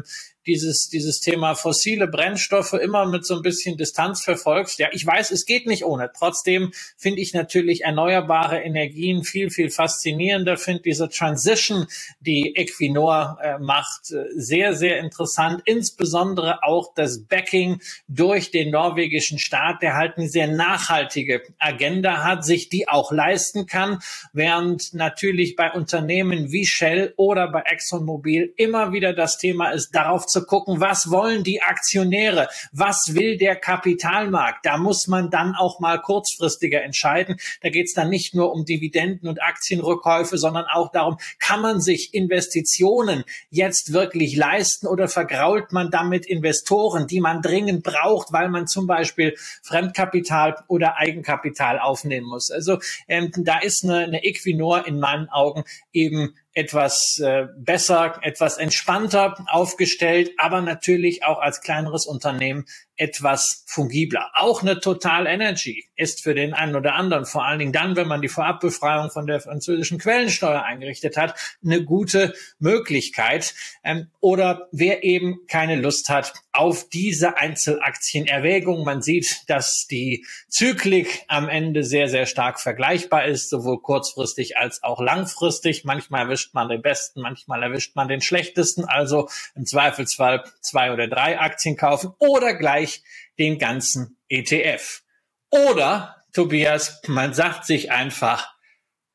dieses, 0.48 0.90
dieses 0.90 1.20
Thema 1.20 1.56
fossile 1.56 2.08
Brennstoffe 2.08 2.74
immer 2.74 3.06
mit 3.06 3.26
so 3.26 3.36
ein 3.36 3.42
bisschen 3.42 3.78
Distanz 3.78 4.24
verfolgst. 4.24 4.80
Ja, 4.80 4.88
ich 4.92 5.06
weiß, 5.06 5.32
es 5.32 5.46
geht 5.46 5.68
nicht 5.68 5.86
ohne. 5.86 6.10
Trotzdem 6.18 6.72
finde 6.98 7.22
ich 7.22 7.34
natürlich 7.34 7.84
erneuerbare 7.84 8.62
Energien 8.62 9.24
viel, 9.24 9.50
viel 9.50 9.70
faszinierender. 9.70 10.58
Finde 10.58 10.84
diese 10.84 11.10
Transition, 11.10 11.88
die 12.22 12.56
Equinor 12.56 13.38
äh, 13.42 13.60
macht, 13.60 14.12
äh, 14.12 14.26
sehr, 14.36 14.74
sehr 14.74 15.00
interessant. 15.00 15.62
Insbesondere 15.66 16.64
auch 16.64 16.94
das 16.96 17.24
Backing 17.26 17.82
durch 18.08 18.52
den 18.52 18.72
norwegischen 18.72 19.40
Staat, 19.40 19.82
der 19.82 19.96
halt 19.96 20.18
eine 20.18 20.30
sehr 20.30 20.48
nachhaltige 20.48 21.42
Agenda 21.60 22.24
hat, 22.24 22.46
sich 22.46 22.70
die 22.70 22.88
auch 22.88 23.12
leisten 23.12 23.66
kann, 23.66 24.00
während 24.32 24.94
natürlich 24.94 25.56
bei 25.56 25.72
Unternehmen 25.72 26.52
wie 26.52 26.66
Shell 26.66 27.14
oder 27.18 27.52
bei 27.52 27.64
ExxonMobil 27.66 28.54
immer 28.56 28.94
wieder 28.94 29.14
das 29.14 29.38
Thema 29.38 29.72
ist, 29.72 29.92
darauf 29.92 30.26
zu 30.26 30.37
zu 30.38 30.46
gucken, 30.46 30.80
was 30.80 31.10
wollen 31.10 31.44
die 31.44 31.62
Aktionäre, 31.62 32.48
was 32.72 33.16
will 33.16 33.38
der 33.38 33.56
Kapitalmarkt. 33.56 34.66
Da 34.66 34.78
muss 34.78 35.08
man 35.08 35.32
dann 35.32 35.56
auch 35.56 35.80
mal 35.80 36.00
kurzfristiger 36.00 36.84
entscheiden. 36.84 37.38
Da 37.62 37.70
geht 37.70 37.88
es 37.88 37.94
dann 37.94 38.10
nicht 38.10 38.36
nur 38.36 38.54
um 38.54 38.66
Dividenden 38.66 39.28
und 39.28 39.42
Aktienrückkäufe, 39.42 40.38
sondern 40.38 40.66
auch 40.66 40.92
darum, 40.92 41.18
kann 41.40 41.62
man 41.62 41.82
sich 41.82 42.14
Investitionen 42.14 43.24
jetzt 43.50 43.94
wirklich 43.94 44.36
leisten 44.36 44.86
oder 44.86 45.08
vergrault 45.08 45.72
man 45.72 45.90
damit 45.90 46.28
Investoren, 46.28 47.08
die 47.08 47.20
man 47.20 47.42
dringend 47.42 47.84
braucht, 47.84 48.32
weil 48.32 48.50
man 48.50 48.68
zum 48.68 48.86
Beispiel 48.86 49.36
Fremdkapital 49.64 50.56
oder 50.68 50.98
Eigenkapital 50.98 51.80
aufnehmen 51.80 52.28
muss. 52.28 52.52
Also 52.52 52.78
ähm, 53.08 53.32
da 53.36 53.58
ist 53.60 53.84
eine, 53.84 54.00
eine 54.00 54.24
Equinor 54.24 54.86
in 54.86 55.00
meinen 55.00 55.30
Augen 55.30 55.64
eben 55.92 56.36
etwas 56.58 57.20
äh, 57.20 57.46
besser, 57.56 58.20
etwas 58.24 58.58
entspannter 58.58 59.46
aufgestellt, 59.48 60.32
aber 60.38 60.62
natürlich 60.62 61.24
auch 61.24 61.40
als 61.40 61.62
kleineres 61.62 62.08
Unternehmen 62.08 62.66
etwas 62.98 63.64
fungibler. 63.68 64.32
Auch 64.34 64.62
eine 64.62 64.80
Total 64.80 65.28
Energy 65.28 65.86
ist 65.96 66.22
für 66.22 66.34
den 66.34 66.54
einen 66.54 66.76
oder 66.76 66.96
anderen, 66.96 67.26
vor 67.26 67.46
allen 67.46 67.60
Dingen 67.60 67.74
dann, 67.74 67.96
wenn 67.96 68.08
man 68.08 68.22
die 68.22 68.28
Vorabbefreiung 68.28 69.12
von 69.12 69.28
der 69.28 69.40
französischen 69.40 70.00
Quellensteuer 70.00 70.64
eingerichtet 70.64 71.18
hat, 71.18 71.36
eine 71.64 71.84
gute 71.84 72.34
Möglichkeit. 72.60 73.54
Ähm, 73.84 74.08
oder 74.20 74.68
wer 74.72 75.04
eben 75.04 75.40
keine 75.48 75.76
Lust 75.76 76.10
hat 76.10 76.34
auf 76.52 76.90
diese 76.90 77.38
Einzelaktienerwägung. 77.38 78.84
Man 78.84 79.02
sieht, 79.02 79.44
dass 79.48 79.86
die 79.86 80.26
Zyklik 80.50 81.24
am 81.28 81.50
Ende 81.50 81.84
sehr, 81.84 82.10
sehr 82.10 82.26
stark 82.26 82.60
vergleichbar 82.60 83.26
ist, 83.26 83.50
sowohl 83.50 83.80
kurzfristig 83.80 84.58
als 84.58 84.82
auch 84.82 85.00
langfristig. 85.00 85.86
Manchmal 85.86 86.22
erwischt 86.22 86.54
man 86.54 86.70
den 86.70 86.82
besten, 86.82 87.22
manchmal 87.22 87.62
erwischt 87.62 87.96
man 87.96 88.08
den 88.08 88.22
schlechtesten. 88.22 88.86
Also 88.86 89.30
im 89.56 89.66
Zweifelsfall 89.66 90.44
zwei 90.62 90.92
oder 90.92 91.08
drei 91.08 91.40
Aktien 91.40 91.78
kaufen 91.78 92.12
oder 92.18 92.56
gleich 92.56 92.87
gleich 92.88 93.04
den 93.38 93.60
ganzen 93.60 94.18
ETF. 94.30 95.04
Oder, 95.50 96.24
Tobias, 96.34 97.02
man 97.08 97.34
sagt 97.34 97.66
sich 97.66 97.92
einfach, 97.92 98.54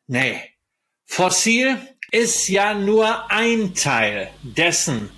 nee, 0.07 0.41
fossil 1.05 1.79
ist 2.12 2.48
ja 2.48 2.74
nur 2.74 3.30
ein 3.30 3.74
Teil 3.74 4.28
dessen. 4.42 5.08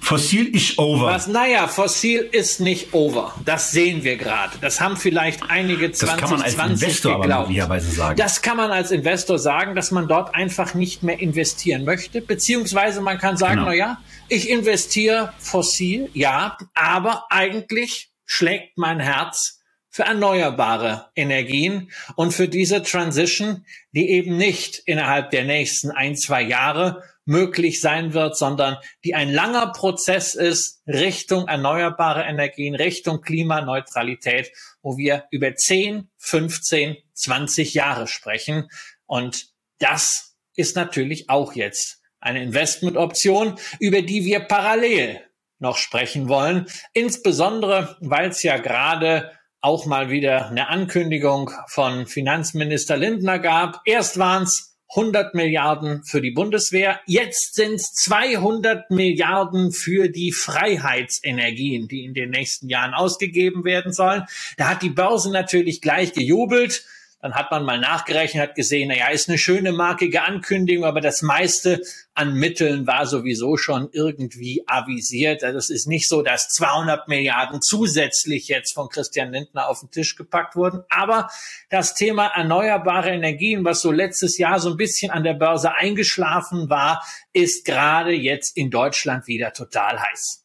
Fossil 0.00 0.54
ist 0.54 0.78
over. 0.78 1.06
Was, 1.06 1.26
naja, 1.26 1.66
fossil 1.66 2.28
ist 2.30 2.60
nicht 2.60 2.92
over. 2.92 3.34
Das 3.46 3.70
sehen 3.70 4.04
wir 4.04 4.18
gerade. 4.18 4.52
Das 4.60 4.78
haben 4.78 4.98
vielleicht 4.98 5.48
einige 5.48 5.90
20, 5.90 6.08
das 6.08 6.16
kann 6.18 6.30
man 6.30 6.42
als 6.42 6.54
20 6.54 6.82
Investor 6.82 7.20
geglaubt. 7.22 7.60
Aber 7.60 7.80
sagen. 7.80 8.16
Das 8.18 8.42
kann 8.42 8.58
man 8.58 8.70
als 8.70 8.90
Investor 8.90 9.38
sagen, 9.38 9.74
dass 9.74 9.90
man 9.92 10.08
dort 10.08 10.34
einfach 10.34 10.74
nicht 10.74 11.02
mehr 11.02 11.18
investieren 11.20 11.84
möchte. 11.86 12.20
Beziehungsweise 12.20 13.00
man 13.00 13.16
kann 13.16 13.38
sagen, 13.38 13.54
genau. 13.54 13.68
na 13.68 13.74
ja, 13.74 13.98
ich 14.28 14.50
investiere 14.50 15.32
fossil, 15.38 16.10
ja, 16.12 16.58
aber 16.74 17.24
eigentlich 17.30 18.10
schlägt 18.26 18.76
mein 18.76 19.00
Herz 19.00 19.61
für 19.92 20.04
erneuerbare 20.04 21.10
Energien 21.14 21.92
und 22.16 22.32
für 22.32 22.48
diese 22.48 22.82
Transition, 22.82 23.66
die 23.92 24.08
eben 24.08 24.38
nicht 24.38 24.78
innerhalb 24.86 25.30
der 25.30 25.44
nächsten 25.44 25.90
ein, 25.90 26.16
zwei 26.16 26.40
Jahre 26.40 27.02
möglich 27.26 27.80
sein 27.82 28.14
wird, 28.14 28.36
sondern 28.36 28.78
die 29.04 29.14
ein 29.14 29.30
langer 29.30 29.70
Prozess 29.72 30.34
ist 30.34 30.80
Richtung 30.86 31.46
erneuerbare 31.46 32.22
Energien, 32.22 32.74
Richtung 32.74 33.20
Klimaneutralität, 33.20 34.50
wo 34.80 34.96
wir 34.96 35.26
über 35.30 35.54
10, 35.54 36.08
15, 36.16 36.96
20 37.12 37.74
Jahre 37.74 38.08
sprechen. 38.08 38.68
Und 39.04 39.48
das 39.78 40.36
ist 40.56 40.74
natürlich 40.74 41.28
auch 41.28 41.52
jetzt 41.52 42.00
eine 42.18 42.42
Investmentoption, 42.42 43.56
über 43.78 44.00
die 44.00 44.24
wir 44.24 44.40
parallel 44.40 45.20
noch 45.58 45.76
sprechen 45.76 46.28
wollen. 46.28 46.66
Insbesondere, 46.94 47.96
weil 48.00 48.30
es 48.30 48.42
ja 48.42 48.56
gerade 48.56 49.30
auch 49.62 49.86
mal 49.86 50.10
wieder 50.10 50.48
eine 50.48 50.68
Ankündigung 50.68 51.50
von 51.68 52.06
Finanzminister 52.06 52.96
Lindner 52.96 53.38
gab. 53.38 53.80
Erst 53.84 54.18
waren 54.18 54.42
es 54.42 54.76
100 54.94 55.34
Milliarden 55.34 56.04
für 56.04 56.20
die 56.20 56.32
Bundeswehr, 56.32 57.00
jetzt 57.06 57.54
sind 57.54 57.76
es 57.76 57.94
200 57.94 58.90
Milliarden 58.90 59.72
für 59.72 60.08
die 60.08 60.32
Freiheitsenergien, 60.32 61.88
die 61.88 62.04
in 62.04 62.12
den 62.12 62.28
nächsten 62.28 62.68
Jahren 62.68 62.92
ausgegeben 62.92 63.64
werden 63.64 63.92
sollen. 63.92 64.24
Da 64.58 64.68
hat 64.68 64.82
die 64.82 64.90
Börse 64.90 65.30
natürlich 65.30 65.80
gleich 65.80 66.12
gejubelt. 66.12 66.84
Dann 67.22 67.34
hat 67.34 67.52
man 67.52 67.64
mal 67.64 67.78
nachgerechnet, 67.78 68.42
hat 68.42 68.54
gesehen, 68.56 68.88
naja, 68.88 69.06
ist 69.08 69.28
eine 69.28 69.38
schöne 69.38 69.70
markige 69.70 70.24
Ankündigung, 70.24 70.84
aber 70.84 71.00
das 71.00 71.22
meiste 71.22 71.80
an 72.14 72.34
Mitteln 72.34 72.88
war 72.88 73.06
sowieso 73.06 73.56
schon 73.56 73.88
irgendwie 73.92 74.64
avisiert. 74.66 75.44
Also 75.44 75.56
es 75.56 75.70
ist 75.70 75.86
nicht 75.86 76.08
so, 76.08 76.22
dass 76.22 76.48
200 76.48 77.06
Milliarden 77.06 77.62
zusätzlich 77.62 78.48
jetzt 78.48 78.74
von 78.74 78.88
Christian 78.88 79.30
Lindner 79.30 79.68
auf 79.68 79.80
den 79.80 79.92
Tisch 79.92 80.16
gepackt 80.16 80.56
wurden. 80.56 80.82
Aber 80.90 81.30
das 81.70 81.94
Thema 81.94 82.26
erneuerbare 82.26 83.10
Energien, 83.10 83.64
was 83.64 83.82
so 83.82 83.92
letztes 83.92 84.36
Jahr 84.36 84.58
so 84.58 84.70
ein 84.70 84.76
bisschen 84.76 85.12
an 85.12 85.22
der 85.22 85.34
Börse 85.34 85.72
eingeschlafen 85.74 86.68
war, 86.70 87.06
ist 87.32 87.64
gerade 87.64 88.12
jetzt 88.12 88.56
in 88.56 88.70
Deutschland 88.70 89.28
wieder 89.28 89.52
total 89.52 90.00
heiß. 90.00 90.41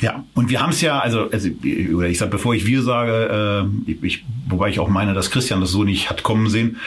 Ja, 0.00 0.24
und 0.34 0.48
wir 0.48 0.62
haben 0.62 0.70
es 0.70 0.80
ja, 0.80 0.98
also, 0.98 1.30
also 1.30 1.48
oder 1.94 2.08
ich 2.08 2.18
sag, 2.18 2.30
bevor 2.30 2.54
ich 2.54 2.66
wir 2.66 2.82
sage, 2.82 3.68
äh, 3.86 4.06
ich, 4.06 4.24
wobei 4.48 4.70
ich 4.70 4.80
auch 4.80 4.88
meine, 4.88 5.12
dass 5.12 5.30
Christian 5.30 5.60
das 5.60 5.70
so 5.70 5.84
nicht 5.84 6.08
hat 6.08 6.22
kommen 6.22 6.48
sehen, 6.48 6.78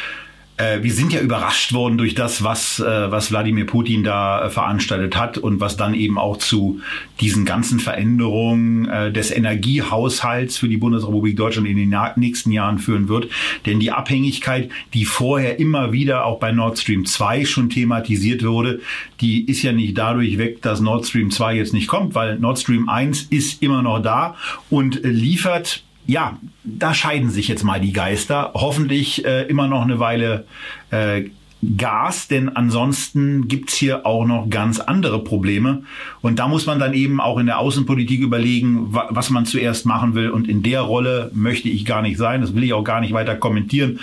äh, 0.58 0.84
wir 0.84 0.94
sind 0.94 1.12
ja 1.12 1.20
überrascht 1.22 1.74
worden 1.74 1.98
durch 1.98 2.16
das, 2.16 2.44
was, 2.44 2.80
äh, 2.80 3.12
was 3.12 3.32
Wladimir 3.32 3.66
Putin 3.66 4.04
da 4.04 4.46
äh, 4.46 4.50
veranstaltet 4.50 5.16
hat 5.16 5.38
und 5.38 5.60
was 5.60 5.78
dann 5.78 5.94
eben 5.94 6.18
auch 6.18 6.38
zu 6.38 6.80
diesen 7.20 7.46
ganzen 7.46 7.80
Veränderungen 7.80 8.88
äh, 8.88 9.12
des 9.12 9.32
Energiehaushalts 9.32 10.58
für 10.58 10.68
die 10.68 10.78
Bundesrepublik 10.78 11.38
Deutschland 11.38 11.68
in 11.68 11.78
den 11.78 11.96
nächsten 12.18 12.52
Jahren 12.52 12.78
führen 12.78 13.08
wird. 13.10 13.30
Denn 13.66 13.80
die 13.80 13.92
Abhängigkeit, 13.92 14.70
die 14.94 15.06
vorher 15.06 15.60
immer 15.60 15.92
wieder 15.92 16.26
auch 16.26 16.40
bei 16.40 16.52
Nord 16.52 16.78
Stream 16.78 17.06
2 17.06 17.46
schon 17.46 17.70
thematisiert 17.70 18.44
wurde, 18.44 18.82
die 19.22 19.46
ist 19.46 19.64
ja 19.64 19.72
nicht 19.72 19.98
dadurch 19.98 20.38
weg, 20.38 20.62
dass 20.62 20.82
Nord 20.82 21.06
Stream 21.06 21.32
2 21.32 21.56
jetzt 21.56 21.74
nicht 21.74 21.88
kommt, 21.88 22.14
weil 22.16 22.38
Nord 22.38 22.60
Stream 22.60 22.90
1 22.90 23.24
ist 23.24 23.64
immer 23.64 23.82
noch 23.82 24.00
da 24.00 24.36
und 24.70 25.00
liefert 25.04 25.84
ja, 26.06 26.38
da 26.64 26.94
scheiden 26.94 27.30
sich 27.30 27.48
jetzt 27.48 27.64
mal 27.64 27.80
die 27.80 27.94
Geister. 27.94 28.52
Hoffentlich 28.54 29.26
äh, 29.26 29.44
immer 29.44 29.68
noch 29.68 29.82
eine 29.82 30.00
Weile 30.00 30.46
äh, 30.92 31.30
Gas, 31.78 32.28
denn 32.28 32.50
ansonsten 32.50 33.48
gibt's 33.48 33.76
hier 33.76 34.06
auch 34.06 34.26
noch 34.26 34.50
ganz 34.50 34.82
andere 34.82 35.24
Probleme. 35.24 35.84
Und 36.22 36.40
da 36.40 36.50
muss 36.50 36.66
man 36.66 36.78
dann 36.78 36.94
eben 36.94 37.22
auch 37.22 37.38
in 37.38 37.46
der 37.46 37.60
Außenpolitik 37.60 38.20
überlegen, 38.20 38.88
was 38.92 39.30
man 39.30 39.46
zuerst 39.46 39.86
machen 39.86 40.14
will. 40.14 40.30
Und 40.30 40.50
in 40.50 40.62
der 40.62 40.82
Rolle 40.82 41.32
möchte 41.34 41.70
ich 41.70 41.86
gar 41.86 42.02
nicht 42.02 42.18
sein. 42.18 42.42
Das 42.42 42.54
will 42.54 42.64
ich 42.64 42.74
auch 42.74 42.84
gar 42.84 43.00
nicht 43.00 43.14
weiter 43.14 43.36
kommentieren 43.36 44.00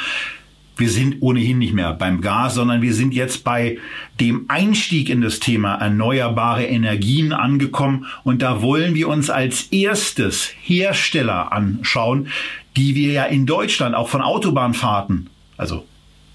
wir 0.77 0.91
sind 0.91 1.16
ohnehin 1.21 1.59
nicht 1.59 1.75
mehr 1.75 1.93
beim 1.93 2.21
Gas, 2.21 2.55
sondern 2.55 2.83
wir 2.83 2.95
sind 2.95 3.12
jetzt 3.12 3.45
bei 3.45 3.79
dem 4.18 4.47
Einstieg 4.49 5.11
in 5.11 5.21
das 5.21 5.41
Thema 5.41 5.75
erneuerbare 5.75 6.64
Energien 6.64 7.33
angekommen. 7.33 8.07
Und 8.25 8.43
da 8.43 8.62
wollen 8.62 8.95
wir 8.95 9.09
uns 9.09 9.31
als 9.31 9.64
erstes 9.64 10.51
Hersteller 10.62 11.53
anschauen, 11.53 12.29
die 12.77 12.95
wir 12.95 13.12
ja 13.12 13.25
in 13.25 13.47
Deutschland 13.47 13.95
auch 13.95 14.09
von 14.09 14.23
Autobahnfahrten, 14.23 15.29
also 15.57 15.85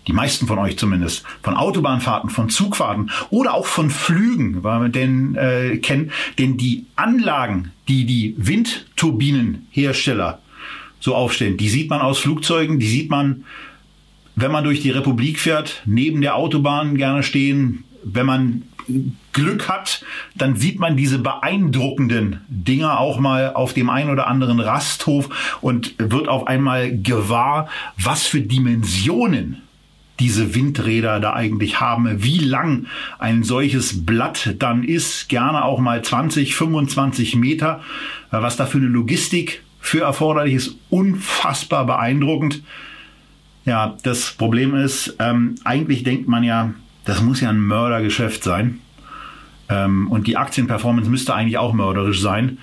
die 0.07 0.13
meisten 0.13 0.47
von 0.47 0.59
euch 0.59 0.77
zumindest, 0.77 1.23
von 1.41 1.55
Autobahnfahrten, 1.55 2.29
von 2.29 2.49
Zugfahrten 2.49 3.09
oder 3.31 3.55
auch 3.55 3.65
von 3.65 3.89
Flügen, 3.89 4.63
weil 4.63 4.81
wir 4.81 4.89
denn 4.89 5.35
äh, 5.35 5.77
kennen, 5.77 6.11
denn 6.37 6.57
die 6.57 6.85
Anlagen, 6.95 7.71
die 7.87 8.05
die 8.05 8.35
Windturbinenhersteller 8.37 10.39
so 10.99 11.15
aufstellen, 11.15 11.57
die 11.57 11.69
sieht 11.69 11.89
man 11.89 12.01
aus 12.01 12.19
Flugzeugen, 12.19 12.79
die 12.79 12.87
sieht 12.87 13.09
man 13.09 13.45
wenn 14.35 14.51
man 14.51 14.63
durch 14.63 14.81
die 14.81 14.91
Republik 14.91 15.39
fährt, 15.39 15.81
neben 15.85 16.21
der 16.21 16.35
Autobahn 16.35 16.97
gerne 16.97 17.23
stehen. 17.23 17.83
Wenn 18.03 18.25
man 18.25 18.63
Glück 19.33 19.67
hat, 19.67 20.05
dann 20.35 20.55
sieht 20.55 20.79
man 20.79 20.95
diese 20.95 21.19
beeindruckenden 21.19 22.41
Dinger 22.47 22.99
auch 22.99 23.19
mal 23.19 23.53
auf 23.53 23.73
dem 23.73 23.89
einen 23.89 24.09
oder 24.09 24.27
anderen 24.27 24.59
Rasthof 24.59 25.57
und 25.61 25.95
wird 25.97 26.27
auf 26.27 26.47
einmal 26.47 26.95
gewahr, 26.97 27.67
was 27.97 28.27
für 28.27 28.41
Dimensionen 28.41 29.61
diese 30.19 30.55
Windräder 30.55 31.19
da 31.19 31.33
eigentlich 31.33 31.81
haben, 31.81 32.23
wie 32.23 32.39
lang 32.39 32.85
ein 33.19 33.43
solches 33.43 34.05
Blatt 34.05 34.55
dann 34.59 34.83
ist, 34.83 35.27
gerne 35.27 35.65
auch 35.65 35.79
mal 35.79 36.01
20, 36.01 36.55
25 36.55 37.35
Meter, 37.35 37.81
was 38.31 38.55
da 38.55 38.65
für 38.65 38.77
eine 38.77 38.87
Logistik 38.87 39.63
für 39.81 40.01
erforderlich 40.01 40.53
ist, 40.55 40.77
unfassbar 40.89 41.85
beeindruckend. 41.85 42.63
Ja, 43.65 43.97
das 44.03 44.31
Problem 44.31 44.75
ist, 44.75 45.15
ähm, 45.19 45.55
eigentlich 45.63 46.03
denkt 46.03 46.27
man 46.27 46.43
ja, 46.43 46.73
das 47.03 47.21
muss 47.21 47.41
ja 47.41 47.49
ein 47.49 47.59
Mördergeschäft 47.59 48.43
sein. 48.43 48.79
Ähm, 49.69 50.09
und 50.11 50.27
die 50.27 50.37
Aktienperformance 50.37 51.09
müsste 51.09 51.33
eigentlich 51.33 51.57
auch 51.57 51.73
mörderisch 51.73 52.21
sein. 52.21 52.59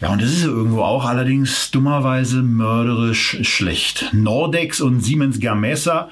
Ja, 0.00 0.10
und 0.10 0.20
das 0.20 0.30
ist 0.30 0.44
irgendwo 0.44 0.82
auch 0.82 1.04
allerdings 1.04 1.70
dummerweise 1.70 2.42
mörderisch 2.42 3.38
schlecht. 3.42 4.10
Nordex 4.12 4.80
und 4.80 5.00
Siemens 5.00 5.38
Gamesa 5.38 6.08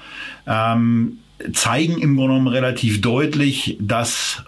ähm, 0.47 1.19
zeigen 1.53 1.99
im 1.99 2.17
Grunde 2.17 2.35
genommen 2.35 2.49
relativ 2.49 3.01
deutlich, 3.01 3.77
dass 3.81 4.45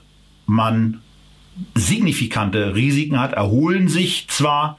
man 0.46 1.00
signifikante 1.74 2.74
Risiken 2.74 3.18
hat, 3.18 3.32
erholen 3.32 3.88
sich 3.88 4.26
zwar 4.28 4.78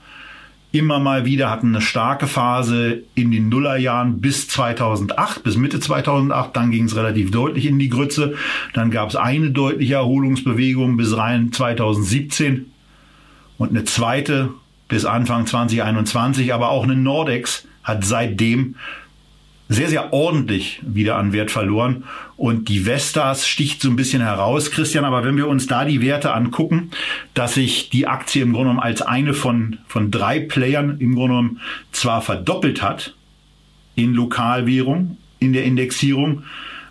immer 0.74 1.00
mal 1.00 1.24
wieder, 1.24 1.52
hatten 1.52 1.68
eine 1.68 1.82
starke 1.82 2.26
Phase 2.26 3.04
in 3.14 3.32
den 3.32 3.48
Nullerjahren 3.48 4.20
bis 4.22 4.48
2008, 4.48 5.44
bis 5.44 5.56
Mitte 5.56 5.80
2008, 5.80 6.56
dann 6.56 6.72
ging 6.72 6.86
es 6.86 6.96
relativ 6.96 7.30
deutlich 7.30 7.68
in 7.68 7.78
die 7.78 7.90
Grütze, 7.90 8.34
dann 8.74 8.90
gab 8.90 9.08
es 9.08 9.16
eine 9.16 9.52
deutliche 9.52 9.94
Erholungsbewegung 9.94 10.98
bis 10.98 11.16
rein 11.16 11.52
2017 11.52 12.72
und 13.60 13.70
eine 13.70 13.84
zweite 13.84 14.50
bis 14.88 15.06
Anfang 15.06 15.46
2021, 15.46 16.52
aber 16.52 16.70
auch 16.70 16.84
eine 16.84 16.96
Nordex 16.96 17.68
hat 17.84 18.04
seitdem 18.04 18.76
sehr, 19.70 19.90
sehr 19.90 20.14
ordentlich 20.14 20.82
wieder 20.86 21.18
an 21.18 21.34
Wert 21.34 21.52
verloren. 21.52 22.04
Und 22.36 22.70
die 22.70 22.86
Vestas 22.86 23.48
sticht 23.48 23.82
so 23.82 23.90
ein 23.90 23.96
bisschen 23.96 24.22
heraus, 24.22 24.72
Christian. 24.72 25.06
Aber 25.06 25.24
wenn 25.24 25.38
wir 25.38 25.48
uns 25.48 25.68
da 25.68 25.86
die 25.86 26.02
Werte 26.02 26.34
angucken, 26.34 26.92
dass 27.34 27.56
sich 27.56 27.90
die 27.90 28.08
Aktie 28.08 28.44
im 28.44 28.54
Grunde 28.54 28.70
genommen 28.70 28.80
als 28.84 29.02
eine 29.02 29.34
von, 29.34 29.78
von 29.88 30.12
drei 30.12 30.40
Playern 30.40 30.98
im 31.00 31.16
Grunde 31.16 31.36
genommen 31.36 31.62
zwar 31.92 32.22
verdoppelt 32.22 32.82
hat 32.82 33.16
in 33.96 34.14
Lokalwährung, 34.14 35.18
in 35.40 35.54
der 35.54 35.64
Indexierung, 35.64 36.44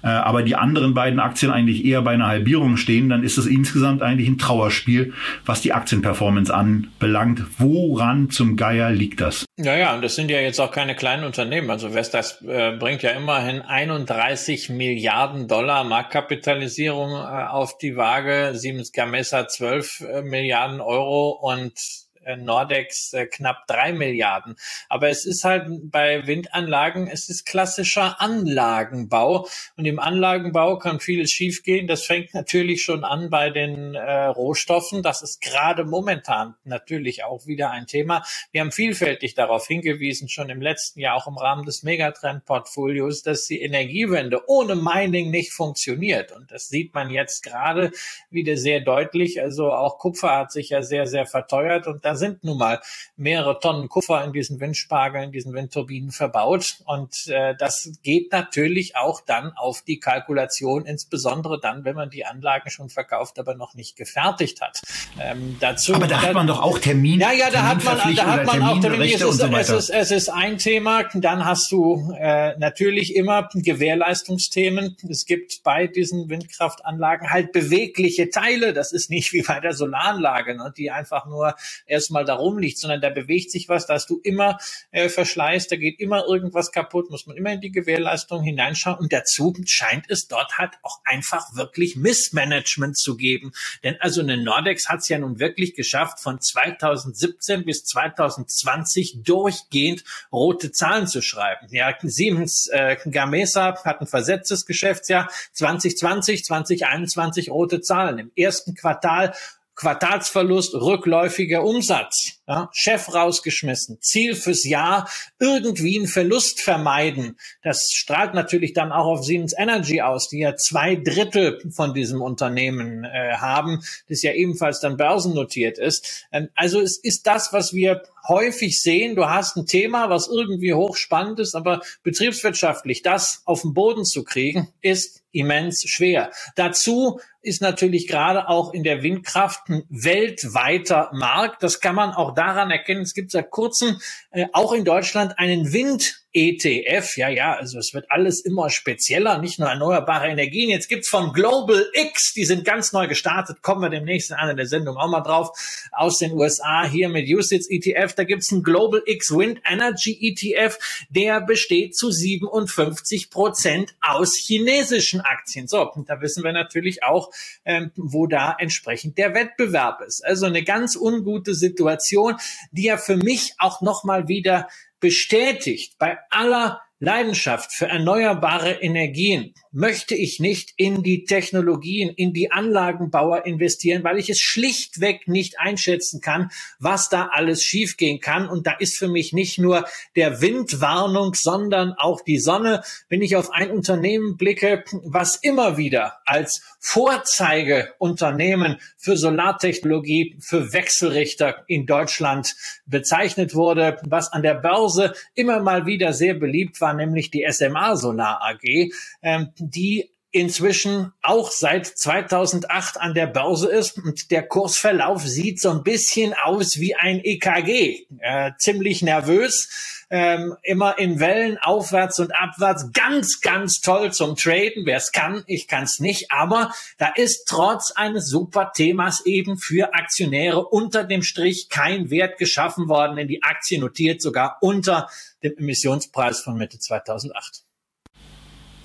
aber 0.09 0.43
die 0.43 0.57
anderen 0.57 0.95
beiden 0.95 1.21
Aktien 1.21 1.53
eigentlich 1.53 1.85
eher 1.85 2.03
bei 2.03 2.13
einer 2.13 2.27
Halbierung 2.27 2.77
stehen, 2.77 3.09
dann 3.09 3.23
ist 3.23 3.39
es 3.39 3.47
insgesamt 3.47 4.03
eigentlich 4.03 4.29
ein 4.29 4.39
Trauerspiel, 4.39 5.13
was 5.45 5.61
die 5.61 5.73
Aktienperformance 5.73 6.53
anbelangt. 6.53 7.43
Woran 7.59 8.31
zum 8.31 8.57
Geier 8.57 8.91
liegt 8.91 9.21
das? 9.21 9.45
Ja, 9.59 9.77
ja, 9.77 9.95
und 9.95 10.03
das 10.03 10.15
sind 10.15 10.31
ja 10.31 10.41
jetzt 10.41 10.61
auch 10.61 10.71
keine 10.71 10.95
kleinen 10.95 11.25
Unternehmen. 11.25 11.71
Also 11.71 11.95
Vestas 11.95 12.43
äh, 12.43 12.73
bringt 12.73 13.03
ja 13.03 13.11
immerhin 13.11 13.63
31 13.63 14.71
Milliarden 14.71 15.49
Dollar 15.49 15.85
Marktkapitalisierung 15.85 17.13
äh, 17.13 17.47
auf 17.49 17.79
die 17.79 17.97
Waage, 17.97 18.53
Siemens 18.55 18.93
Gamesa 18.93 19.47
12 19.47 20.01
äh, 20.01 20.23
Milliarden 20.23 20.81
Euro 20.81 21.31
und 21.31 21.73
äh, 21.73 22.02
Nordex 22.37 23.13
äh, 23.13 23.27
knapp 23.27 23.67
drei 23.67 23.93
Milliarden. 23.93 24.57
Aber 24.89 25.09
es 25.09 25.25
ist 25.25 25.45
halt 25.45 25.67
bei 25.91 26.27
Windanlagen, 26.27 27.09
es 27.09 27.29
ist 27.29 27.47
klassischer 27.47 28.21
Anlagenbau. 28.21 29.49
Und 29.77 29.85
im 29.85 29.99
Anlagenbau 29.99 30.79
kann 30.79 31.01
vieles 31.01 31.31
schiefgehen. 31.31 31.87
Das 31.87 32.05
fängt 32.05 32.35
natürlich 32.35 32.83
schon 32.83 33.05
an 33.05 33.31
bei 33.31 33.51
den 33.51 33.95
äh, 33.95 34.25
Rohstoffen. 34.25 35.03
Das 35.03 35.23
ist 35.23 35.41
gerade 35.41 35.85
momentan 35.85 36.55
natürlich 36.65 37.25
auch 37.25 37.47
wieder 37.47 37.71
ein 37.71 37.87
Thema. 37.87 38.25
Wir 38.51 38.61
haben 38.61 38.73
vielfältig 38.73 39.35
darauf 39.35 39.67
hingewiesen, 39.67 40.29
schon 40.29 40.51
im 40.51 40.61
letzten 40.61 41.01
Jahr 41.01 41.17
auch 41.17 41.27
im 41.27 41.37
Rahmen 41.37 41.65
des 41.65 41.83
Megatrend-Portfolios, 41.83 43.23
dass 43.23 43.47
die 43.47 43.61
Energiewende 43.61 44.49
ohne 44.49 44.75
Mining 44.77 45.31
nicht 45.31 45.53
funktioniert. 45.53 46.33
Und 46.33 46.51
das 46.51 46.69
sieht 46.69 46.95
man 46.95 47.11
jetzt 47.11 47.43
gerade 47.43 47.91
wieder 48.31 48.57
sehr 48.57 48.81
deutlich. 48.81 49.41
Also 49.41 49.73
auch 49.73 49.99
Kupfer 49.99 50.37
hat 50.37 50.53
sich 50.53 50.71
ja 50.71 50.83
sehr, 50.83 51.07
sehr 51.07 51.27
verteuert 51.27 51.87
und 51.87 52.05
da 52.13 52.17
sind 52.17 52.45
nun 52.45 52.59
mal 52.59 52.81
mehrere 53.17 53.59
Tonnen 53.59 53.89
Kupfer 53.89 54.23
in 54.23 54.33
diesen 54.33 54.61
Windspargeln, 54.61 55.25
in 55.25 55.33
diesen 55.33 55.55
Windturbinen 55.55 56.11
verbaut. 56.11 56.77
Und 56.85 57.27
äh, 57.29 57.55
das 57.57 57.91
geht 58.03 58.33
natürlich 58.33 58.97
auch 58.97 59.23
dann 59.23 59.53
auf 59.57 59.83
die 59.83 59.99
Kalkulation, 59.99 60.85
insbesondere 60.85 61.59
dann, 61.59 61.85
wenn 61.87 61.97
man 61.97 62.11
die 62.11 62.27
Anlagen 62.27 62.69
schon 62.69 62.91
verkauft, 62.91 63.39
aber 63.39 63.55
noch 63.55 63.75
nicht 63.75 63.97
gefertigt 63.97 64.61
hat. 64.61 64.83
Ähm, 65.19 65.57
dazu, 65.59 65.95
aber 65.95 66.07
da 66.07 66.21
hat 66.21 66.35
man 66.35 66.47
doch 66.47 66.61
auch 66.61 66.79
Termin. 66.79 67.19
Ja, 67.19 67.33
ja, 67.33 67.51
da 67.51 67.63
hat 67.63 67.83
man, 67.83 68.15
da 68.15 68.27
hat 68.27 68.45
man 68.45 68.63
auch 68.63 68.81
Termin. 68.81 69.15
Es 69.15 69.23
ist, 69.23 69.39
so 69.39 69.47
es, 69.47 69.71
ist, 69.71 69.91
es 69.91 70.11
ist 70.11 70.29
ein 70.29 70.59
Thema. 70.59 71.05
Dann 71.15 71.47
hast 71.47 71.73
du 71.73 72.13
äh, 72.19 72.59
natürlich 72.59 73.17
immer 73.17 73.49
Gewährleistungsthemen. 73.55 74.99
Es 75.09 75.25
gibt 75.25 75.63
bei 75.63 75.87
diesen 75.87 76.29
Windkraftanlagen 76.29 77.31
halt 77.31 77.53
bewegliche 77.53 78.29
Teile. 78.29 78.75
Das 78.75 78.93
ist 78.93 79.09
nicht 79.09 79.33
wie 79.33 79.43
bei 79.43 79.61
der 79.61 79.73
Solaranlage, 79.73 80.57
ne, 80.57 80.73
die 80.77 80.91
einfach 80.91 81.25
nur 81.25 81.55
erst 81.87 82.02
erstmal 82.03 82.25
da 82.25 82.35
rumliegt, 82.35 82.79
sondern 82.79 83.01
da 83.01 83.11
bewegt 83.11 83.51
sich 83.51 83.69
was, 83.69 83.87
da 83.87 83.95
hast 83.95 84.11
du 84.11 84.21
immer 84.23 84.59
äh, 84.91 85.09
Verschleiß, 85.09 85.69
da 85.69 85.77
geht 85.77 86.01
immer 86.01 86.27
irgendwas 86.27 86.73
kaputt, 86.73 87.11
muss 87.11 87.27
man 87.27 87.37
immer 87.37 87.53
in 87.53 87.61
die 87.61 87.71
Gewährleistung 87.71 88.43
hineinschauen. 88.43 88.99
Und 88.99 89.13
dazu 89.13 89.55
scheint 89.65 90.07
es 90.09 90.27
dort 90.27 90.59
halt 90.59 90.73
auch 90.83 91.01
einfach 91.05 91.55
wirklich 91.55 91.97
Missmanagement 91.97 92.97
zu 92.99 93.17
geben. 93.17 93.53
Denn 93.85 93.97
also 94.01 94.21
eine 94.21 94.37
Nordex 94.37 94.89
hat 94.89 95.01
es 95.01 95.09
ja 95.09 95.19
nun 95.19 95.39
wirklich 95.39 95.75
geschafft, 95.75 96.21
von 96.21 96.41
2017 96.41 97.65
bis 97.65 97.85
2020 97.85 99.23
durchgehend 99.23 100.05
rote 100.33 100.73
Zahlen 100.73 101.07
zu 101.07 101.23
schreiben. 101.23 101.69
Ja, 101.71 101.95
Siemens 102.03 102.69
äh, 102.73 102.97
Gamesa 103.09 103.83
hat 103.85 104.01
ein 104.01 104.07
versetztes 104.07 104.67
Geschäftsjahr 104.67 105.31
2020, 105.53 106.45
2021 106.45 107.51
rote 107.51 107.81
Zahlen. 107.81 108.19
Im 108.19 108.33
ersten 108.35 108.75
Quartal 108.75 109.35
Quartalsverlust, 109.83 110.75
rückläufiger 110.75 111.65
Umsatz, 111.65 112.41
ja, 112.47 112.69
Chef 112.73 113.15
rausgeschmissen, 113.15 114.01
Ziel 114.01 114.35
fürs 114.35 114.65
Jahr, 114.65 115.09
irgendwie 115.39 115.99
einen 115.99 116.09
Verlust 116.09 116.61
vermeiden. 116.61 117.39
Das 117.63 117.93
strahlt 117.93 118.35
natürlich 118.35 118.73
dann 118.73 118.93
auch 118.93 119.07
auf 119.07 119.25
Siemens 119.25 119.55
Energy 119.57 120.01
aus, 120.01 120.29
die 120.29 120.41
ja 120.41 120.57
zwei 120.57 120.97
Drittel 120.97 121.61
von 121.71 121.95
diesem 121.95 122.21
Unternehmen 122.21 123.05
äh, 123.05 123.37
haben, 123.37 123.83
das 124.09 124.23
ja 124.23 124.33
ebenfalls 124.33 124.81
dann 124.81 124.97
börsennotiert 124.97 125.79
ist. 125.79 126.27
Ähm, 126.33 126.49
also 126.55 126.81
es 126.81 126.97
ist 126.99 127.27
das, 127.27 127.53
was 127.53 127.73
wir 127.73 128.03
häufig 128.27 128.81
sehen. 128.81 129.17
Du 129.17 129.29
hast 129.29 129.57
ein 129.57 129.67
Thema, 129.67 130.11
was 130.11 130.29
irgendwie 130.29 130.75
hochspannend 130.75 131.39
ist, 131.41 131.55
aber 131.55 131.81
betriebswirtschaftlich 132.03 133.03
das 133.03 133.43
auf 133.45 133.63
den 133.63 133.75
Boden 133.75 134.05
zu 134.05 134.25
kriegen, 134.25 134.69
ist 134.81 135.23
immens 135.33 135.89
schwer. 135.89 136.31
Dazu 136.57 137.21
ist 137.41 137.61
natürlich 137.61 138.07
gerade 138.07 138.49
auch 138.49 138.73
in 138.73 138.85
der 138.85 139.03
Windkraft 139.03 139.69
ein 139.69 139.83
weltweiter 139.89 141.11
Markt. 141.13 141.63
Das 141.63 141.81
kann 141.81 141.95
man 141.95 142.11
auch 142.11 142.32
daran 142.35 142.71
erkennen. 142.71 143.03
Es 143.03 143.15
gibt 143.15 143.31
seit 143.31 143.51
kurzem 143.51 144.01
äh, 144.31 144.47
auch 144.53 144.73
in 144.73 144.85
Deutschland 144.85 145.39
einen 145.39 145.73
Wind 145.73 146.22
ETF, 146.35 147.17
ja, 147.19 147.29
ja, 147.29 147.55
also 147.55 147.79
es 147.79 147.93
wird 147.93 148.07
alles 148.11 148.41
immer 148.41 148.71
spezieller, 148.71 149.39
nicht 149.39 149.59
nur 149.59 149.69
erneuerbare 149.69 150.29
Energien. 150.29 150.71
Jetzt 150.71 150.89
gibt's 150.89 151.09
von 151.09 151.33
Global 151.33 151.87
X, 151.93 152.33
die 152.33 152.47
sind 152.47 152.65
ganz 152.65 152.93
neu 152.93 153.07
gestartet, 153.07 153.61
kommen 153.61 153.83
wir 153.83 153.91
demnächst 153.91 154.31
in 154.31 154.37
einer 154.37 154.55
der 154.55 154.67
Sendung 154.67 154.97
auch 154.97 155.11
mal 155.11 155.21
drauf, 155.21 155.51
aus 155.93 156.19
den 156.19 156.33
USA 156.33 156.85
hier 156.87 157.11
mit 157.11 157.29
USITS 157.29 157.69
ETF. 157.69 158.15
Da 158.15 158.25
gibt's 158.25 158.51
einen 158.51 158.63
Global 158.63 159.03
X 159.05 159.31
Wind 159.31 159.61
Energy 159.71 160.19
ETF, 160.23 160.79
der 161.11 161.43
besteht 161.43 161.95
zu 161.97 162.11
57 162.11 163.31
Prozent 163.31 163.95
aus 164.01 164.35
chinesischen 164.35 165.21
Aktien. 165.21 165.69
So, 165.69 165.91
und 165.93 166.09
da 166.09 166.23
wissen 166.23 166.45
wir 166.45 166.53
natürlich 166.53 167.03
auch, 167.03 167.31
ähm, 167.67 167.91
wo 167.95 168.27
da 168.27 168.57
entsprechend 168.59 169.19
der 169.19 169.35
Wettbewerb 169.35 170.01
ist. 170.01 170.25
Also 170.25 170.47
eine 170.47 170.65
ganz 170.65 170.97
ungute 170.97 171.55
Situation, 171.55 172.37
die 172.71 172.85
ja 172.85 172.97
für 172.97 173.19
mich 173.19 173.55
auch 173.59 173.83
nochmal 173.83 174.29
wieder 174.29 174.69
bestätigt 175.03 175.99
bei 175.99 176.17
aller 176.31 176.81
Leidenschaft 177.05 177.73
für 177.73 177.89
erneuerbare 177.89 178.81
Energien 178.81 179.55
möchte 179.73 180.15
ich 180.15 180.39
nicht 180.39 180.73
in 180.77 181.03
die 181.03 181.25
Technologien, 181.25 182.11
in 182.11 182.33
die 182.33 182.53
Anlagenbauer 182.53 183.45
investieren, 183.45 184.05
weil 184.05 184.19
ich 184.19 184.31
es 184.31 184.39
schlichtweg 184.39 185.27
nicht 185.27 185.59
einschätzen 185.59 186.21
kann, 186.21 186.53
was 186.79 187.09
da 187.09 187.31
alles 187.33 187.65
schiefgehen 187.65 188.21
kann. 188.21 188.49
Und 188.49 188.69
da 188.69 188.77
ist 188.79 188.97
für 188.97 189.09
mich 189.09 189.33
nicht 189.33 189.59
nur 189.59 189.85
der 190.15 190.41
Windwarnung, 190.41 191.35
sondern 191.35 191.95
auch 191.95 192.21
die 192.21 192.39
Sonne. 192.39 192.85
Wenn 193.09 193.21
ich 193.21 193.35
auf 193.35 193.51
ein 193.51 193.73
Unternehmen 193.73 194.37
blicke, 194.37 194.85
was 195.03 195.35
immer 195.35 195.77
wieder 195.77 196.19
als 196.25 196.63
Vorzeigeunternehmen 196.79 198.79
für 198.97 199.17
Solartechnologie, 199.17 200.37
für 200.39 200.73
Wechselrichter 200.73 201.65
in 201.67 201.87
Deutschland 201.87 202.55
bezeichnet 202.87 203.57
wurde, 203.57 203.99
was 204.05 204.33
an 204.33 204.43
der 204.43 204.55
Börse 204.55 205.15
immer 205.35 205.61
mal 205.61 205.87
wieder 205.87 206.13
sehr 206.13 206.35
beliebt 206.35 206.81
war, 206.81 206.92
nämlich 206.95 207.31
die 207.31 207.47
SMA 207.51 207.97
Solar 207.97 208.41
AG. 208.43 208.93
Ähm, 209.23 209.49
die 209.59 210.13
inzwischen 210.33 211.13
auch 211.21 211.51
seit 211.51 211.87
2008 211.87 212.99
an 212.99 213.13
der 213.13 213.27
Börse 213.27 213.69
ist 213.69 213.99
und 213.99 214.31
der 214.31 214.43
Kursverlauf 214.43 215.23
sieht 215.27 215.61
so 215.61 215.71
ein 215.71 215.83
bisschen 215.83 216.35
aus 216.35 216.81
wie 216.81 216.95
ein 216.97 217.21
EKG. 217.23 218.07
Äh, 218.19 218.53
ziemlich 218.59 219.03
nervös, 219.03 220.07
ähm, 220.09 220.57
immer 220.63 220.99
in 220.99 221.21
Wellen 221.21 221.59
aufwärts 221.59 222.19
und 222.19 222.35
abwärts. 222.35 222.93
Ganz, 222.93 223.43
ganz 223.43 223.83
toll 223.83 224.11
zum 224.13 224.35
Traden. 224.35 224.87
Wer 224.87 224.97
es 224.97 225.13
kann, 225.13 225.45
ich 225.47 225.69
kann 225.69 225.85
es 225.85 226.01
nicht. 226.01 226.33
Aber 226.33 226.73
da 226.97 227.09
ist 227.15 227.47
trotz 227.47 227.93
eines 227.93 228.29
super 228.29 228.73
Themas 228.75 229.27
eben 229.27 229.59
für 229.59 229.93
Aktionäre 229.95 230.67
unter 230.67 231.05
dem 231.05 231.23
Strich 231.23 231.69
kein 231.69 232.11
Wert 232.11 232.39
geschaffen 232.39 232.89
worden, 232.89 233.17
denn 233.17 233.29
die 233.29 233.43
Aktie 233.43 233.79
notiert 233.79 234.23
sogar 234.23 234.57
unter 234.63 235.11
dem 235.43 235.57
Emissionspreis 235.57 236.41
von 236.41 236.57
Mitte 236.57 236.79
2008. 236.79 237.65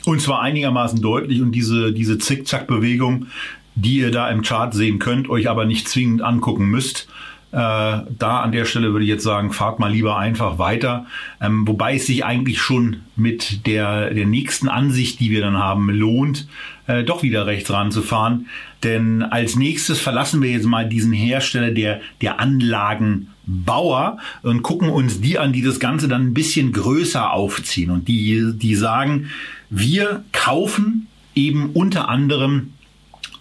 Und 0.06 0.22
zwar 0.22 0.42
einigermaßen 0.42 1.02
deutlich 1.02 1.42
und 1.42 1.52
diese, 1.52 1.92
diese 1.92 2.18
Zickzack-Bewegung, 2.18 3.28
die 3.76 3.98
ihr 3.98 4.12
da 4.12 4.30
im 4.30 4.42
Chart 4.42 4.74
sehen 4.74 5.00
könnt, 5.00 5.30
euch 5.30 5.50
aber 5.50 5.66
nicht 5.66 5.88
zwingend 5.90 6.22
angucken 6.22 6.66
müsst, 6.66 7.08
da 7.52 8.42
an 8.42 8.52
der 8.52 8.66
Stelle 8.66 8.92
würde 8.92 9.06
ich 9.06 9.10
jetzt 9.10 9.24
sagen, 9.24 9.54
fahrt 9.54 9.80
mal 9.80 9.92
lieber 9.92 10.18
einfach 10.18 10.60
weiter. 10.60 11.06
Ähm, 11.40 11.68
wobei 11.68 11.96
es 11.96 12.06
sich 12.06 12.26
eigentlich 12.26 12.60
schon 12.60 12.98
mit 13.16 13.66
der, 13.66 14.14
der 14.14 14.26
nächsten 14.26 14.68
Ansicht, 14.68 15.20
die 15.20 15.32
wir 15.32 15.42
dann 15.42 15.58
haben, 15.58 15.90
lohnt, 15.90 16.48
äh, 16.88 17.04
doch 17.04 17.24
wieder 17.24 17.46
rechts 17.46 17.72
ranzufahren. 17.72 18.48
Denn 18.84 19.24
als 19.24 19.56
nächstes 19.56 20.00
verlassen 20.00 20.42
wir 20.42 20.52
jetzt 20.52 20.66
mal 20.66 20.88
diesen 20.88 21.14
Hersteller 21.14 21.72
der, 21.72 22.02
der 22.22 22.40
Anlagenbauer 22.40 24.18
und 24.44 24.62
gucken 24.62 24.90
uns 24.90 25.22
die 25.22 25.40
an, 25.40 25.54
die 25.54 25.64
das 25.64 25.80
Ganze 25.80 26.08
dann 26.08 26.28
ein 26.28 26.34
bisschen 26.34 26.74
größer 26.74 27.32
aufziehen. 27.32 27.92
Und 27.92 28.08
die, 28.08 28.54
die 28.56 28.76
sagen, 28.76 29.30
wir 29.70 30.24
kaufen 30.32 31.08
eben 31.34 31.72
unter 31.74 32.10
anderem 32.10 32.74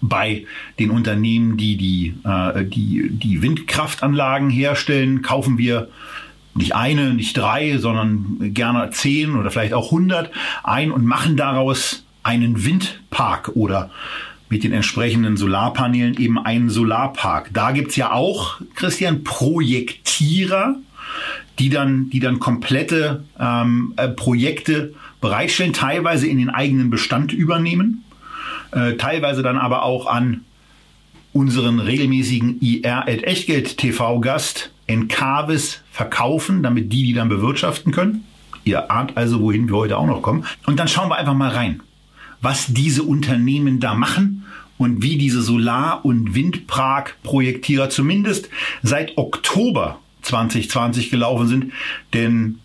bei 0.08 0.44
den 0.78 0.90
Unternehmen, 0.90 1.56
die 1.56 1.76
die, 1.76 2.14
äh, 2.24 2.64
die, 2.64 3.10
die 3.10 3.42
Windkraftanlagen 3.42 4.50
herstellen, 4.50 5.22
kaufen 5.22 5.58
wir 5.58 5.88
nicht 6.54 6.74
eine, 6.74 7.14
nicht 7.14 7.36
drei, 7.36 7.78
sondern 7.78 8.54
gerne 8.54 8.90
zehn 8.90 9.36
oder 9.36 9.50
vielleicht 9.50 9.74
auch 9.74 9.90
hundert 9.90 10.30
ein 10.64 10.90
und 10.90 11.04
machen 11.04 11.36
daraus 11.36 12.04
einen 12.22 12.64
Windpark 12.64 13.50
oder 13.54 13.90
mit 14.48 14.64
den 14.64 14.72
entsprechenden 14.72 15.36
Solarpanelen 15.36 16.16
eben 16.18 16.38
einen 16.38 16.70
Solarpark. 16.70 17.50
Da 17.52 17.72
gibt's 17.72 17.96
ja 17.96 18.12
auch, 18.12 18.60
Christian, 18.74 19.24
Projektierer, 19.24 20.76
die 21.58 21.68
dann, 21.68 22.10
die 22.10 22.20
dann 22.20 22.38
komplette 22.38 23.24
ähm, 23.40 23.94
äh, 23.96 24.08
Projekte 24.08 24.94
bereitstellen, 25.20 25.72
teilweise 25.72 26.26
in 26.26 26.38
den 26.38 26.50
eigenen 26.50 26.90
Bestand 26.90 27.32
übernehmen 27.32 28.04
äh, 28.76 28.96
teilweise 28.96 29.42
dann 29.42 29.56
aber 29.56 29.82
auch 29.82 30.06
an 30.06 30.44
unseren 31.32 31.80
regelmäßigen 31.80 32.60
IR 32.60 33.08
at 33.08 33.24
Echtgeld 33.24 33.78
TV 33.78 34.20
Gast 34.20 34.70
Encarvis 34.86 35.80
verkaufen, 35.90 36.62
damit 36.62 36.92
die 36.92 37.04
die 37.04 37.12
dann 37.14 37.28
bewirtschaften 37.28 37.90
können. 37.90 38.24
Ihr 38.64 38.90
ahnt 38.90 39.16
also, 39.16 39.40
wohin 39.40 39.68
wir 39.68 39.76
heute 39.76 39.96
auch 39.96 40.06
noch 40.06 40.22
kommen. 40.22 40.44
Und 40.66 40.78
dann 40.78 40.88
schauen 40.88 41.08
wir 41.08 41.16
einfach 41.16 41.34
mal 41.34 41.50
rein, 41.50 41.82
was 42.40 42.66
diese 42.68 43.02
Unternehmen 43.02 43.80
da 43.80 43.94
machen 43.94 44.44
und 44.78 45.02
wie 45.02 45.16
diese 45.16 45.40
Solar- 45.40 46.04
und 46.04 46.34
Windpark-Projektierer 46.34 47.88
zumindest 47.88 48.50
seit 48.82 49.16
Oktober 49.16 50.00
2020 50.22 51.10
gelaufen 51.10 51.48
sind. 51.48 51.72
Denn 52.12 52.58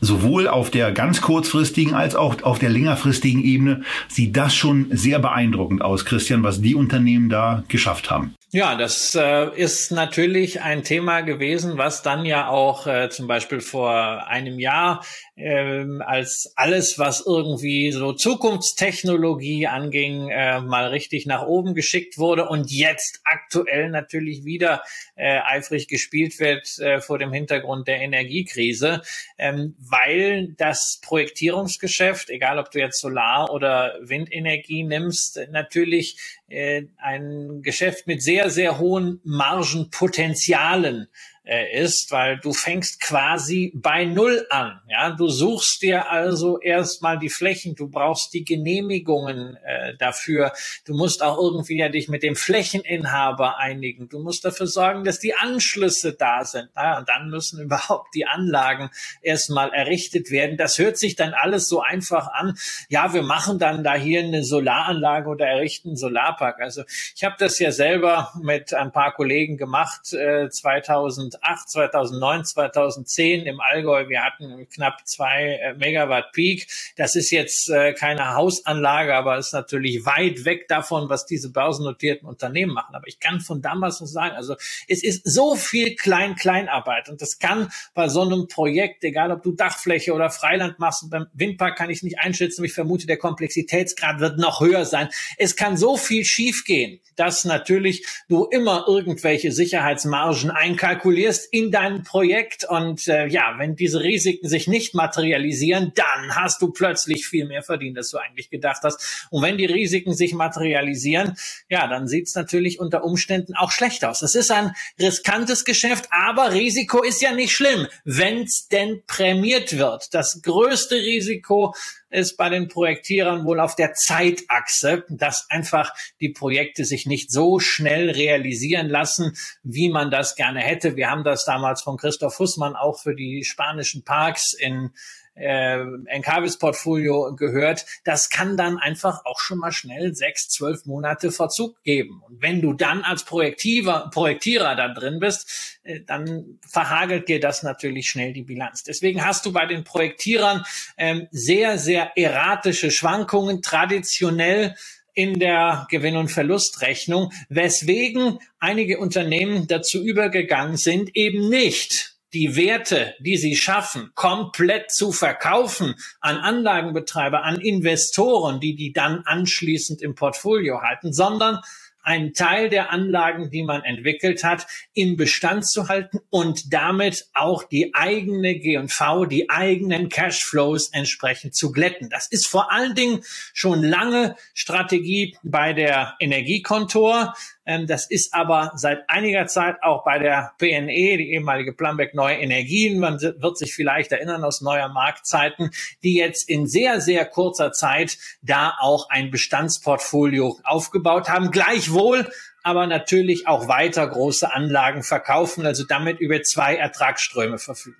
sowohl 0.00 0.48
auf 0.48 0.70
der 0.70 0.92
ganz 0.92 1.20
kurzfristigen 1.20 1.94
als 1.94 2.14
auch 2.14 2.42
auf 2.42 2.58
der 2.58 2.70
längerfristigen 2.70 3.42
Ebene 3.42 3.82
sieht 4.08 4.36
das 4.36 4.54
schon 4.54 4.88
sehr 4.90 5.18
beeindruckend 5.18 5.82
aus, 5.82 6.04
Christian, 6.04 6.42
was 6.42 6.60
die 6.60 6.74
Unternehmen 6.74 7.28
da 7.28 7.64
geschafft 7.68 8.10
haben. 8.10 8.34
Ja, 8.52 8.76
das 8.76 9.14
äh, 9.14 9.50
ist 9.56 9.90
natürlich 9.90 10.62
ein 10.62 10.84
Thema 10.84 11.20
gewesen, 11.22 11.78
was 11.78 12.02
dann 12.02 12.24
ja 12.24 12.48
auch 12.48 12.86
äh, 12.86 13.10
zum 13.10 13.26
Beispiel 13.26 13.60
vor 13.60 14.26
einem 14.28 14.58
Jahr 14.58 15.04
ähm, 15.36 16.02
als 16.04 16.52
alles, 16.56 16.98
was 16.98 17.24
irgendwie 17.24 17.92
so 17.92 18.14
Zukunftstechnologie 18.14 19.66
anging, 19.66 20.30
äh, 20.30 20.62
mal 20.62 20.88
richtig 20.88 21.26
nach 21.26 21.42
oben 21.46 21.74
geschickt 21.74 22.16
wurde 22.16 22.48
und 22.48 22.70
jetzt 22.70 23.20
aktuell 23.24 23.90
natürlich 23.90 24.44
wieder 24.44 24.82
äh, 25.14 25.40
eifrig 25.40 25.88
gespielt 25.88 26.40
wird 26.40 26.78
äh, 26.78 27.00
vor 27.02 27.18
dem 27.18 27.32
Hintergrund 27.32 27.86
der 27.86 28.00
Energiekrise, 28.00 29.02
ähm, 29.36 29.74
weil 29.78 30.54
das 30.56 31.00
Projektierungsgeschäft, 31.02 32.30
egal 32.30 32.58
ob 32.58 32.70
du 32.70 32.78
jetzt 32.78 33.00
Solar- 33.00 33.52
oder 33.52 33.94
Windenergie 34.00 34.84
nimmst, 34.84 35.38
natürlich 35.50 36.16
äh, 36.48 36.84
ein 36.96 37.60
Geschäft 37.62 38.06
mit 38.06 38.22
sehr, 38.22 38.48
sehr 38.48 38.78
hohen 38.78 39.20
Margenpotenzialen 39.24 41.08
äh, 41.46 41.80
ist, 41.80 42.10
weil 42.10 42.38
du 42.38 42.52
fängst 42.52 43.00
quasi 43.00 43.72
bei 43.74 44.04
Null 44.04 44.46
an. 44.50 44.80
Ja, 44.88 45.10
du 45.10 45.28
suchst 45.28 45.80
dir 45.82 46.10
also 46.10 46.60
erstmal 46.60 47.18
die 47.18 47.28
Flächen, 47.28 47.74
du 47.76 47.88
brauchst 47.88 48.34
die 48.34 48.44
Genehmigungen 48.44 49.56
äh, 49.64 49.96
dafür. 49.96 50.52
Du 50.84 50.94
musst 50.94 51.22
auch 51.22 51.38
irgendwie 51.38 51.78
ja 51.78 51.88
dich 51.88 52.08
mit 52.08 52.22
dem 52.22 52.34
Flächeninhaber 52.34 53.58
einigen. 53.58 54.08
Du 54.08 54.18
musst 54.18 54.44
dafür 54.44 54.66
sorgen, 54.66 55.04
dass 55.04 55.20
die 55.20 55.34
Anschlüsse 55.34 56.14
da 56.14 56.44
sind. 56.44 56.68
Ja, 56.74 56.98
und 56.98 57.08
dann 57.08 57.30
müssen 57.30 57.60
überhaupt 57.62 58.14
die 58.14 58.26
Anlagen 58.26 58.90
erstmal 59.22 59.72
errichtet 59.72 60.30
werden. 60.30 60.56
Das 60.56 60.78
hört 60.78 60.98
sich 60.98 61.14
dann 61.14 61.32
alles 61.32 61.68
so 61.68 61.80
einfach 61.80 62.26
an. 62.32 62.58
Ja, 62.88 63.14
wir 63.14 63.22
machen 63.22 63.60
dann 63.60 63.84
da 63.84 63.94
hier 63.94 64.20
eine 64.20 64.42
Solaranlage 64.42 65.28
oder 65.28 65.46
errichten 65.46 65.90
einen 65.90 65.96
Solarpark. 65.96 66.60
Also 66.60 66.82
ich 67.14 67.22
habe 67.22 67.36
das 67.38 67.58
ja 67.60 67.70
selber 67.70 68.32
mit 68.42 68.74
ein 68.74 68.90
paar 68.90 69.14
Kollegen 69.14 69.56
gemacht, 69.56 70.12
äh, 70.12 70.48
2000 70.50 71.35
2008, 71.40 71.68
2009, 71.68 72.44
2010 72.44 73.46
im 73.46 73.60
Allgäu. 73.60 74.08
Wir 74.08 74.22
hatten 74.22 74.68
knapp 74.70 75.06
zwei 75.06 75.58
äh, 75.62 75.74
Megawatt 75.74 76.32
Peak. 76.32 76.66
Das 76.96 77.16
ist 77.16 77.30
jetzt 77.30 77.70
äh, 77.70 77.92
keine 77.92 78.34
Hausanlage, 78.34 79.14
aber 79.14 79.38
ist 79.38 79.52
natürlich 79.52 80.04
weit 80.06 80.44
weg 80.44 80.68
davon, 80.68 81.08
was 81.08 81.26
diese 81.26 81.50
börsennotierten 81.50 82.28
Unternehmen 82.28 82.72
machen. 82.72 82.94
Aber 82.94 83.06
ich 83.06 83.20
kann 83.20 83.40
von 83.40 83.62
damals 83.62 84.00
noch 84.00 84.06
sagen, 84.06 84.36
also 84.36 84.56
es 84.88 85.02
ist 85.02 85.28
so 85.28 85.54
viel 85.54 85.94
Klein-Kleinarbeit 85.94 87.08
und 87.08 87.22
das 87.22 87.38
kann 87.38 87.70
bei 87.94 88.08
so 88.08 88.22
einem 88.22 88.48
Projekt, 88.48 89.04
egal 89.04 89.30
ob 89.30 89.42
du 89.42 89.52
Dachfläche 89.52 90.12
oder 90.12 90.30
Freiland 90.30 90.78
machst, 90.78 91.08
beim 91.10 91.26
Windpark 91.32 91.76
kann 91.76 91.90
ich 91.90 92.02
nicht 92.02 92.18
einschätzen, 92.18 92.64
ich 92.64 92.72
vermute, 92.72 93.06
der 93.06 93.16
Komplexitätsgrad 93.16 94.20
wird 94.20 94.38
noch 94.38 94.60
höher 94.60 94.84
sein. 94.84 95.08
Es 95.38 95.56
kann 95.56 95.76
so 95.76 95.96
viel 95.96 96.24
schiefgehen, 96.24 97.00
dass 97.16 97.44
natürlich 97.44 98.06
du 98.28 98.44
immer 98.44 98.84
irgendwelche 98.86 99.52
Sicherheitsmargen 99.52 100.50
einkalkulierst 100.50 101.25
investierst 101.26 101.52
in 101.52 101.70
dein 101.70 102.02
Projekt 102.02 102.64
und 102.64 103.06
äh, 103.08 103.26
ja, 103.26 103.54
wenn 103.58 103.76
diese 103.76 104.00
Risiken 104.00 104.48
sich 104.48 104.66
nicht 104.66 104.94
materialisieren, 104.94 105.92
dann 105.94 106.34
hast 106.34 106.62
du 106.62 106.70
plötzlich 106.70 107.26
viel 107.26 107.46
mehr 107.46 107.62
verdient, 107.62 107.98
als 107.98 108.10
du 108.10 108.18
eigentlich 108.18 108.50
gedacht 108.50 108.82
hast. 108.82 109.28
Und 109.30 109.42
wenn 109.42 109.58
die 109.58 109.66
Risiken 109.66 110.14
sich 110.14 110.34
materialisieren, 110.34 111.36
ja, 111.68 111.86
dann 111.88 112.06
sieht 112.06 112.28
es 112.28 112.34
natürlich 112.34 112.80
unter 112.80 113.04
Umständen 113.04 113.54
auch 113.54 113.70
schlecht 113.70 114.04
aus. 114.04 114.22
Es 114.22 114.34
ist 114.34 114.50
ein 114.50 114.72
riskantes 115.00 115.64
Geschäft, 115.64 116.08
aber 116.10 116.52
Risiko 116.52 117.02
ist 117.02 117.20
ja 117.20 117.32
nicht 117.32 117.52
schlimm, 117.52 117.86
wenn 118.04 118.42
es 118.42 118.68
denn 118.68 119.02
prämiert 119.06 119.78
wird. 119.78 120.14
Das 120.14 120.42
größte 120.42 120.96
Risiko 120.96 121.74
ist 122.16 122.38
bei 122.38 122.48
den 122.48 122.68
Projektierern 122.68 123.44
wohl 123.44 123.60
auf 123.60 123.76
der 123.76 123.92
Zeitachse, 123.92 125.04
dass 125.10 125.46
einfach 125.50 125.92
die 126.18 126.30
Projekte 126.30 126.86
sich 126.86 127.04
nicht 127.04 127.30
so 127.30 127.58
schnell 127.60 128.10
realisieren 128.10 128.88
lassen, 128.88 129.36
wie 129.62 129.90
man 129.90 130.10
das 130.10 130.34
gerne 130.34 130.60
hätte. 130.60 130.96
Wir 130.96 131.10
haben 131.10 131.24
das 131.24 131.44
damals 131.44 131.82
von 131.82 131.98
Christoph 131.98 132.38
Hussmann 132.38 132.74
auch 132.74 132.98
für 132.98 133.14
die 133.14 133.44
spanischen 133.44 134.02
Parks 134.02 134.54
in 134.54 134.92
äh, 135.36 135.78
Encarvis 136.06 136.58
Portfolio 136.58 137.34
gehört, 137.36 137.86
das 138.04 138.30
kann 138.30 138.56
dann 138.56 138.78
einfach 138.78 139.24
auch 139.24 139.38
schon 139.38 139.58
mal 139.58 139.72
schnell 139.72 140.14
sechs, 140.14 140.48
zwölf 140.48 140.86
Monate 140.86 141.30
Verzug 141.30 141.82
geben. 141.82 142.22
Und 142.26 142.42
wenn 142.42 142.60
du 142.60 142.72
dann 142.72 143.02
als 143.02 143.24
Projektiver, 143.24 144.10
Projektierer 144.12 144.74
da 144.74 144.88
drin 144.88 145.20
bist, 145.20 145.78
äh, 145.84 146.00
dann 146.00 146.58
verhagelt 146.66 147.28
dir 147.28 147.40
das 147.40 147.62
natürlich 147.62 148.08
schnell 148.08 148.32
die 148.32 148.42
Bilanz. 148.42 148.82
Deswegen 148.82 149.24
hast 149.24 149.46
du 149.46 149.52
bei 149.52 149.66
den 149.66 149.84
Projektierern 149.84 150.64
ähm, 150.96 151.28
sehr, 151.30 151.78
sehr 151.78 152.16
erratische 152.16 152.90
Schwankungen, 152.90 153.62
traditionell 153.62 154.74
in 155.12 155.38
der 155.38 155.86
Gewinn- 155.90 156.16
und 156.16 156.28
Verlustrechnung, 156.28 157.32
weswegen 157.48 158.38
einige 158.58 158.98
Unternehmen 158.98 159.66
dazu 159.66 160.04
übergegangen 160.04 160.76
sind, 160.76 161.16
eben 161.16 161.48
nicht 161.48 162.15
die 162.32 162.56
Werte, 162.56 163.14
die 163.20 163.36
sie 163.36 163.56
schaffen, 163.56 164.10
komplett 164.14 164.90
zu 164.90 165.12
verkaufen 165.12 165.94
an 166.20 166.38
Anlagenbetreiber, 166.38 167.44
an 167.44 167.60
Investoren, 167.60 168.60
die 168.60 168.74
die 168.74 168.92
dann 168.92 169.22
anschließend 169.24 170.02
im 170.02 170.14
Portfolio 170.14 170.82
halten, 170.82 171.12
sondern 171.12 171.60
einen 172.06 172.34
Teil 172.34 172.68
der 172.68 172.92
Anlagen, 172.92 173.50
die 173.50 173.64
man 173.64 173.82
entwickelt 173.82 174.44
hat, 174.44 174.68
im 174.94 175.16
Bestand 175.16 175.68
zu 175.68 175.88
halten 175.88 176.20
und 176.30 176.72
damit 176.72 177.26
auch 177.34 177.64
die 177.64 177.94
eigene 177.94 178.60
G&V, 178.60 179.24
die 179.24 179.50
eigenen 179.50 180.08
Cashflows 180.08 180.90
entsprechend 180.90 181.56
zu 181.56 181.72
glätten. 181.72 182.08
Das 182.08 182.28
ist 182.28 182.46
vor 182.46 182.70
allen 182.70 182.94
Dingen 182.94 183.22
schon 183.52 183.82
lange 183.82 184.36
Strategie 184.54 185.36
bei 185.42 185.72
der 185.72 186.14
Energiekontor. 186.20 187.34
Ähm, 187.66 187.86
das 187.86 188.08
ist 188.08 188.32
aber 188.32 188.72
seit 188.76 189.08
einiger 189.10 189.46
Zeit 189.46 189.82
auch 189.82 190.04
bei 190.04 190.18
der 190.18 190.52
PNE, 190.58 191.18
die 191.18 191.32
ehemalige 191.32 191.72
Plumbeck 191.72 192.14
Neue 192.14 192.36
Energien, 192.36 192.98
man 193.00 193.20
wird 193.20 193.58
sich 193.58 193.74
vielleicht 193.74 194.12
erinnern 194.12 194.44
aus 194.44 194.60
neuer 194.60 194.88
Marktzeiten, 194.88 195.70
die 196.02 196.14
jetzt 196.14 196.48
in 196.48 196.66
sehr, 196.66 197.00
sehr 197.00 197.26
kurzer 197.26 197.72
Zeit 197.72 198.18
da 198.40 198.74
auch 198.80 199.10
ein 199.10 199.30
Bestandsportfolio 199.30 200.58
aufgebaut 200.64 201.28
haben. 201.28 201.50
Gleichwohl 201.50 202.30
aber 202.62 202.86
natürlich 202.86 203.46
auch 203.46 203.68
weiter 203.68 204.06
große 204.06 204.52
Anlagen 204.52 205.02
verkaufen, 205.02 205.66
also 205.66 205.84
damit 205.84 206.18
über 206.18 206.42
zwei 206.42 206.74
Ertragsströme 206.74 207.58
verfügen. 207.58 207.96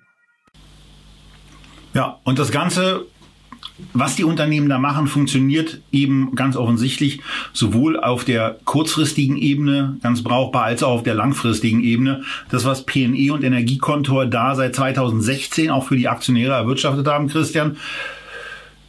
Ja, 1.93 2.19
und 2.25 2.37
das 2.37 2.51
Ganze 2.51 3.05
was 3.93 4.15
die 4.15 4.23
Unternehmen 4.23 4.69
da 4.69 4.79
machen, 4.79 5.07
funktioniert 5.07 5.81
eben 5.91 6.35
ganz 6.35 6.55
offensichtlich 6.55 7.21
sowohl 7.53 7.99
auf 7.99 8.25
der 8.25 8.57
kurzfristigen 8.65 9.37
Ebene 9.37 9.97
ganz 10.01 10.23
brauchbar 10.23 10.63
als 10.63 10.83
auch 10.83 10.91
auf 10.91 11.03
der 11.03 11.13
langfristigen 11.13 11.83
Ebene. 11.83 12.23
Das, 12.49 12.65
was 12.65 12.85
PNE 12.85 13.33
und 13.33 13.43
Energiekontor 13.43 14.25
da 14.25 14.55
seit 14.55 14.75
2016 14.75 15.69
auch 15.69 15.85
für 15.85 15.95
die 15.95 16.07
Aktionäre 16.07 16.53
erwirtschaftet 16.53 17.07
haben, 17.07 17.27
Christian, 17.27 17.77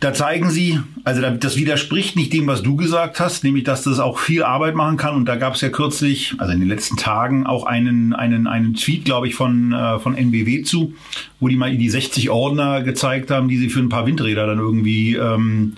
da 0.01 0.13
zeigen 0.13 0.51
sie, 0.51 0.79
also 1.03 1.21
das 1.23 1.57
widerspricht 1.57 2.15
nicht 2.15 2.33
dem, 2.33 2.47
was 2.47 2.63
du 2.63 2.77
gesagt 2.77 3.19
hast, 3.19 3.43
nämlich 3.43 3.65
dass 3.65 3.83
das 3.83 3.99
auch 3.99 4.19
viel 4.19 4.45
Arbeit 4.45 4.77
machen 4.77 4.97
kann. 4.97 5.17
Und 5.17 5.25
da 5.25 5.35
gab 5.35 5.55
es 5.55 5.61
ja 5.61 5.71
kürzlich, 5.71 6.35
also 6.39 6.53
in 6.53 6.61
den 6.61 6.69
letzten 6.69 6.97
Tagen, 6.97 7.47
auch 7.47 7.67
einen, 7.67 8.13
einen, 8.13 8.47
einen 8.47 8.75
Tweet, 8.75 9.05
glaube 9.05 9.27
ich, 9.27 9.35
von, 9.35 9.73
äh, 9.73 9.99
von 9.99 10.15
NBW 10.15 10.63
zu, 10.63 10.95
wo 11.41 11.49
die 11.49 11.57
mal 11.57 11.77
die 11.77 11.91
60 11.91 12.31
Ordner 12.31 12.83
gezeigt 12.83 13.33
haben, 13.33 13.49
die 13.49 13.59
sie 13.59 13.71
für 13.71 13.81
ein 13.81 13.89
paar 13.89 14.07
Windräder 14.07 14.47
dann 14.47 14.59
irgendwie 14.59 15.17
ähm, 15.17 15.75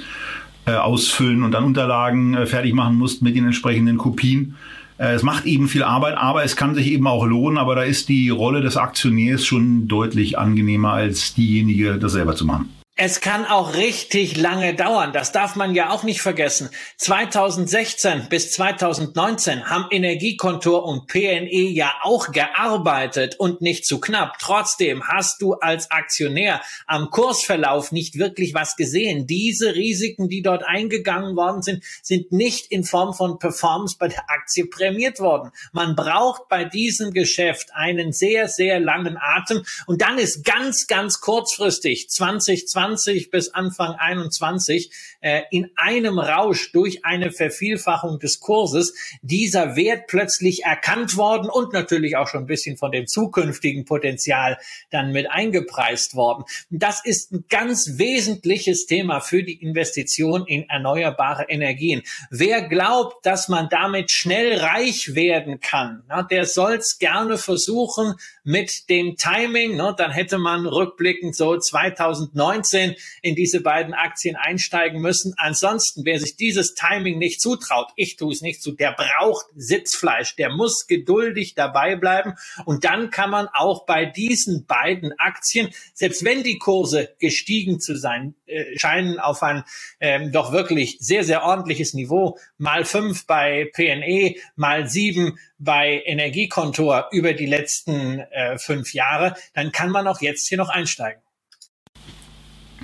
äh, 0.67 0.73
ausfüllen 0.73 1.43
und 1.43 1.53
dann 1.53 1.65
Unterlagen 1.65 2.35
äh, 2.35 2.45
fertig 2.45 2.75
machen 2.75 2.97
mussten 2.97 3.25
mit 3.25 3.37
den 3.37 3.47
entsprechenden 3.47 3.97
Kopien. 3.97 4.55
Äh, 4.99 5.15
es 5.15 5.23
macht 5.23 5.47
eben 5.47 5.67
viel 5.67 5.83
Arbeit, 5.83 6.19
aber 6.19 6.45
es 6.45 6.57
kann 6.57 6.75
sich 6.75 6.89
eben 6.89 7.07
auch 7.07 7.25
lohnen. 7.25 7.57
Aber 7.57 7.75
da 7.75 7.85
ist 7.85 8.11
die 8.11 8.29
Rolle 8.29 8.61
des 8.61 8.77
Aktionärs 8.77 9.47
schon 9.47 9.89
deutlich 9.89 10.39
angenehmer 10.39 10.93
als 10.93 11.33
diejenige, 11.33 11.97
das 11.97 12.13
selber 12.13 12.37
zu 12.37 12.45
machen. 12.45 12.69
Es 13.03 13.23
kann 13.23 13.47
auch 13.47 13.77
richtig 13.77 14.37
lange 14.37 14.75
dauern. 14.75 15.15
Das 15.15 15.33
darf 15.33 15.57
man 15.57 15.75
ja 15.75 15.89
auch 15.89 16.03
nicht 16.03 16.21
vergessen. 16.21 16.69
2016 16.99 18.27
bis 18.29 18.53
2019 18.53 19.71
haben 19.71 19.87
Energiekontor 19.91 20.85
und 20.85 21.07
PNE 21.07 21.71
ja 21.71 21.95
auch 22.03 22.31
gearbeitet 22.31 23.37
und 23.39 23.63
nicht 23.63 23.87
zu 23.87 24.01
knapp. 24.01 24.37
Trotzdem 24.39 25.09
hast 25.09 25.41
du 25.41 25.55
als 25.55 25.91
Aktionär 25.91 26.61
am 26.87 27.09
Kursverlauf 27.09 27.91
nicht 27.91 28.19
wirklich 28.19 28.53
was 28.53 28.77
gesehen. 28.77 29.27
Diese 29.27 29.75
Risiken, 29.75 30.29
die 30.29 30.43
dort 30.43 30.63
eingegangen 30.63 31.37
worden 31.37 31.63
sind, 31.63 31.83
sind 32.03 32.33
nicht 32.33 32.71
in 32.71 32.85
Form 32.85 33.15
von 33.15 33.39
Performance 33.39 33.97
bei 33.99 34.09
der 34.09 34.29
Aktie 34.29 34.67
prämiert 34.67 35.21
worden. 35.21 35.53
Man 35.73 35.97
braucht 35.97 36.51
bei 36.51 36.67
diesem 36.67 37.15
Geschäft 37.15 37.71
einen 37.73 38.13
sehr, 38.13 38.47
sehr 38.49 38.79
langen 38.79 39.17
Atem 39.19 39.65
und 39.87 40.03
dann 40.03 40.19
ist 40.19 40.45
ganz, 40.45 40.87
ganz 40.87 41.23
kurzfristig 41.23 42.11
2020 42.11 42.90
20 42.97 43.31
bis 43.31 43.55
Anfang 43.55 43.95
21 43.95 44.91
äh, 45.21 45.43
in 45.51 45.71
einem 45.77 46.19
Rausch 46.19 46.73
durch 46.73 47.05
eine 47.05 47.31
Vervielfachung 47.31 48.19
des 48.19 48.41
Kurses 48.41 48.95
dieser 49.23 49.77
Wert 49.77 50.07
plötzlich 50.07 50.65
erkannt 50.65 51.17
worden 51.17 51.51
und 51.51 51.73
natürlich 51.73 52.17
auch 52.17 52.27
schon 52.27 52.45
ein 52.45 52.47
bisschen 52.47 52.77
von 52.77 52.91
dem 52.91 53.07
zukünftigen 53.07 53.85
Potenzial 53.85 54.59
dann 54.91 55.13
mit 55.13 55.31
eingepreist 55.31 56.15
worden. 56.15 56.45
Das 56.71 57.05
ist 57.05 57.33
ein 57.33 57.45
ganz 57.49 57.99
wesentliches 57.99 58.87
Thema 58.87 59.21
für 59.21 59.43
die 59.43 59.61
Investition 59.63 60.47
in 60.47 60.69
erneuerbare 60.69 61.45
Energien. 61.49 62.03
Wer 62.31 62.63
glaubt, 62.63 63.27
dass 63.27 63.49
man 63.49 63.69
damit 63.69 64.11
schnell 64.11 64.59
reich 64.59 65.15
werden 65.15 65.61
kann, 65.61 66.03
na, 66.09 66.23
der 66.23 66.47
soll 66.47 66.75
es 66.75 66.99
gerne 66.99 67.37
versuchen 67.37 68.15
mit 68.43 68.89
dem 68.89 69.17
Timing. 69.17 69.77
Ne, 69.77 69.95
dann 69.97 70.11
hätte 70.11 70.39
man 70.39 70.67
rückblickend 70.67 71.37
so 71.37 71.59
2019 71.59 72.95
in 73.23 73.35
diese 73.35 73.61
beiden 73.61 73.93
Aktien 73.95 74.37
einsteigen 74.37 75.01
müssen. 75.01 75.10
Ansonsten, 75.37 76.05
wer 76.05 76.19
sich 76.19 76.37
dieses 76.37 76.75
Timing 76.75 77.19
nicht 77.19 77.41
zutraut, 77.41 77.89
ich 77.97 78.17
tue 78.17 78.33
es 78.33 78.41
nicht 78.41 78.63
zu, 78.63 78.73
der 78.73 78.93
braucht 78.93 79.47
Sitzfleisch, 79.55 80.37
der 80.37 80.51
muss 80.51 80.87
geduldig 80.87 81.55
dabei 81.55 81.97
bleiben. 81.97 82.35
Und 82.65 82.85
dann 82.85 83.11
kann 83.11 83.31
man 83.31 83.49
auch 83.49 83.87
bei 83.87 84.07
diesen 84.07 84.67
beiden 84.67 85.13
Aktien, 85.19 85.71
selbst 85.95 86.25
wenn 86.25 86.43
die 86.43 86.59
Kurse 86.59 87.15
gestiegen 87.19 87.81
zu 87.81 87.97
sein 87.97 88.35
äh, 88.47 88.79
scheinen, 88.79 89.19
auf 89.19 89.43
ein 89.43 89.65
ähm, 90.01 90.33
doch 90.33 90.53
wirklich 90.53 90.97
sehr, 91.01 91.25
sehr 91.25 91.43
ordentliches 91.45 91.95
Niveau, 91.95 92.39
mal 92.59 92.85
fünf 92.85 93.27
bei 93.27 93.71
PNE, 93.75 94.35
mal 94.57 94.89
sieben 94.89 95.39
bei 95.59 96.03
Energiekontor 96.05 97.09
über 97.13 97.35
die 97.35 97.47
letzten 97.47 98.19
äh, 98.19 98.59
fünf 98.59 98.95
Jahre, 98.95 99.35
dann 99.55 99.73
kann 99.73 99.91
man 99.91 100.07
auch 100.07 100.21
jetzt 100.21 100.49
hier 100.49 100.59
noch 100.59 100.69
einsteigen. 100.69 101.23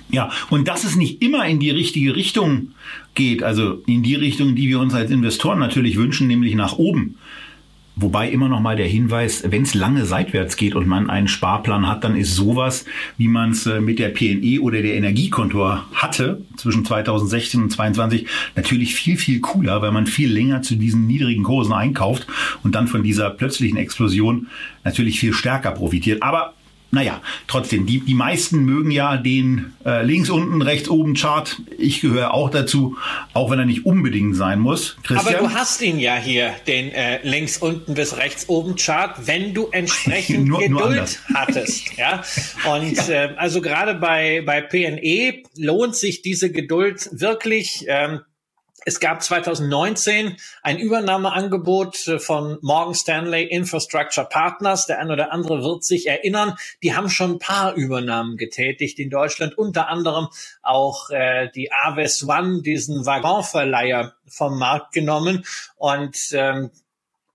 Ja, 0.08 0.30
und 0.50 0.68
dass 0.68 0.84
es 0.84 0.96
nicht 0.96 1.22
immer 1.22 1.46
in 1.46 1.58
die 1.58 1.70
richtige 1.70 2.14
Richtung 2.14 2.72
geht, 3.14 3.42
also 3.42 3.82
in 3.86 4.02
die 4.02 4.14
Richtung, 4.14 4.54
die 4.54 4.68
wir 4.68 4.78
uns 4.78 4.94
als 4.94 5.10
Investoren 5.10 5.58
natürlich 5.58 5.96
wünschen, 5.96 6.28
nämlich 6.28 6.54
nach 6.54 6.78
oben. 6.78 7.16
Wobei 7.98 8.28
immer 8.28 8.50
noch 8.50 8.60
mal 8.60 8.76
der 8.76 8.86
Hinweis, 8.86 9.42
wenn 9.48 9.62
es 9.62 9.72
lange 9.72 10.04
seitwärts 10.04 10.58
geht 10.58 10.74
und 10.74 10.86
man 10.86 11.08
einen 11.08 11.28
Sparplan 11.28 11.88
hat, 11.88 12.04
dann 12.04 12.14
ist 12.14 12.36
sowas, 12.36 12.84
wie 13.16 13.26
man 13.26 13.52
es 13.52 13.66
äh, 13.66 13.80
mit 13.80 13.98
der 13.98 14.10
PNE 14.10 14.60
oder 14.60 14.82
der 14.82 14.96
Energiekontor 14.96 15.86
hatte 15.94 16.42
zwischen 16.58 16.84
2016 16.84 17.62
und 17.62 17.70
2022, 17.70 18.26
natürlich 18.54 18.94
viel, 18.94 19.16
viel 19.16 19.40
cooler, 19.40 19.80
weil 19.80 19.92
man 19.92 20.06
viel 20.06 20.30
länger 20.30 20.60
zu 20.60 20.76
diesen 20.76 21.06
niedrigen 21.06 21.42
Kursen 21.42 21.72
einkauft 21.72 22.26
und 22.62 22.74
dann 22.74 22.86
von 22.86 23.02
dieser 23.02 23.30
plötzlichen 23.30 23.78
Explosion 23.78 24.48
natürlich 24.84 25.18
viel 25.18 25.32
stärker 25.32 25.70
profitiert. 25.70 26.22
Aber 26.22 26.52
naja, 26.90 27.20
trotzdem, 27.48 27.84
die, 27.84 28.00
die 28.00 28.14
meisten 28.14 28.64
mögen 28.64 28.90
ja 28.90 29.16
den 29.16 29.74
äh, 29.84 30.04
links 30.04 30.30
unten, 30.30 30.62
rechts 30.62 30.88
oben 30.88 31.14
Chart. 31.14 31.60
Ich 31.78 32.00
gehöre 32.00 32.32
auch 32.32 32.48
dazu, 32.48 32.96
auch 33.34 33.50
wenn 33.50 33.58
er 33.58 33.66
nicht 33.66 33.84
unbedingt 33.84 34.36
sein 34.36 34.60
muss. 34.60 34.96
Christian? 35.02 35.34
Aber 35.34 35.48
du 35.48 35.54
hast 35.54 35.82
ihn 35.82 35.98
ja 35.98 36.16
hier, 36.16 36.54
den 36.66 36.90
äh, 36.92 37.20
links 37.26 37.58
unten 37.58 37.94
bis 37.94 38.16
rechts 38.16 38.48
oben 38.48 38.76
Chart, 38.76 39.26
wenn 39.26 39.52
du 39.52 39.68
entsprechend 39.72 40.46
nur, 40.46 40.60
Geduld 40.60 40.94
nur 40.94 41.06
hattest. 41.34 41.96
Ja? 41.96 42.22
Und 42.72 42.96
ja. 43.08 43.24
Äh, 43.24 43.34
also 43.36 43.60
gerade 43.60 43.94
bei, 43.94 44.42
bei 44.46 44.60
PNE 44.60 45.42
lohnt 45.56 45.96
sich 45.96 46.22
diese 46.22 46.50
Geduld 46.50 47.08
wirklich. 47.12 47.84
Ähm, 47.88 48.20
es 48.86 49.00
gab 49.00 49.20
2019 49.20 50.36
ein 50.62 50.78
Übernahmeangebot 50.78 52.06
äh, 52.06 52.18
von 52.20 52.58
Morgan 52.62 52.94
Stanley 52.94 53.44
Infrastructure 53.44 54.26
Partners. 54.26 54.86
Der 54.86 55.00
eine 55.00 55.12
oder 55.12 55.32
andere 55.32 55.62
wird 55.64 55.84
sich 55.84 56.06
erinnern. 56.06 56.54
Die 56.84 56.94
haben 56.94 57.10
schon 57.10 57.32
ein 57.32 57.38
paar 57.40 57.74
Übernahmen 57.74 58.36
getätigt 58.36 59.00
in 59.00 59.10
Deutschland, 59.10 59.58
unter 59.58 59.88
anderem 59.88 60.28
auch 60.62 61.10
äh, 61.10 61.50
die 61.52 61.72
Aves 61.72 62.26
One, 62.28 62.62
diesen 62.62 63.04
Waggonverleiher 63.04 64.14
vom 64.28 64.56
Markt 64.56 64.92
genommen. 64.92 65.44
Und 65.76 66.16
ähm, 66.32 66.70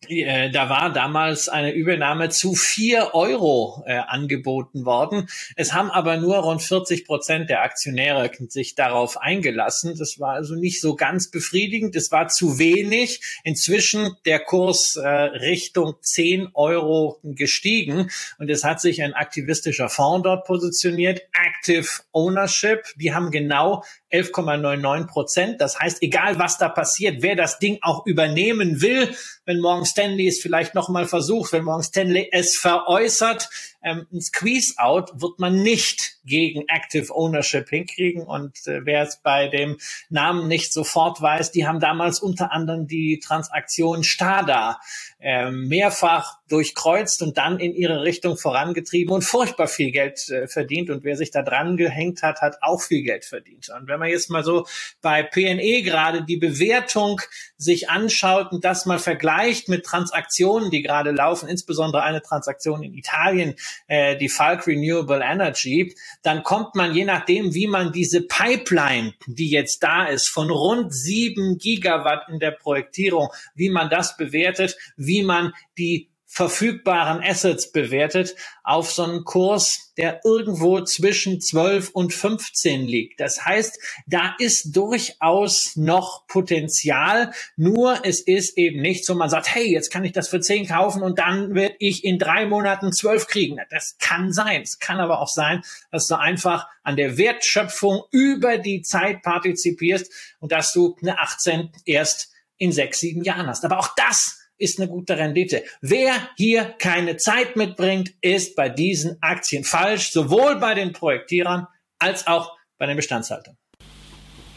äh, 0.07 0.49
da 0.49 0.69
war 0.69 0.91
damals 0.91 1.47
eine 1.47 1.71
Übernahme 1.73 2.29
zu 2.29 2.55
vier 2.55 3.13
Euro 3.13 3.83
äh, 3.85 3.93
angeboten 3.93 4.83
worden. 4.85 5.27
Es 5.55 5.73
haben 5.73 5.91
aber 5.91 6.17
nur 6.17 6.37
rund 6.37 6.61
40 6.61 7.05
Prozent 7.05 7.49
der 7.49 7.61
Aktionäre 7.61 8.31
sich 8.49 8.75
darauf 8.75 9.17
eingelassen. 9.17 9.95
Das 9.97 10.19
war 10.19 10.33
also 10.33 10.55
nicht 10.55 10.81
so 10.81 10.95
ganz 10.95 11.29
befriedigend. 11.29 11.95
Es 11.95 12.11
war 12.11 12.27
zu 12.29 12.57
wenig. 12.57 13.21
Inzwischen 13.43 14.15
der 14.25 14.39
Kurs 14.39 14.95
äh, 14.95 15.07
Richtung 15.07 15.95
10 16.01 16.49
Euro 16.53 17.19
gestiegen 17.23 18.09
und 18.39 18.49
es 18.49 18.63
hat 18.63 18.81
sich 18.81 19.03
ein 19.03 19.13
aktivistischer 19.13 19.89
Fonds 19.89 20.23
dort 20.23 20.45
positioniert. 20.45 21.21
Active 21.33 21.87
Ownership. 22.11 22.85
Die 22.95 23.13
haben 23.13 23.29
genau 23.29 23.83
11,99 24.11 25.07
Prozent. 25.07 25.61
Das 25.61 25.79
heißt, 25.79 26.01
egal 26.01 26.39
was 26.39 26.57
da 26.57 26.69
passiert, 26.69 27.21
wer 27.21 27.35
das 27.35 27.59
Ding 27.59 27.79
auch 27.81 28.05
übernehmen 28.05 28.81
will, 28.81 29.15
wenn 29.45 29.59
Morgan 29.59 29.85
Stanley 29.85 30.27
es 30.27 30.41
vielleicht 30.41 30.75
nochmal 30.75 31.07
versucht, 31.07 31.53
wenn 31.53 31.63
Morgan 31.63 31.83
Stanley 31.83 32.29
es 32.31 32.57
veräußert, 32.57 33.49
ähm, 33.83 34.07
ein 34.11 34.21
Squeeze-Out 34.21 35.21
wird 35.21 35.39
man 35.39 35.61
nicht 35.63 36.17
gegen 36.23 36.65
Active 36.67 37.13
Ownership 37.13 37.69
hinkriegen. 37.69 38.23
Und 38.23 38.67
äh, 38.67 38.85
wer 38.85 39.03
es 39.03 39.17
bei 39.17 39.47
dem 39.47 39.77
Namen 40.09 40.47
nicht 40.47 40.71
sofort 40.71 41.21
weiß, 41.21 41.51
die 41.51 41.67
haben 41.67 41.79
damals 41.79 42.19
unter 42.19 42.51
anderem 42.51 42.87
die 42.87 43.19
Transaktion 43.19 44.03
Stada 44.03 44.79
äh, 45.19 45.49
mehrfach 45.49 46.39
durchkreuzt 46.47 47.21
und 47.21 47.37
dann 47.37 47.59
in 47.59 47.73
ihre 47.73 48.03
Richtung 48.03 48.37
vorangetrieben 48.37 49.13
und 49.13 49.23
furchtbar 49.23 49.67
viel 49.67 49.91
Geld 49.91 50.29
äh, 50.29 50.47
verdient. 50.47 50.89
Und 50.89 51.03
wer 51.03 51.15
sich 51.15 51.31
da 51.31 51.41
dran 51.41 51.77
gehängt 51.77 52.21
hat, 52.21 52.41
hat 52.41 52.57
auch 52.61 52.81
viel 52.81 53.03
Geld 53.03 53.25
verdient. 53.25 53.69
Und 53.69 53.87
wenn 53.87 53.99
man 53.99 54.09
jetzt 54.09 54.29
mal 54.29 54.43
so 54.43 54.67
bei 55.01 55.23
PNE 55.23 55.81
gerade 55.81 56.23
die 56.23 56.37
Bewertung 56.37 57.21
sich 57.57 57.89
anschaut 57.89 58.51
und 58.51 58.63
das 58.63 58.85
mal 58.85 58.99
vergleicht 58.99 59.69
mit 59.69 59.85
Transaktionen, 59.85 60.69
die 60.69 60.81
gerade 60.81 61.11
laufen, 61.11 61.49
insbesondere 61.49 62.03
eine 62.03 62.21
Transaktion 62.21 62.83
in 62.83 62.93
Italien, 62.93 63.55
äh, 63.87 64.17
die 64.17 64.29
Falk 64.29 64.67
Renewable 64.67 65.21
Energy, 65.23 65.95
dann 66.21 66.43
kommt 66.43 66.75
man 66.75 66.93
je 66.93 67.05
nachdem, 67.05 67.53
wie 67.53 67.67
man 67.67 67.91
diese 67.91 68.21
Pipeline, 68.21 69.13
die 69.25 69.49
jetzt 69.49 69.81
da 69.83 70.05
ist, 70.05 70.27
von 70.27 70.49
rund 70.49 70.93
sieben 70.93 71.57
Gigawatt 71.57 72.29
in 72.29 72.39
der 72.39 72.51
Projektierung, 72.51 73.29
wie 73.55 73.69
man 73.69 73.89
das 73.89 74.17
bewertet, 74.17 74.77
wie 74.95 75.23
man 75.23 75.53
die 75.77 76.10
verfügbaren 76.33 77.21
Assets 77.21 77.73
bewertet 77.73 78.35
auf 78.63 78.89
so 78.89 79.03
einen 79.03 79.25
Kurs, 79.25 79.91
der 79.97 80.21
irgendwo 80.23 80.79
zwischen 80.81 81.41
12 81.41 81.89
und 81.89 82.13
15 82.13 82.87
liegt. 82.87 83.19
Das 83.19 83.43
heißt, 83.43 83.77
da 84.07 84.35
ist 84.39 84.73
durchaus 84.73 85.75
noch 85.75 86.25
Potenzial, 86.27 87.33
nur 87.57 88.05
es 88.05 88.21
ist 88.21 88.57
eben 88.57 88.81
nicht 88.81 89.05
so, 89.05 89.13
man 89.13 89.29
sagt, 89.29 89.53
hey, 89.53 89.69
jetzt 89.69 89.91
kann 89.91 90.05
ich 90.05 90.13
das 90.13 90.29
für 90.29 90.39
10 90.39 90.67
kaufen 90.67 91.03
und 91.03 91.19
dann 91.19 91.53
werde 91.53 91.75
ich 91.79 92.05
in 92.05 92.17
drei 92.17 92.45
Monaten 92.45 92.93
12 92.93 93.27
kriegen. 93.27 93.57
Das 93.69 93.97
kann 93.99 94.31
sein. 94.31 94.61
Es 94.61 94.79
kann 94.79 95.01
aber 95.01 95.19
auch 95.19 95.27
sein, 95.27 95.63
dass 95.91 96.07
du 96.07 96.17
einfach 96.17 96.67
an 96.83 96.95
der 96.95 97.17
Wertschöpfung 97.17 98.03
über 98.09 98.57
die 98.57 98.83
Zeit 98.83 99.21
partizipierst 99.21 100.09
und 100.39 100.53
dass 100.53 100.71
du 100.71 100.95
eine 101.01 101.19
18 101.19 101.71
erst 101.83 102.31
in 102.55 102.71
sechs, 102.71 102.99
sieben 102.99 103.23
Jahren 103.23 103.47
hast. 103.47 103.65
Aber 103.65 103.79
auch 103.79 103.89
das 103.97 104.40
ist 104.61 104.79
eine 104.79 104.87
gute 104.87 105.17
Rendite. 105.17 105.63
Wer 105.81 106.13
hier 106.37 106.75
keine 106.79 107.17
Zeit 107.17 107.55
mitbringt, 107.55 108.11
ist 108.21 108.55
bei 108.55 108.69
diesen 108.69 109.17
Aktien 109.21 109.63
falsch, 109.63 110.11
sowohl 110.11 110.55
bei 110.59 110.73
den 110.73 110.93
Projektierern 110.93 111.67
als 111.99 112.27
auch 112.27 112.57
bei 112.77 112.85
den 112.85 112.95
Bestandshaltern. 112.95 113.57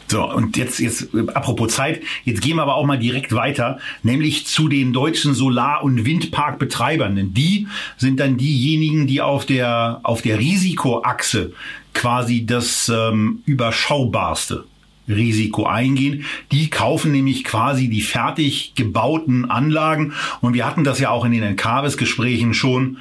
So, 0.07 0.31
und 0.31 0.55
jetzt, 0.55 0.79
jetzt, 0.79 1.07
apropos 1.33 1.73
Zeit, 1.73 2.01
jetzt 2.25 2.41
gehen 2.41 2.57
wir 2.57 2.61
aber 2.61 2.75
auch 2.75 2.85
mal 2.85 2.99
direkt 2.99 3.33
weiter, 3.33 3.79
nämlich 4.03 4.45
zu 4.45 4.67
den 4.67 4.93
deutschen 4.93 5.33
Solar- 5.33 5.83
und 5.83 6.05
Windparkbetreibern. 6.05 7.15
Denn 7.15 7.33
die 7.33 7.67
sind 7.97 8.19
dann 8.19 8.37
diejenigen, 8.37 9.07
die 9.07 9.21
auf 9.21 9.45
der, 9.45 10.01
auf 10.03 10.21
der 10.21 10.37
Risikoachse 10.37 11.53
quasi 11.93 12.45
das 12.45 12.89
ähm, 12.89 13.41
überschaubarste 13.45 14.65
Risiko 15.07 15.65
eingehen. 15.65 16.25
Die 16.51 16.69
kaufen 16.69 17.11
nämlich 17.11 17.43
quasi 17.43 17.89
die 17.89 18.01
fertig 18.01 18.73
gebauten 18.75 19.49
Anlagen. 19.49 20.13
Und 20.41 20.53
wir 20.53 20.65
hatten 20.65 20.83
das 20.83 20.99
ja 20.99 21.09
auch 21.09 21.25
in 21.25 21.31
den 21.31 21.43
Encarvis-Gesprächen 21.43 22.53
schon, 22.53 22.97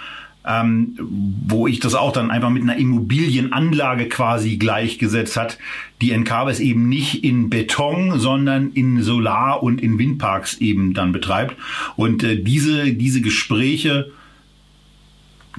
ähm, 0.47 0.99
wo 1.47 1.67
ich 1.67 1.81
das 1.81 1.95
auch 1.95 2.13
dann 2.13 2.31
einfach 2.31 2.51
mit 2.51 2.63
einer 2.63 2.77
Immobilienanlage 2.77 4.09
quasi 4.09 4.57
gleichgesetzt 4.57 5.37
hat. 5.37 5.59
Die 6.03 6.13
Encarvis 6.13 6.61
eben 6.61 6.89
nicht 6.89 7.25
in 7.25 7.49
Beton, 7.49 8.19
sondern 8.19 8.71
in 8.73 9.03
Solar- 9.03 9.63
und 9.63 9.81
in 9.81 9.99
Windparks 9.99 10.59
eben 10.59 10.93
dann 10.93 11.13
betreibt. 11.13 11.57
Und 11.97 12.23
äh, 12.23 12.37
diese, 12.43 12.93
diese 12.93 13.23
Gespräche, 13.23 14.13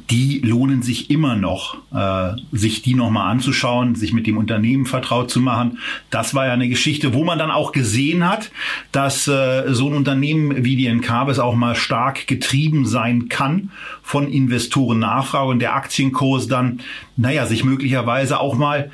die 0.09 0.39
lohnen 0.39 0.81
sich 0.81 1.09
immer 1.09 1.35
noch, 1.35 1.77
äh, 1.93 2.35
sich 2.51 2.81
die 2.81 2.95
nochmal 2.95 3.31
anzuschauen, 3.31 3.95
sich 3.95 4.13
mit 4.13 4.27
dem 4.27 4.37
Unternehmen 4.37 4.85
vertraut 4.85 5.31
zu 5.31 5.39
machen. 5.39 5.79
Das 6.09 6.33
war 6.33 6.47
ja 6.47 6.53
eine 6.53 6.67
Geschichte, 6.67 7.13
wo 7.13 7.23
man 7.23 7.39
dann 7.39 7.51
auch 7.51 7.71
gesehen 7.71 8.27
hat, 8.27 8.51
dass 8.91 9.27
äh, 9.27 9.63
so 9.73 9.87
ein 9.87 9.95
Unternehmen 9.95 10.65
wie 10.65 10.75
die 10.75 10.87
Encabes 10.87 11.39
auch 11.39 11.55
mal 11.55 11.75
stark 11.75 12.27
getrieben 12.27 12.85
sein 12.85 13.29
kann 13.29 13.71
von 14.03 14.27
Investorennachfrage 14.27 15.49
und 15.49 15.59
der 15.59 15.75
Aktienkurs 15.75 16.47
dann, 16.47 16.81
naja, 17.15 17.45
sich 17.45 17.63
möglicherweise 17.63 18.39
auch 18.39 18.55
mal 18.55 18.91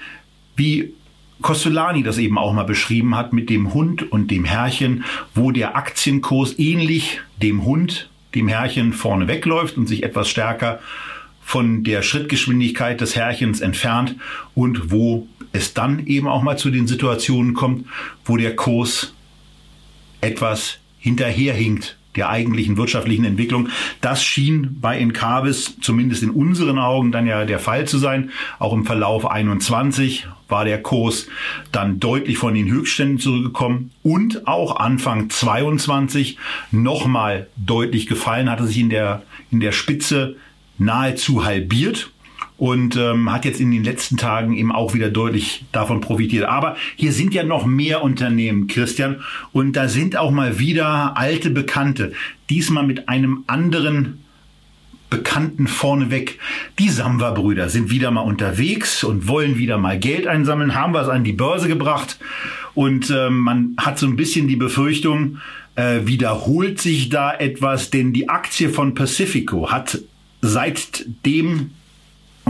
wie 0.56 0.94
Costolani 1.42 2.04
das 2.04 2.20
eben 2.20 2.38
auch 2.38 2.54
mal 2.54 2.64
beschrieben 2.64 3.16
hat 3.16 3.34
mit 3.34 3.50
dem 3.50 3.74
Hund 3.74 4.12
und 4.12 4.30
dem 4.30 4.46
Herrchen, 4.46 5.04
wo 5.34 5.52
der 5.52 5.76
Aktienkurs 5.76 6.60
ähnlich 6.60 7.20
dem 7.42 7.66
Hund 7.66 8.11
dem 8.36 8.48
Herrchen 8.48 8.94
vorne 8.94 9.28
wegläuft 9.28 9.78
und 9.78 9.88
sich 9.88 10.04
etwas 10.04 10.30
stärker 10.30 10.80
von 11.44 11.84
der 11.84 12.02
Schrittgeschwindigkeit 12.02 13.02
des 13.02 13.16
Herrchens 13.16 13.62
entfernt 13.62 14.16
und 14.56 14.92
wo 14.92 15.28
es 15.54 15.74
dann 15.74 16.06
eben 16.08 16.28
auch 16.28 16.44
mal 16.44 16.58
zu 16.58 16.70
den 16.70 16.88
Situationen 16.88 17.54
kommt, 17.54 17.88
wo 18.26 18.38
der 18.38 18.56
Kurs 18.56 19.14
etwas 20.22 20.78
hinterherhinkt 21.00 21.98
der 22.16 22.30
eigentlichen 22.30 22.78
wirtschaftlichen 22.78 23.26
Entwicklung. 23.26 23.70
Das 24.02 24.24
schien 24.24 24.78
bei 24.80 24.98
Encarvis 24.98 25.78
zumindest 25.82 26.24
in 26.24 26.30
unseren 26.30 26.78
Augen 26.78 27.12
dann 27.12 27.28
ja 27.28 27.46
der 27.46 27.60
Fall 27.60 27.88
zu 27.88 27.98
sein. 27.98 28.32
Auch 28.60 28.74
im 28.74 28.86
Verlauf 28.86 29.30
21 29.30 30.28
war 30.48 30.66
der 30.66 30.82
Kurs 30.82 31.28
dann 31.72 32.00
deutlich 32.00 32.38
von 32.38 32.54
den 32.54 32.70
Höchstständen 32.70 33.20
zurückgekommen 33.20 33.92
und 34.04 34.48
auch 34.48 34.76
Anfang 34.76 35.30
22 35.30 36.38
nochmal 36.72 37.48
deutlich 37.56 38.08
gefallen, 38.08 38.50
hatte 38.50 38.68
sich 38.68 38.80
in 38.80 38.90
der, 38.90 39.24
in 39.50 39.60
der 39.60 39.72
Spitze 39.72 40.36
nahezu 40.78 41.46
halbiert 41.46 42.11
und 42.62 42.96
ähm, 42.96 43.32
hat 43.32 43.44
jetzt 43.44 43.60
in 43.60 43.72
den 43.72 43.84
letzten 43.84 44.18
Tagen 44.18 44.56
eben 44.56 44.72
auch 44.72 44.94
wieder 44.94 45.10
deutlich 45.10 45.66
davon 45.72 46.00
profitiert. 46.00 46.46
Aber 46.46 46.76
hier 46.96 47.12
sind 47.12 47.34
ja 47.34 47.42
noch 47.42 47.66
mehr 47.66 48.04
Unternehmen, 48.04 48.68
Christian, 48.68 49.22
und 49.52 49.76
da 49.76 49.88
sind 49.88 50.16
auch 50.16 50.30
mal 50.30 50.60
wieder 50.60 51.18
alte 51.18 51.50
Bekannte, 51.50 52.14
diesmal 52.52 52.86
mit 52.86 53.10
einem 53.10 53.46
anderen 53.48 54.20
Bekannten 55.10 55.66
vorneweg. 55.66 56.38
Die 56.78 56.90
Samba-Brüder 56.90 57.68
sind 57.68 57.90
wieder 57.90 58.12
mal 58.12 58.22
unterwegs 58.22 59.04
und 59.04 59.28
wollen 59.28 59.58
wieder 59.58 59.80
mal 59.80 59.98
Geld 59.98 60.28
einsammeln, 60.28 60.76
haben 60.76 60.94
was 60.94 61.10
an 61.10 61.24
die 61.24 61.34
Börse 61.34 61.68
gebracht 61.68 62.20
und 62.76 63.10
äh, 63.10 63.32
man 63.32 63.74
hat 63.78 63.98
so 63.98 64.06
ein 64.06 64.16
bisschen 64.16 64.48
die 64.48 64.56
Befürchtung, 64.56 65.40
äh, 65.74 66.02
wiederholt 66.04 66.80
sich 66.80 67.10
da 67.10 67.34
etwas, 67.34 67.90
denn 67.90 68.14
die 68.14 68.30
Aktie 68.30 68.70
von 68.70 68.94
Pacifico 68.94 69.72
hat 69.72 70.00
seitdem 70.42 71.72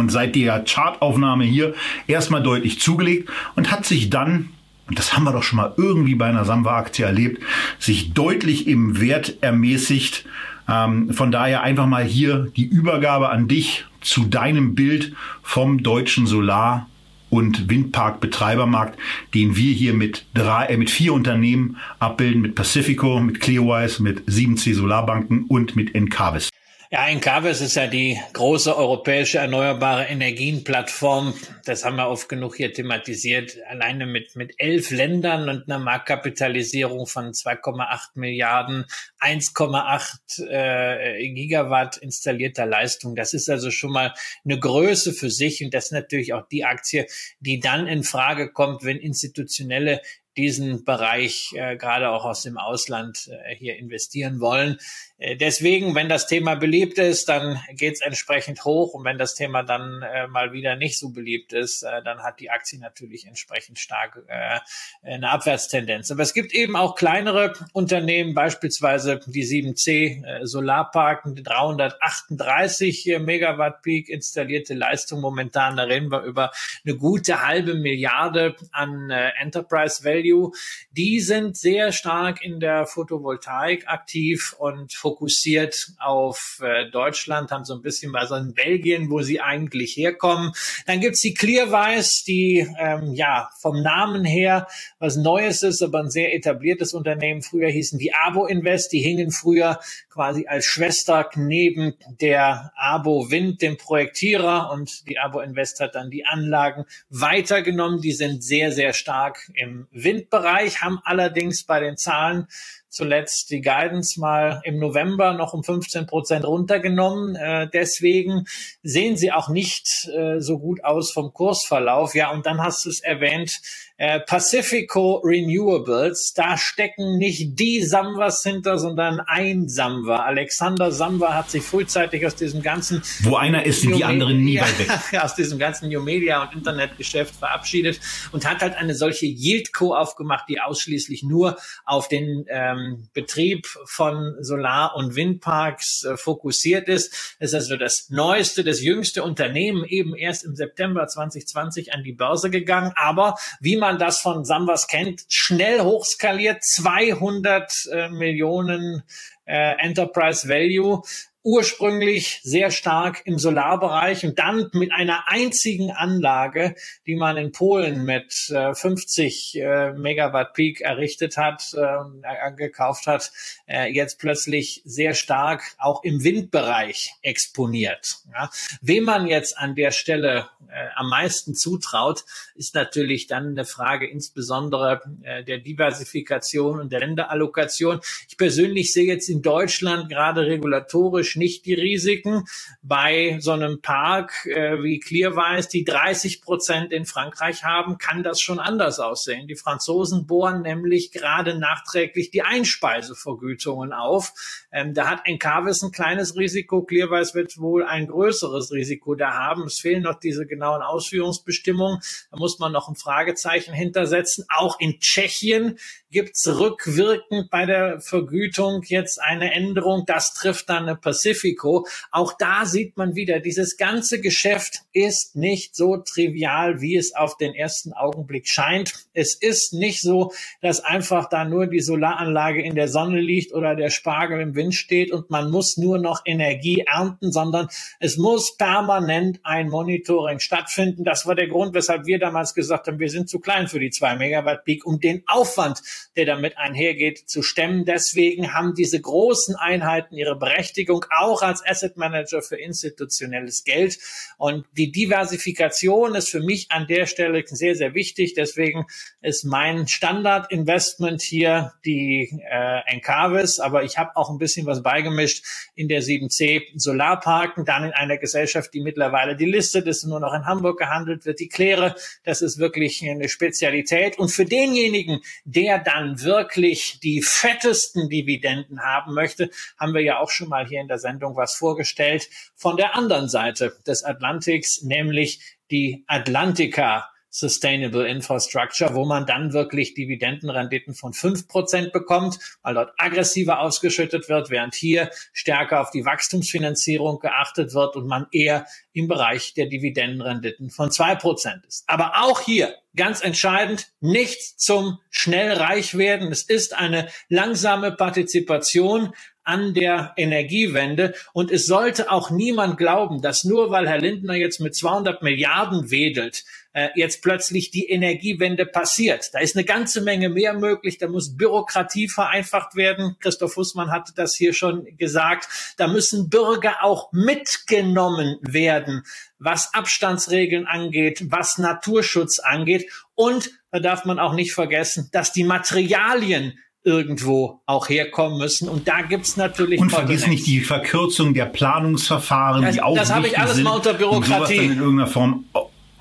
und 0.02 0.12
seit 0.12 0.36
der 0.36 0.66
Chartaufnahme 0.66 1.45
hier 1.45 1.74
erstmal 2.08 2.43
deutlich 2.43 2.80
zugelegt 2.80 3.30
und 3.56 3.72
hat 3.72 3.86
sich 3.86 4.10
dann 4.10 4.49
und 4.88 4.99
das 4.99 5.16
haben 5.16 5.24
wir 5.24 5.32
doch 5.32 5.43
schon 5.43 5.56
mal 5.56 5.74
irgendwie 5.78 6.16
bei 6.16 6.26
einer 6.26 6.43
Samba-Aktie 6.43 7.06
erlebt, 7.06 7.41
sich 7.80 8.12
deutlich 8.12 8.68
im 8.68 8.99
Wert 8.99 9.38
ermäßigt. 9.39 10.26
Ähm, 10.68 11.14
von 11.14 11.32
daher 11.32 11.62
einfach 11.62 11.86
mal 11.86 12.04
hier 12.04 12.52
die 12.58 12.66
Übergabe 12.66 13.30
an 13.30 13.47
dich 13.47 13.86
zu 14.02 14.26
deinem 14.26 14.76
Bild 14.76 15.14
vom 15.43 15.82
deutschen 15.82 16.28
Solar- 16.28 16.89
und 17.30 17.70
Windparkbetreibermarkt, 17.70 18.99
den 19.34 19.56
wir 19.56 19.74
hier 19.74 19.93
mit 19.93 20.26
drei, 20.34 20.66
äh, 20.66 20.78
mit 20.78 20.89
vier 20.89 21.14
Unternehmen 21.14 21.78
abbilden, 21.99 22.41
mit 22.41 22.56
Pacifico, 22.56 23.22
mit 23.22 23.39
Clearwise, 23.39 24.04
mit 24.04 24.28
7C 24.28 24.74
Solarbanken 24.74 25.45
und 25.45 25.78
mit 25.78 25.95
Encarvis. 25.95 26.49
Ja, 26.94 27.08
Encarvis 27.08 27.62
ist 27.62 27.76
ja 27.76 27.88
die 27.88 28.20
große 28.34 28.76
europäische 28.76 29.38
erneuerbare 29.38 30.08
Energienplattform. 30.08 31.34
Das 31.64 31.86
haben 31.86 31.96
wir 31.96 32.10
oft 32.10 32.28
genug 32.28 32.58
hier 32.58 32.74
thematisiert. 32.74 33.56
Alleine 33.70 34.06
mit, 34.06 34.36
mit 34.36 34.56
elf 34.58 34.92
Ländern 34.92 35.48
und 35.48 35.70
einer 35.70 35.80
Marktkapitalisierung 35.80 37.08
von 37.08 37.32
2,8 37.32 38.10
Milliarden, 38.16 38.84
1,8 39.22 40.50
äh, 40.50 41.30
Gigawatt 41.30 41.96
installierter 41.96 42.66
Leistung. 42.66 43.16
Das 43.16 43.34
ist 43.34 43.50
also 43.50 43.72
schon 43.72 43.94
mal 43.94 44.14
eine 44.44 44.60
Größe 44.60 45.14
für 45.14 45.30
sich. 45.30 45.64
Und 45.64 45.74
das 45.74 45.86
ist 45.86 45.92
natürlich 45.94 46.34
auch 46.34 46.46
die 46.50 46.66
Aktie, 46.66 47.08
die 47.39 47.62
dann 47.62 47.88
in 47.88 48.04
Frage 48.04 48.52
kommt, 48.52 48.84
wenn 48.84 48.98
institutionelle 48.98 50.02
diesen 50.38 50.86
Bereich 50.86 51.52
äh, 51.56 51.76
gerade 51.76 52.10
auch 52.10 52.26
aus 52.26 52.44
dem 52.44 52.58
Ausland 52.58 53.30
äh, 53.30 53.56
hier 53.56 53.78
investieren 53.78 54.39
wollen. 54.39 54.78
Äh, 55.22 55.38
deswegen, 55.38 55.93
wenn 55.95 56.09
das 56.09 56.28
Thema 56.28 56.55
beliebt 56.55 56.97
ist, 56.97 57.30
dann 57.30 57.59
geht 57.69 57.93
es 57.93 58.01
entsprechend 58.01 58.65
hoch 58.65 58.93
und 58.93 59.05
wenn 59.05 59.17
das 59.17 59.36
Thema 59.36 59.63
dann 59.63 60.01
äh, 60.01 60.28
mal 60.28 60.51
wieder 60.51 60.76
nicht 60.76 60.97
so 60.97 61.11
beliebt 61.11 61.53
ist, 61.53 61.84
äh, 61.84 62.01
dann 62.03 62.24
hat 62.24 62.39
die 62.39 62.49
Aktie 62.49 62.80
natürlich 62.80 63.28
entsprechend 63.28 63.78
stark 63.78 64.24
äh, 64.28 64.59
eine 65.03 65.30
Abwärtstendenz. 65.30 66.09
Aber 66.11 66.24
es 66.24 66.34
gibt 66.34 66.53
eben 66.53 66.76
auch 66.76 66.95
kleinere 66.95 67.53
Unternehmen, 67.72 68.34
beispielsweise 68.34 69.19
die 69.28 69.45
7C 69.45 70.26
äh, 70.26 70.45
Solarparken, 70.45 71.36
338 71.36 73.19
Megawatt 73.19 73.84
Peak 73.84 74.09
installierte 74.09 74.74
Leistung 74.74 75.22
momentan. 75.22 75.78
Da 75.78 75.84
reden 75.84 76.11
wir 76.11 76.24
über 76.24 76.51
eine 76.84 76.95
gute 76.97 77.45
halbe 77.45 77.76
Milliarde 77.76 78.55
an 78.72 79.11
äh, 79.11 79.30
Enterprise 79.39 80.03
Value. 80.03 80.51
Die 80.91 81.19
sind 81.19 81.57
sehr 81.57 81.91
stark 81.91 82.43
in 82.43 82.59
der 82.59 82.88
Photovoltaik 82.88 83.88
aktiv 83.88 84.55
und 84.57 84.93
fokussiert 85.12 85.88
auf 85.99 86.59
äh, 86.62 86.89
Deutschland, 86.89 87.51
haben 87.51 87.66
so 87.66 87.76
ein 87.76 87.82
bisschen 87.82 88.14
was 88.14 88.32
in 88.32 88.53
Belgien, 88.53 89.09
wo 89.09 89.22
sie 89.22 89.41
eigentlich 89.41 89.97
herkommen. 89.97 90.53
Dann 90.86 91.01
gibt's 91.01 91.20
die 91.20 91.34
Clearwise, 91.34 92.24
die 92.26 92.68
ähm, 92.80 93.14
ja 93.14 93.49
vom 93.59 93.82
Namen 93.82 94.24
her 94.24 94.68
was 94.99 95.18
Neues 95.18 95.64
ist, 95.64 95.82
aber 95.82 95.99
ein 95.99 96.09
sehr 96.09 96.34
etabliertes 96.34 96.93
Unternehmen. 96.93 97.41
Früher 97.41 97.70
hießen 97.70 97.99
die 97.99 98.14
Abo 98.14 98.45
Invest, 98.45 98.93
die 98.93 99.01
hingen 99.01 99.32
früher 99.32 99.80
quasi 100.09 100.45
als 100.47 100.66
Schwester 100.66 101.30
neben 101.36 101.93
der 102.20 102.72
Abo 102.76 103.30
Wind, 103.30 103.62
dem 103.62 103.78
Projektierer 103.78 104.72
und 104.72 105.07
die 105.09 105.20
Abo 105.20 105.39
Invest 105.41 105.80
hat 105.80 105.95
dann 105.95 106.09
die 106.09 106.26
Anlagen 106.26 106.86
weitergenommen. 107.09 108.01
Die 108.01 108.14
sind 108.14 108.43
sehr, 108.43 108.72
sehr 108.72 108.93
stark 108.93 109.51
im 109.55 109.88
Windbereich, 109.91 110.82
haben 110.82 110.99
allerdings 111.03 111.64
bei 111.64 111.80
den 111.80 111.97
Zahlen 111.97 112.47
zuletzt 112.92 113.50
die 113.50 113.62
Guidance 113.62 114.20
mal 114.20 114.62
im 114.64 114.78
November 114.78 115.34
noch 115.34 115.54
um 115.54 115.64
15 115.64 116.06
Prozent 116.06 116.46
runtergenommen. 116.46 117.36
Äh, 117.36 117.70
deswegen 117.74 118.46
sehen 118.84 119.18
sie 119.18 119.32
auch 119.32 119.50
nicht 119.50 120.10
äh, 120.16 120.39
so 120.39 120.60
gut 120.60 120.84
aus 120.84 121.12
vom 121.12 121.34
Kursverlauf. 121.34 122.14
Ja, 122.14 122.32
und 122.32 122.46
dann 122.46 122.62
hast 122.62 122.86
du 122.86 122.89
es 122.89 123.00
erwähnt, 123.00 123.62
äh, 123.98 124.20
Pacifico 124.20 125.22
Renewables, 125.24 126.34
da 126.34 126.58
stecken 126.58 127.18
nicht 127.18 127.60
die 127.60 127.84
Samwas 127.84 128.44
hinter, 128.44 128.80
sondern 128.80 129.20
ein 129.20 129.68
Samwa. 129.70 130.18
Alexander 130.26 130.92
Samwa 130.92 131.34
hat 131.34 131.52
sich 131.52 131.64
frühzeitig 131.64 132.26
aus 132.26 132.36
diesem 132.36 132.62
ganzen 132.62 133.04
Wo 133.22 133.36
einer 133.36 133.66
ist, 133.66 133.82
sind 133.82 133.96
die 133.96 134.04
anderen 134.04 134.44
nie 134.44 134.60
weit 134.60 134.80
weg. 134.80 134.89
aus 135.22 135.36
diesem 135.36 135.60
ganzen 135.60 135.89
New 135.89 136.02
Media 136.02 136.44
und 136.44 136.54
Internetgeschäft 136.54 137.36
verabschiedet 137.36 138.00
und 138.32 138.50
hat 138.50 138.62
halt 138.62 138.76
eine 138.76 138.96
solche 138.96 139.26
Yieldco 139.26 139.96
aufgemacht, 139.96 140.46
die 140.50 140.60
ausschließlich 140.60 141.24
nur 141.24 141.58
auf 141.86 142.08
den 142.08 142.46
ähm, 142.48 143.08
Betrieb 143.14 143.68
von 143.86 144.36
Solar- 144.39 144.96
und 144.96 145.16
Windparks 145.16 146.06
äh, 146.06 146.18
fokussiert 146.18 146.88
ist. 146.88 147.36
Es 147.39 147.50
ist 147.50 147.56
also 147.56 147.78
das 147.78 148.10
neueste, 148.10 148.64
das 148.64 148.82
jüngste 148.82 149.24
Unternehmen, 149.24 149.86
eben 149.86 150.16
erst 150.16 150.44
im 150.44 150.56
September 150.56 151.08
2020 151.08 151.94
an 151.94 152.04
die 152.04 152.14
Börse 152.14 152.50
gegangen. 152.50 152.94
Aber 152.96 153.36
wie 153.60 153.78
man 153.78 153.91
das 153.98 154.20
von 154.20 154.46
Samwas 154.46 154.88
kennt, 154.88 155.24
schnell 155.28 155.82
hochskaliert, 155.82 156.64
200 156.64 157.72
äh, 157.92 158.10
Millionen 158.10 159.04
äh, 159.46 159.76
Enterprise 159.80 160.48
Value 160.48 161.02
ursprünglich 161.44 162.39
sehr 162.44 162.70
stark 162.70 163.24
im 163.26 163.39
Solarbereich 163.39 164.26
und 164.26 164.38
dann 164.38 164.70
mit 164.74 164.92
einer 164.92 165.28
einzigen 165.28 165.92
Anlage, 165.92 166.76
die 167.08 167.16
man 167.16 167.38
in 167.38 167.52
Polen 167.52 168.06
mit 168.06 168.50
äh, 168.50 168.76
50 168.76 169.56
äh, 169.56 169.94
Megawatt 169.94 170.54
Peak 170.54 170.82
errichtet 170.82 171.38
hat, 171.38 171.74
äh, 171.74 172.52
gekauft 172.56 173.08
hat, 173.08 173.32
äh, 173.68 173.92
jetzt 173.92 174.20
plötzlich 174.20 174.82
sehr 174.86 175.16
stark 175.16 175.64
auch 175.80 176.04
im 176.04 176.24
Windbereich 176.24 177.16
exponiert. 177.24 178.18
Ja. 178.32 178.50
Wem 178.82 179.06
man 179.06 179.26
jetzt 179.26 179.58
an 179.58 179.74
der 179.74 179.92
Stelle 179.92 180.50
äh, 180.70 180.88
am 180.96 181.10
meisten 181.10 181.56
zutraut, 181.56 182.24
ist 182.56 182.76
natürlich 182.76 183.26
dann 183.26 183.48
eine 183.48 183.66
Frage 183.66 184.08
insbesondere 184.08 185.02
äh, 185.24 185.44
der 185.44 185.58
Diversifikation 185.58 186.80
und 186.80 186.92
der 186.92 187.00
Länderallokation. 187.00 188.00
Ich 188.30 188.38
persönlich 188.38 188.94
sehe 188.94 189.06
jetzt 189.06 189.28
in 189.28 189.42
Deutschland 189.42 190.10
gerade 190.10 190.46
regulatorisch 190.46 191.31
praktisch 191.32 191.36
nicht 191.36 191.66
die 191.66 191.74
Risiken. 191.74 192.46
Bei 192.82 193.38
so 193.40 193.52
einem 193.52 193.82
Park 193.82 194.46
äh, 194.46 194.82
wie 194.84 195.00
Clearwise, 195.00 195.70
die 195.70 195.84
30 195.84 196.42
Prozent 196.42 196.92
in 196.92 197.06
Frankreich 197.06 197.64
haben, 197.64 197.98
kann 197.98 198.24
das 198.24 198.42
schon 198.42 198.60
anders 198.60 199.00
aussehen. 199.00 199.48
Die 199.48 199.56
Franzosen 199.56 200.26
bohren 200.28 200.62
nämlich 200.62 201.12
gerade 201.12 201.58
nachträglich 201.58 202.32
die 202.32 202.42
Einspeisevergütungen 202.42 203.94
auf. 203.94 204.34
Ähm, 204.72 204.94
da 204.94 205.10
hat 205.10 205.22
Encarvis 205.26 205.82
ein 205.84 205.92
kleines 205.92 206.36
Risiko. 206.36 206.84
Clearwise 206.84 207.34
wird 207.34 207.58
wohl 207.58 207.84
ein 207.84 208.08
größeres 208.08 208.72
Risiko 208.72 209.16
da 209.16 209.34
haben. 209.34 209.64
Es 209.64 209.80
fehlen 209.80 210.04
noch 210.04 210.20
diese 210.20 210.46
genauen 210.46 210.82
Ausführungsbestimmungen. 210.82 212.00
Da 212.32 212.38
muss 212.38 212.60
man 212.60 212.72
noch 212.72 212.90
ein 212.90 212.96
Fragezeichen 212.96 213.74
hintersetzen. 213.74 214.46
Auch 214.50 214.80
in 214.80 215.00
Tschechien 215.00 215.78
gibt 216.12 216.36
es 216.36 216.59
rückwirkend 216.59 217.49
bei 217.49 217.66
der 217.66 218.01
Vergütung 218.01 218.82
jetzt 218.86 219.22
eine 219.22 219.53
Änderung. 219.53 220.03
Das 220.05 220.34
trifft 220.34 220.70
dann 220.70 220.84
eine 220.84 220.95
Pacifico. 220.95 221.88
Auch 222.12 222.34
da 222.38 222.66
sieht 222.66 222.97
man 222.97 223.16
wieder, 223.16 223.39
dieses 223.39 223.78
ganze 223.78 224.20
Geschäft 224.20 224.82
ist 224.91 225.36
nicht 225.36 225.76
so 225.76 225.97
trivial, 225.97 226.82
wie 226.82 226.97
es 226.97 227.16
auf 227.16 227.38
den 227.38 227.55
ersten 227.55 227.93
Augenblick 227.93 228.47
scheint. 228.47 228.93
Es 229.14 229.36
ist 229.36 229.74
nicht 229.74 230.01
so, 230.01 230.34
dass 230.62 230.84
einfach 230.84 231.30
da 231.30 231.45
nur 231.45 231.68
die 231.68 231.80
Solaranlage 231.80 232.62
in 232.62 232.76
der 232.76 232.89
Sonne 232.89 233.22
liegt 233.22 233.53
oder 233.53 233.76
der 233.76 233.89
Spargel 233.89 234.41
im 234.41 234.55
Wind 234.55 234.76
steht 234.76 235.12
und 235.12 235.30
man 235.30 235.49
muss 235.49 235.78
nur 235.78 235.97
noch 235.97 236.22
Energie 236.26 236.84
ernten, 236.86 237.32
sondern 237.32 237.70
es 237.99 238.18
muss 238.18 238.57
permanent 238.57 239.39
ein 239.43 239.70
Monitoring 239.70 240.39
stattfinden. 240.39 241.05
Das 241.05 241.26
war 241.26 241.36
der 241.36 241.47
Grund, 241.47 241.74
weshalb 241.74 242.05
wir 242.05 242.20
damals 242.20 242.53
gesagt 242.53 242.88
haben, 242.88 242.99
wir 242.99 243.09
sind 243.09 243.30
zu 243.30 243.39
klein 243.39 243.68
für 243.68 243.80
die 243.80 243.91
zwei 243.91 244.16
Megawatt 244.16 244.66
Peak, 244.66 244.86
um 244.86 244.99
den 244.99 245.24
Aufwand 245.28 245.82
der 246.16 246.26
damit 246.26 246.58
einhergeht, 246.58 247.30
zu 247.30 247.41
stemmen. 247.41 247.86
Deswegen 247.86 248.54
haben 248.54 248.74
diese 248.76 248.99
großen 248.99 249.56
Einheiten 249.56 250.16
ihre 250.16 250.38
Berechtigung 250.38 251.06
auch 251.18 251.41
als 251.41 251.66
Asset 251.66 251.97
Manager 251.97 252.41
für 252.41 252.58
institutionelles 252.58 253.64
Geld. 253.64 253.97
Und 254.38 254.66
die 254.78 254.91
Diversifikation 254.91 256.16
ist 256.16 256.30
für 256.30 256.41
mich 256.41 256.72
an 256.72 256.88
der 256.88 257.06
Stelle 257.06 257.43
sehr, 257.45 257.76
sehr 257.76 257.93
wichtig. 257.93 258.34
Deswegen 258.34 258.86
ist 259.22 259.43
mein 259.43 259.88
Standardinvestment 259.88 261.22
hier 261.22 261.74
die 261.86 262.41
äh, 262.49 262.82
Encarvis, 262.88 263.60
aber 263.60 263.84
ich 263.84 263.97
habe 263.97 264.16
auch 264.16 264.30
ein 264.30 264.38
bisschen 264.38 264.66
was 264.66 264.84
beigemischt 264.84 265.45
in 265.76 265.88
der 265.88 266.02
7C 266.02 266.64
Solarparken, 266.76 267.66
dann 267.66 267.86
in 267.86 267.91
einer 267.91 268.18
Gesellschaft, 268.18 268.74
die 268.74 268.82
mittlerweile 268.82 269.36
die 269.36 269.45
Liste 269.45 269.80
ist, 269.80 270.06
nur 270.06 270.20
noch 270.20 270.34
in 270.34 270.45
Hamburg 270.45 270.80
gehandelt 270.80 271.26
wird, 271.26 271.39
die 271.39 271.49
Kläre. 271.49 271.95
Das 272.24 272.41
ist 272.41 272.58
wirklich 272.58 273.04
eine 273.04 273.30
Spezialität. 273.30 274.18
Und 274.18 274.30
für 274.30 274.45
denjenigen, 274.45 275.22
der 275.43 275.80
dann 275.94 276.22
wirklich 276.22 277.00
die 277.02 277.22
fettesten 277.22 278.10
Dividenden 278.10 278.82
haben 278.82 279.14
möchte, 279.14 279.50
haben 279.80 279.94
wir 279.94 280.02
ja 280.02 280.20
auch 280.20 280.30
schon 280.30 280.50
mal 280.50 280.68
hier 280.68 280.82
in 280.82 280.88
der 280.88 281.00
Sendung 281.00 281.36
was 281.36 281.56
vorgestellt 281.56 282.30
von 282.56 282.78
der 282.78 282.96
anderen 282.96 283.30
Seite 283.30 283.76
des 283.86 284.04
Atlantiks, 284.04 284.82
nämlich 284.84 285.58
die 285.70 286.04
Atlantica 286.08 287.11
Sustainable 287.32 288.08
Infrastructure, 288.08 288.94
wo 288.94 289.06
man 289.06 289.26
dann 289.26 289.54
wirklich 289.54 289.94
Dividendenrenditen 289.94 290.94
von 290.94 291.14
fünf 291.14 291.48
Prozent 291.48 291.94
bekommt, 291.94 292.38
weil 292.62 292.74
dort 292.74 292.94
aggressiver 292.98 293.62
ausgeschüttet 293.62 294.28
wird, 294.28 294.50
während 294.50 294.76
hier 294.76 295.10
stärker 295.32 295.80
auf 295.80 295.92
die 295.92 296.06
Wachstumsfinanzierung 296.06 297.20
geachtet 297.20 297.74
wird 297.74 297.96
und 297.96 298.06
man 298.06 298.28
eher 298.32 298.68
im 298.92 299.08
Bereich 299.08 299.54
der 299.54 299.68
Dividendenrenditen 299.68 300.70
von 300.70 300.92
zwei 300.92 301.16
Prozent 301.16 301.66
ist. 301.66 301.86
Aber 301.88 302.22
auch 302.22 302.42
hier 302.42 302.76
ganz 302.96 303.24
entscheidend, 303.24 303.88
nichts 304.02 304.58
zum 304.58 305.00
schnell 305.10 305.54
reich 305.54 305.98
werden. 305.98 306.32
Es 306.32 306.44
ist 306.44 306.76
eine 306.76 307.08
langsame 307.30 307.94
Partizipation 307.94 309.14
an 309.44 309.74
der 309.74 310.14
Energiewende. 310.18 311.14
Und 311.34 311.52
es 311.52 311.66
sollte 311.66 312.12
auch 312.12 312.30
niemand 312.30 312.78
glauben, 312.78 313.22
dass 313.22 313.44
nur 313.44 313.72
weil 313.72 313.88
Herr 313.88 314.00
Lindner 314.00 314.36
jetzt 314.36 314.60
mit 314.60 314.76
200 314.76 315.24
Milliarden 315.24 315.90
wedelt, 315.90 316.44
äh, 316.74 316.89
jetzt 316.95 317.22
plötzlich 317.22 317.72
die 317.72 317.89
Energiewende 317.89 318.65
passiert. 318.65 319.34
Da 319.34 319.39
ist 319.39 319.55
eine 319.55 319.65
ganze 319.65 320.01
Menge 320.01 320.30
mehr 320.30 320.53
möglich. 320.53 320.97
Da 320.97 321.07
muss 321.07 321.36
Bürokratie 321.36 322.07
vereinfacht 322.07 322.76
werden. 322.76 323.17
Christoph 323.19 323.57
Hussmann 323.57 323.91
hatte 323.91 324.13
das 324.15 324.36
hier 324.36 324.53
schon 324.53 324.86
gesagt. 324.97 325.47
Da 325.78 325.88
müssen 325.88 326.30
Bürger 326.30 326.84
auch 326.84 327.11
mitgenommen 327.11 328.38
werden, 328.41 329.03
was 329.38 329.74
Abstandsregeln 329.74 330.65
angeht, 330.65 331.26
was 331.30 331.57
Naturschutz 331.57 332.39
angeht. 332.39 332.89
Und 333.15 333.51
da 333.72 333.80
darf 333.80 334.05
man 334.05 334.19
auch 334.19 334.34
nicht 334.34 334.53
vergessen, 334.53 335.09
dass 335.11 335.34
die 335.34 335.43
Materialien 335.43 336.57
irgendwo 336.84 337.61
auch 337.65 337.89
herkommen 337.89 338.39
müssen. 338.39 338.67
Und 338.67 338.88
da 338.88 339.01
gibt's 339.01 339.38
natürlich. 339.38 339.80
Und 339.80 339.91
vergiss 339.91 340.26
nicht 340.28 340.47
die 340.47 340.61
Verkürzung 340.61 341.34
der 341.34 341.45
Planungsverfahren, 341.45 342.63
das, 342.63 342.76
die 342.76 342.82
auch. 342.82 342.95
Das 342.95 343.13
habe 343.13 343.28
ich 343.28 343.38
alles 343.38 343.57
mal 343.57 343.76
unter 343.76 343.93
Bürokratie. 343.93 344.32
Um 344.32 344.36
sowas 344.38 344.49
dann 344.49 344.57
in 344.57 344.80
irgendeiner 344.80 345.07
Form 345.07 345.45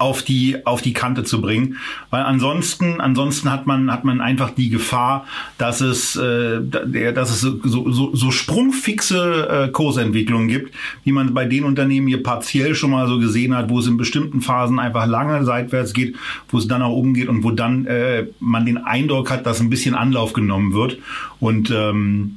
auf 0.01 0.23
die 0.23 0.67
auf 0.67 0.83
die 0.83 0.93
Kante 0.93 1.25
zu 1.25 1.41
bringen, 1.41 1.77
weil 2.11 2.23
ansonsten 2.23 3.01
ansonsten 3.01 3.51
hat 3.51 3.67
man 3.67 3.93
hat 3.93 4.05
man 4.05 4.21
einfach 4.21 4.51
die 4.51 4.71
Gefahr, 4.71 5.27
dass 5.59 5.81
es 5.81 6.17
äh, 6.17 6.61
dass 7.13 7.31
es 7.31 7.41
so, 7.41 7.91
so, 7.91 8.15
so 8.15 8.31
sprungfixe 8.31 9.49
äh, 9.49 9.69
Kursentwicklungen 9.69 10.49
gibt, 10.49 10.75
wie 11.05 11.13
man 11.13 11.35
bei 11.35 11.45
den 11.45 11.65
Unternehmen 11.65 12.07
hier 12.07 12.23
partiell 12.23 12.75
schon 12.75 12.91
mal 12.91 13.07
so 13.09 13.19
gesehen 13.19 13.55
hat, 13.55 13.69
wo 13.69 13.79
es 13.79 13.87
in 13.87 13.97
bestimmten 13.97 14.41
Phasen 14.41 14.79
einfach 14.79 15.07
lange 15.07 15.45
seitwärts 15.45 15.93
geht, 15.93 16.17
wo 16.49 16.59
es 16.59 16.67
dann 16.67 16.83
auch 16.83 16.97
umgeht 16.97 17.29
und 17.29 17.45
wo 17.45 17.51
dann 17.51 17.87
äh, 17.87 18.27
man 18.41 18.65
den 18.65 18.79
Eindruck 18.79 19.31
hat, 19.31 19.45
dass 19.47 19.61
ein 19.61 19.71
bisschen 19.71 19.95
Anlauf 19.95 20.33
genommen 20.33 20.73
wird. 20.73 20.99
Und 21.41 21.71
ähm, 21.71 22.37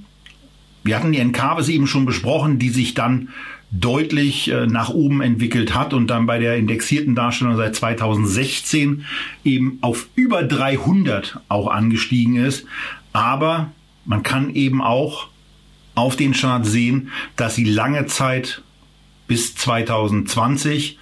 wir 0.83 0.97
hatten 0.97 1.13
die 1.13 1.19
Encarvis 1.19 1.69
eben 1.69 1.87
schon 1.87 2.05
besprochen, 2.05 2.59
die 2.59 2.69
sich 2.69 2.93
dann 2.93 3.29
deutlich 3.73 4.51
äh, 4.51 4.67
nach 4.67 4.89
oben 4.89 5.21
entwickelt 5.21 5.73
hat 5.73 5.93
und 5.93 6.07
dann 6.07 6.27
bei 6.27 6.37
der 6.37 6.57
indexierten 6.57 7.15
Darstellung 7.15 7.57
seit 7.57 7.75
2016 7.75 9.05
eben 9.43 9.79
auf 9.81 10.07
über 10.15 10.43
300 10.43 11.39
auch 11.49 11.67
angestiegen 11.67 12.35
ist. 12.35 12.65
Aber 13.13 13.71
man 14.05 14.21
kann 14.21 14.53
eben 14.53 14.81
auch 14.81 15.27
auf 15.95 16.15
den 16.15 16.33
Chart 16.33 16.65
sehen, 16.65 17.09
dass 17.35 17.55
sie 17.55 17.63
lange 17.63 18.05
Zeit 18.05 18.61
bis 19.27 19.55
2020 19.55 20.99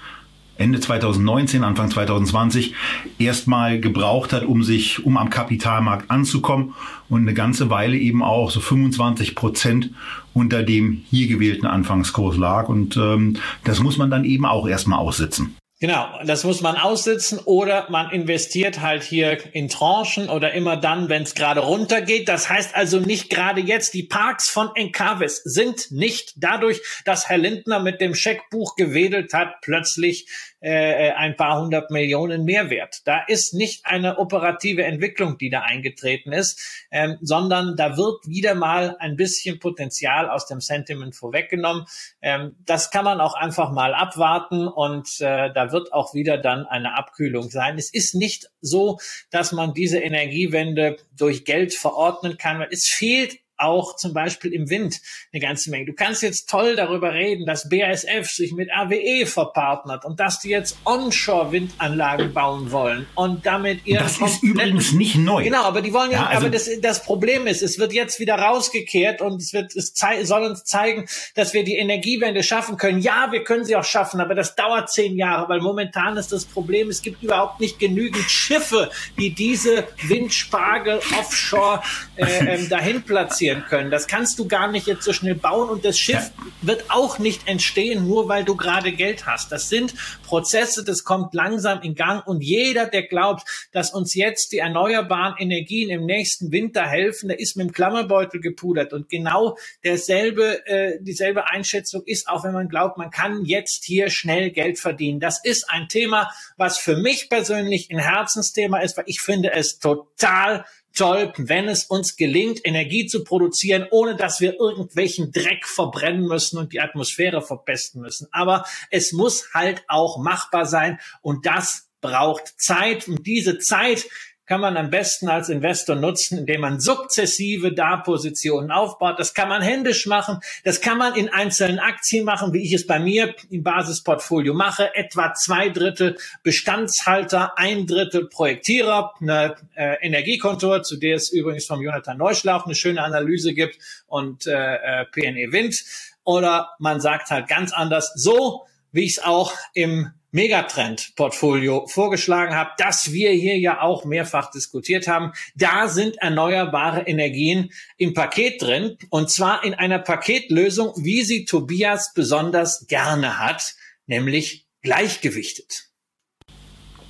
Ende 0.61 0.79
2019, 0.79 1.63
Anfang 1.63 1.89
2020 1.89 2.73
erstmal 3.17 3.79
gebraucht 3.79 4.31
hat, 4.33 4.43
um 4.45 4.63
sich, 4.63 5.05
um 5.05 5.17
am 5.17 5.29
Kapitalmarkt 5.29 6.09
anzukommen 6.09 6.73
und 7.09 7.21
eine 7.21 7.33
ganze 7.33 7.69
Weile 7.69 7.97
eben 7.97 8.23
auch 8.23 8.51
so 8.51 8.59
25 8.59 9.35
Prozent 9.35 9.89
unter 10.33 10.63
dem 10.63 11.01
hier 11.09 11.27
gewählten 11.27 11.65
Anfangskurs 11.65 12.37
lag. 12.37 12.69
Und 12.69 12.95
ähm, 12.97 13.37
das 13.63 13.81
muss 13.81 13.97
man 13.97 14.09
dann 14.09 14.23
eben 14.23 14.45
auch 14.45 14.67
erstmal 14.67 14.99
aussitzen. 14.99 15.55
Genau, 15.81 16.19
das 16.23 16.43
muss 16.43 16.61
man 16.61 16.75
aussitzen 16.75 17.39
oder 17.39 17.89
man 17.89 18.11
investiert 18.11 18.81
halt 18.81 19.01
hier 19.01 19.39
in 19.55 19.67
Tranchen 19.67 20.29
oder 20.29 20.53
immer 20.53 20.77
dann, 20.77 21.09
wenn 21.09 21.23
es 21.23 21.33
gerade 21.33 21.61
runtergeht. 21.61 22.29
Das 22.29 22.51
heißt 22.51 22.75
also 22.75 22.99
nicht 22.99 23.31
gerade 23.31 23.61
jetzt. 23.61 23.95
Die 23.95 24.03
Parks 24.03 24.47
von 24.47 24.69
Encarvis 24.75 25.41
sind 25.43 25.89
nicht 25.89 26.33
dadurch, 26.35 26.79
dass 27.03 27.29
Herr 27.29 27.39
Lindner 27.39 27.79
mit 27.79 27.99
dem 27.99 28.13
Scheckbuch 28.13 28.75
gewedelt 28.75 29.33
hat, 29.33 29.55
plötzlich 29.61 30.27
äh, 30.63 31.07
äh, 31.07 31.11
ein 31.13 31.35
paar 31.35 31.59
hundert 31.59 31.89
Millionen 31.89 32.43
Mehrwert. 32.43 33.01
Da 33.07 33.23
ist 33.27 33.55
nicht 33.55 33.87
eine 33.87 34.19
operative 34.19 34.83
Entwicklung, 34.83 35.39
die 35.39 35.49
da 35.49 35.61
eingetreten 35.61 36.31
ist, 36.31 36.85
ähm, 36.91 37.17
sondern 37.21 37.75
da 37.75 37.97
wird 37.97 38.27
wieder 38.27 38.53
mal 38.53 38.95
ein 38.99 39.15
bisschen 39.15 39.57
Potenzial 39.57 40.29
aus 40.29 40.45
dem 40.45 40.61
Sentiment 40.61 41.15
vorweggenommen. 41.15 41.87
Ähm, 42.21 42.55
das 42.63 42.91
kann 42.91 43.05
man 43.05 43.19
auch 43.21 43.33
einfach 43.33 43.71
mal 43.71 43.95
abwarten 43.95 44.67
und 44.67 45.19
äh, 45.19 45.51
da 45.51 45.70
wird 45.71 45.93
auch 45.93 46.13
wieder 46.13 46.37
dann 46.37 46.65
eine 46.65 46.97
Abkühlung 46.97 47.49
sein. 47.49 47.77
Es 47.77 47.93
ist 47.93 48.15
nicht 48.15 48.49
so, 48.61 48.99
dass 49.29 49.51
man 49.51 49.73
diese 49.73 49.99
Energiewende 49.99 50.97
durch 51.15 51.45
Geld 51.45 51.73
verordnen 51.73 52.37
kann, 52.37 52.65
es 52.69 52.87
fehlt 52.87 53.39
auch 53.61 53.95
zum 53.95 54.13
Beispiel 54.13 54.53
im 54.53 54.69
Wind 54.69 54.99
eine 55.31 55.41
ganze 55.41 55.69
Menge. 55.69 55.85
Du 55.85 55.93
kannst 55.93 56.21
jetzt 56.23 56.49
toll 56.49 56.75
darüber 56.75 57.13
reden, 57.13 57.45
dass 57.45 57.69
BASF 57.69 58.29
sich 58.29 58.53
mit 58.53 58.69
AWE 58.71 59.25
verpartnert 59.25 60.05
und 60.05 60.19
dass 60.19 60.39
die 60.39 60.49
jetzt 60.49 60.77
Onshore-Windanlagen 60.85 62.33
bauen 62.33 62.71
wollen 62.71 63.07
und 63.15 63.45
damit 63.45 63.85
ihr 63.85 63.99
Das 63.99 64.19
ist 64.19 64.43
übrigens 64.43 64.93
nicht 64.93 65.15
neu. 65.15 65.43
Genau, 65.43 65.63
aber 65.63 65.81
die 65.81 65.93
wollen 65.93 66.11
ja, 66.11 66.21
ja 66.21 66.27
also 66.27 66.47
aber 66.47 66.49
das, 66.49 66.69
das 66.81 67.03
Problem 67.03 67.47
ist, 67.47 67.61
es 67.61 67.79
wird 67.79 67.93
jetzt 67.93 68.19
wieder 68.19 68.35
rausgekehrt 68.35 69.21
und 69.21 69.41
es 69.41 69.53
wird, 69.53 69.75
es 69.75 69.93
soll 70.23 70.43
uns 70.43 70.63
zeigen, 70.63 71.05
dass 71.35 71.53
wir 71.53 71.63
die 71.63 71.75
Energiewende 71.75 72.43
schaffen 72.43 72.77
können. 72.77 72.99
Ja, 72.99 73.31
wir 73.31 73.43
können 73.43 73.65
sie 73.65 73.75
auch 73.75 73.83
schaffen, 73.83 74.19
aber 74.21 74.35
das 74.35 74.55
dauert 74.55 74.91
zehn 74.91 75.17
Jahre, 75.17 75.49
weil 75.49 75.59
momentan 75.59 76.17
ist 76.17 76.31
das 76.31 76.45
Problem, 76.45 76.89
es 76.89 77.01
gibt 77.01 77.23
überhaupt 77.23 77.59
nicht 77.59 77.79
genügend 77.79 78.29
Schiffe, 78.29 78.89
die 79.17 79.33
diese 79.33 79.87
Windspargel 80.07 80.99
offshore 81.19 81.81
äh, 82.15 82.55
ähm, 82.55 82.69
dahin 82.69 83.03
platzieren 83.03 83.50
produzieren 83.51 83.65
können. 83.67 83.91
Das 83.91 84.07
kannst 84.07 84.39
du 84.39 84.47
gar 84.47 84.71
nicht 84.71 84.87
jetzt 84.87 85.03
so 85.03 85.13
schnell 85.13 85.35
bauen 85.35 85.69
und 85.69 85.85
das 85.85 85.97
Schiff 85.97 86.31
ja. 86.37 86.45
wird 86.61 86.85
auch 86.89 87.19
nicht 87.19 87.47
entstehen, 87.47 88.07
nur 88.07 88.27
weil 88.27 88.43
du 88.43 88.55
gerade 88.55 88.91
Geld 88.91 89.25
hast. 89.25 89.51
Das 89.51 89.69
sind 89.69 89.93
Prozesse, 90.23 90.83
das 90.83 91.03
kommt 91.03 91.33
langsam 91.33 91.81
in 91.81 91.95
Gang 91.95 92.25
und 92.25 92.41
jeder, 92.41 92.85
der 92.87 93.03
glaubt, 93.03 93.43
dass 93.71 93.93
uns 93.93 94.15
jetzt 94.15 94.51
die 94.51 94.59
erneuerbaren 94.59 95.35
Energien 95.37 95.89
im 95.89 96.05
nächsten 96.05 96.51
Winter 96.51 96.83
helfen, 96.83 97.29
der 97.29 97.39
ist 97.39 97.55
mit 97.55 97.67
dem 97.67 97.73
Klammerbeutel 97.73 98.39
gepudert 98.39 98.93
und 98.93 99.09
genau 99.09 99.57
derselbe, 99.83 100.65
äh, 100.67 100.99
dieselbe 101.01 101.47
Einschätzung 101.49 102.03
ist 102.05 102.27
auch, 102.27 102.43
wenn 102.43 102.53
man 102.53 102.69
glaubt, 102.69 102.97
man 102.97 103.11
kann 103.11 103.45
jetzt 103.45 103.83
hier 103.85 104.09
schnell 104.09 104.51
Geld 104.51 104.79
verdienen. 104.79 105.19
Das 105.19 105.43
ist 105.43 105.69
ein 105.69 105.87
Thema, 105.87 106.31
was 106.57 106.77
für 106.77 106.95
mich 106.95 107.29
persönlich 107.29 107.89
ein 107.91 107.99
Herzensthema 107.99 108.79
ist, 108.79 108.97
weil 108.97 109.05
ich 109.07 109.21
finde 109.21 109.53
es 109.53 109.79
total 109.79 110.65
toll, 110.93 111.33
wenn 111.37 111.67
es 111.67 111.85
uns 111.85 112.15
gelingt, 112.15 112.61
Energie 112.63 113.07
zu 113.07 113.23
produzieren, 113.23 113.87
ohne 113.91 114.15
dass 114.15 114.39
wir 114.41 114.59
irgendwelchen 114.59 115.31
Dreck 115.31 115.65
verbrennen 115.65 116.25
müssen 116.27 116.57
und 116.57 116.73
die 116.73 116.81
Atmosphäre 116.81 117.41
verpesten 117.41 118.01
müssen. 118.01 118.27
Aber 118.31 118.65
es 118.89 119.11
muss 119.11 119.53
halt 119.53 119.83
auch 119.87 120.17
machbar 120.17 120.65
sein 120.65 120.99
und 121.21 121.45
das 121.45 121.89
braucht 122.01 122.59
Zeit 122.59 123.07
und 123.07 123.25
diese 123.25 123.59
Zeit 123.59 124.07
kann 124.51 124.59
man 124.59 124.75
am 124.75 124.89
besten 124.89 125.29
als 125.29 125.47
Investor 125.47 125.95
nutzen, 125.95 126.39
indem 126.39 126.59
man 126.59 126.81
sukzessive 126.81 127.71
Da-Positionen 127.71 128.69
aufbaut. 128.69 129.17
Das 129.17 129.33
kann 129.33 129.47
man 129.47 129.61
händisch 129.61 130.07
machen. 130.07 130.41
Das 130.65 130.81
kann 130.81 130.97
man 130.97 131.15
in 131.15 131.29
einzelnen 131.29 131.79
Aktien 131.79 132.25
machen, 132.25 132.51
wie 132.51 132.61
ich 132.61 132.73
es 132.73 132.85
bei 132.85 132.99
mir 132.99 133.33
im 133.49 133.63
Basisportfolio 133.63 134.53
mache. 134.53 134.93
Etwa 134.93 135.33
zwei 135.35 135.69
Drittel 135.69 136.17
Bestandshalter, 136.43 137.57
ein 137.57 137.87
Drittel 137.87 138.27
Projektierer, 138.27 139.13
eine 139.21 139.55
äh, 139.75 140.05
Energiekontor, 140.05 140.83
zu 140.83 140.97
der 140.97 141.15
es 141.15 141.31
übrigens 141.31 141.65
vom 141.65 141.81
Jonathan 141.81 142.17
Neuschlauch 142.17 142.65
eine 142.65 142.75
schöne 142.75 143.01
Analyse 143.01 143.53
gibt 143.53 143.77
und 144.07 144.47
äh, 144.47 144.75
äh 145.01 145.05
PNE 145.05 145.53
Wind. 145.53 145.81
Oder 146.25 146.71
man 146.77 146.99
sagt 146.99 147.29
halt 147.29 147.47
ganz 147.47 147.71
anders, 147.71 148.11
so 148.15 148.65
wie 148.91 149.05
ich 149.05 149.11
es 149.11 149.23
auch 149.23 149.53
im 149.73 150.11
Megatrend-Portfolio 150.31 151.87
vorgeschlagen 151.87 152.55
habe, 152.55 152.71
das 152.77 153.11
wir 153.11 153.31
hier 153.31 153.57
ja 153.59 153.81
auch 153.81 154.05
mehrfach 154.05 154.49
diskutiert 154.51 155.07
haben. 155.07 155.33
Da 155.55 155.87
sind 155.87 156.17
erneuerbare 156.17 157.01
Energien 157.01 157.71
im 157.97 158.13
Paket 158.13 158.61
drin 158.61 158.97
und 159.09 159.29
zwar 159.29 159.63
in 159.63 159.73
einer 159.73 159.99
Paketlösung, 159.99 160.93
wie 160.97 161.23
sie 161.23 161.45
Tobias 161.45 162.13
besonders 162.13 162.87
gerne 162.87 163.39
hat, 163.39 163.75
nämlich 164.07 164.65
gleichgewichtet. 164.81 165.89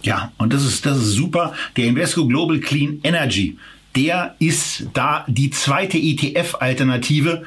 Ja, 0.04 0.32
und 0.38 0.52
das 0.52 0.66
ist, 0.66 0.86
das 0.86 0.98
ist 0.98 1.14
super. 1.14 1.54
Der 1.78 1.86
Invesco 1.86 2.26
Global 2.26 2.60
Clean 2.60 3.00
Energy, 3.04 3.58
der 3.96 4.36
ist 4.40 4.88
da 4.94 5.26
die 5.28 5.52
zweite 5.52 5.98
ETF-Alternative 5.98 7.44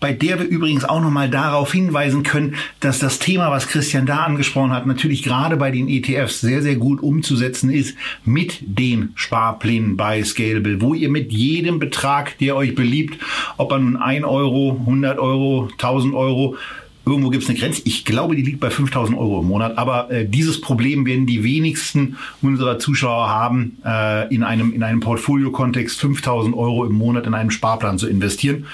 bei 0.00 0.12
der 0.12 0.38
wir 0.38 0.46
übrigens 0.46 0.84
auch 0.84 1.00
nochmal 1.00 1.30
darauf 1.30 1.72
hinweisen 1.72 2.22
können, 2.22 2.56
dass 2.80 2.98
das 2.98 3.18
Thema, 3.18 3.50
was 3.50 3.68
Christian 3.68 4.06
da 4.06 4.18
angesprochen 4.24 4.72
hat, 4.72 4.86
natürlich 4.86 5.22
gerade 5.22 5.56
bei 5.56 5.70
den 5.70 5.88
ETFs 5.88 6.40
sehr, 6.40 6.62
sehr 6.62 6.76
gut 6.76 7.02
umzusetzen 7.02 7.70
ist 7.70 7.96
mit 8.24 8.58
den 8.60 9.10
Sparplänen 9.14 9.96
bei 9.96 10.22
Scalable, 10.22 10.80
wo 10.80 10.94
ihr 10.94 11.08
mit 11.08 11.32
jedem 11.32 11.78
Betrag, 11.78 12.38
der 12.38 12.56
euch 12.56 12.74
beliebt, 12.74 13.18
ob 13.56 13.72
er 13.72 13.78
nun 13.78 13.96
1 13.96 14.24
Euro, 14.24 14.76
100 14.80 15.18
Euro, 15.18 15.68
1000 15.72 16.14
Euro, 16.14 16.56
Irgendwo 17.08 17.30
gibt 17.30 17.44
es 17.44 17.48
eine 17.48 17.56
Grenze. 17.56 17.82
Ich 17.84 18.04
glaube, 18.04 18.34
die 18.34 18.42
liegt 18.42 18.58
bei 18.58 18.68
5000 18.68 19.16
Euro 19.16 19.38
im 19.40 19.46
Monat. 19.46 19.78
Aber 19.78 20.10
äh, 20.10 20.26
dieses 20.26 20.60
Problem 20.60 21.06
werden 21.06 21.24
die 21.24 21.44
wenigsten 21.44 22.16
unserer 22.42 22.80
Zuschauer 22.80 23.28
haben, 23.28 23.78
äh, 23.84 24.34
in 24.34 24.42
einem, 24.42 24.72
in 24.72 24.82
einem 24.82 24.98
Portfolio-Kontext 24.98 26.00
5000 26.00 26.56
Euro 26.56 26.84
im 26.84 26.94
Monat 26.94 27.28
in 27.28 27.34
einen 27.34 27.52
Sparplan 27.52 27.98
zu 27.98 28.08
investieren. 28.08 28.66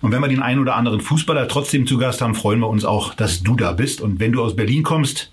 Und 0.00 0.12
wenn 0.12 0.20
wir 0.20 0.28
den 0.28 0.42
einen 0.42 0.60
oder 0.60 0.76
anderen 0.76 1.00
Fußballer 1.00 1.48
trotzdem 1.48 1.86
zu 1.86 1.98
Gast 1.98 2.20
haben, 2.20 2.34
freuen 2.34 2.60
wir 2.60 2.68
uns 2.68 2.84
auch, 2.84 3.14
dass 3.14 3.42
du 3.42 3.56
da 3.56 3.72
bist. 3.72 4.00
Und 4.00 4.20
wenn 4.20 4.32
du 4.32 4.42
aus 4.42 4.54
Berlin 4.54 4.82
kommst, 4.82 5.30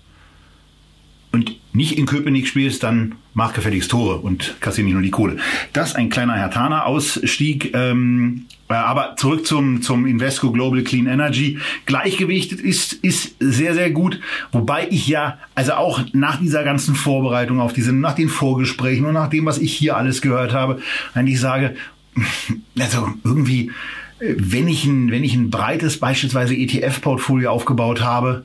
und 1.36 1.56
nicht 1.74 1.98
in 1.98 2.06
Köpenick 2.06 2.48
spielst, 2.48 2.82
dann 2.82 3.16
mach 3.34 3.52
gefälligst 3.52 3.90
Tore 3.90 4.16
und 4.16 4.56
kassier 4.60 4.84
nicht 4.84 4.94
nur 4.94 5.02
die 5.02 5.10
Kohle. 5.10 5.36
Das 5.74 5.94
ein 5.94 6.08
kleiner 6.08 6.34
Hertaner-Ausstieg. 6.34 7.74
Ähm, 7.74 8.46
äh, 8.68 8.74
aber 8.74 9.16
zurück 9.16 9.46
zum, 9.46 9.82
zum 9.82 10.06
Invesco 10.06 10.50
Global 10.50 10.82
Clean 10.82 11.06
Energy. 11.06 11.58
Gleichgewichtet 11.84 12.60
ist, 12.60 12.94
ist 12.94 13.36
sehr, 13.38 13.74
sehr 13.74 13.90
gut. 13.90 14.18
Wobei 14.50 14.88
ich 14.90 15.06
ja, 15.06 15.38
also 15.54 15.74
auch 15.74 16.00
nach 16.14 16.40
dieser 16.40 16.64
ganzen 16.64 16.94
Vorbereitung 16.94 17.60
auf 17.60 17.74
diese, 17.74 17.92
nach 17.92 18.14
den 18.14 18.30
Vorgesprächen 18.30 19.04
und 19.04 19.12
nach 19.12 19.28
dem, 19.28 19.44
was 19.44 19.58
ich 19.58 19.74
hier 19.74 19.96
alles 19.96 20.22
gehört 20.22 20.54
habe, 20.54 20.80
eigentlich 21.12 21.38
sage, 21.38 21.76
also 22.78 23.10
irgendwie, 23.24 23.70
wenn 24.18 24.68
ich 24.68 24.84
ein, 24.84 25.10
wenn 25.10 25.24
ich 25.24 25.34
ein 25.34 25.50
breites 25.50 25.98
beispielsweise 25.98 26.54
ETF-Portfolio 26.54 27.50
aufgebaut 27.50 28.02
habe, 28.02 28.44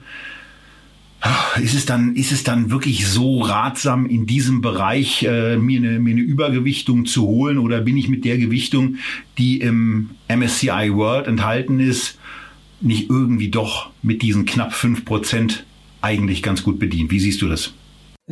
ist 1.62 1.76
es 1.76 1.86
dann, 1.86 2.16
ist 2.16 2.32
es 2.32 2.44
dann 2.44 2.72
wirklich 2.72 3.08
so 3.08 3.42
ratsam, 3.42 4.08
in 4.08 4.26
diesem 4.26 4.62
Bereich 4.62 5.24
äh, 5.24 5.56
mir, 5.58 5.80
eine, 5.80 6.00
mir 6.00 6.12
eine 6.12 6.22
Übergewichtung 6.22 7.06
zu 7.06 7.28
holen 7.28 7.58
oder 7.60 7.82
bin 7.82 7.96
ich 7.96 8.10
mit 8.10 8.26
der 8.26 8.38
Gewichtung, 8.38 8.96
die 9.38 9.62
im 9.62 10.10
MSCI 10.28 10.90
World 10.94 11.28
enthalten 11.28 11.80
ist, 11.80 12.18
nicht 12.82 13.10
irgendwie 13.10 13.50
doch 13.50 13.92
mit 14.02 14.24
diesen 14.24 14.46
knapp 14.46 14.74
fünf 14.74 15.06
Prozent 15.06 15.64
eigentlich 16.02 16.42
ganz 16.42 16.64
gut 16.64 16.80
bedient? 16.80 17.12
Wie 17.12 17.20
siehst 17.20 17.42
du 17.42 17.48
das? 17.48 17.74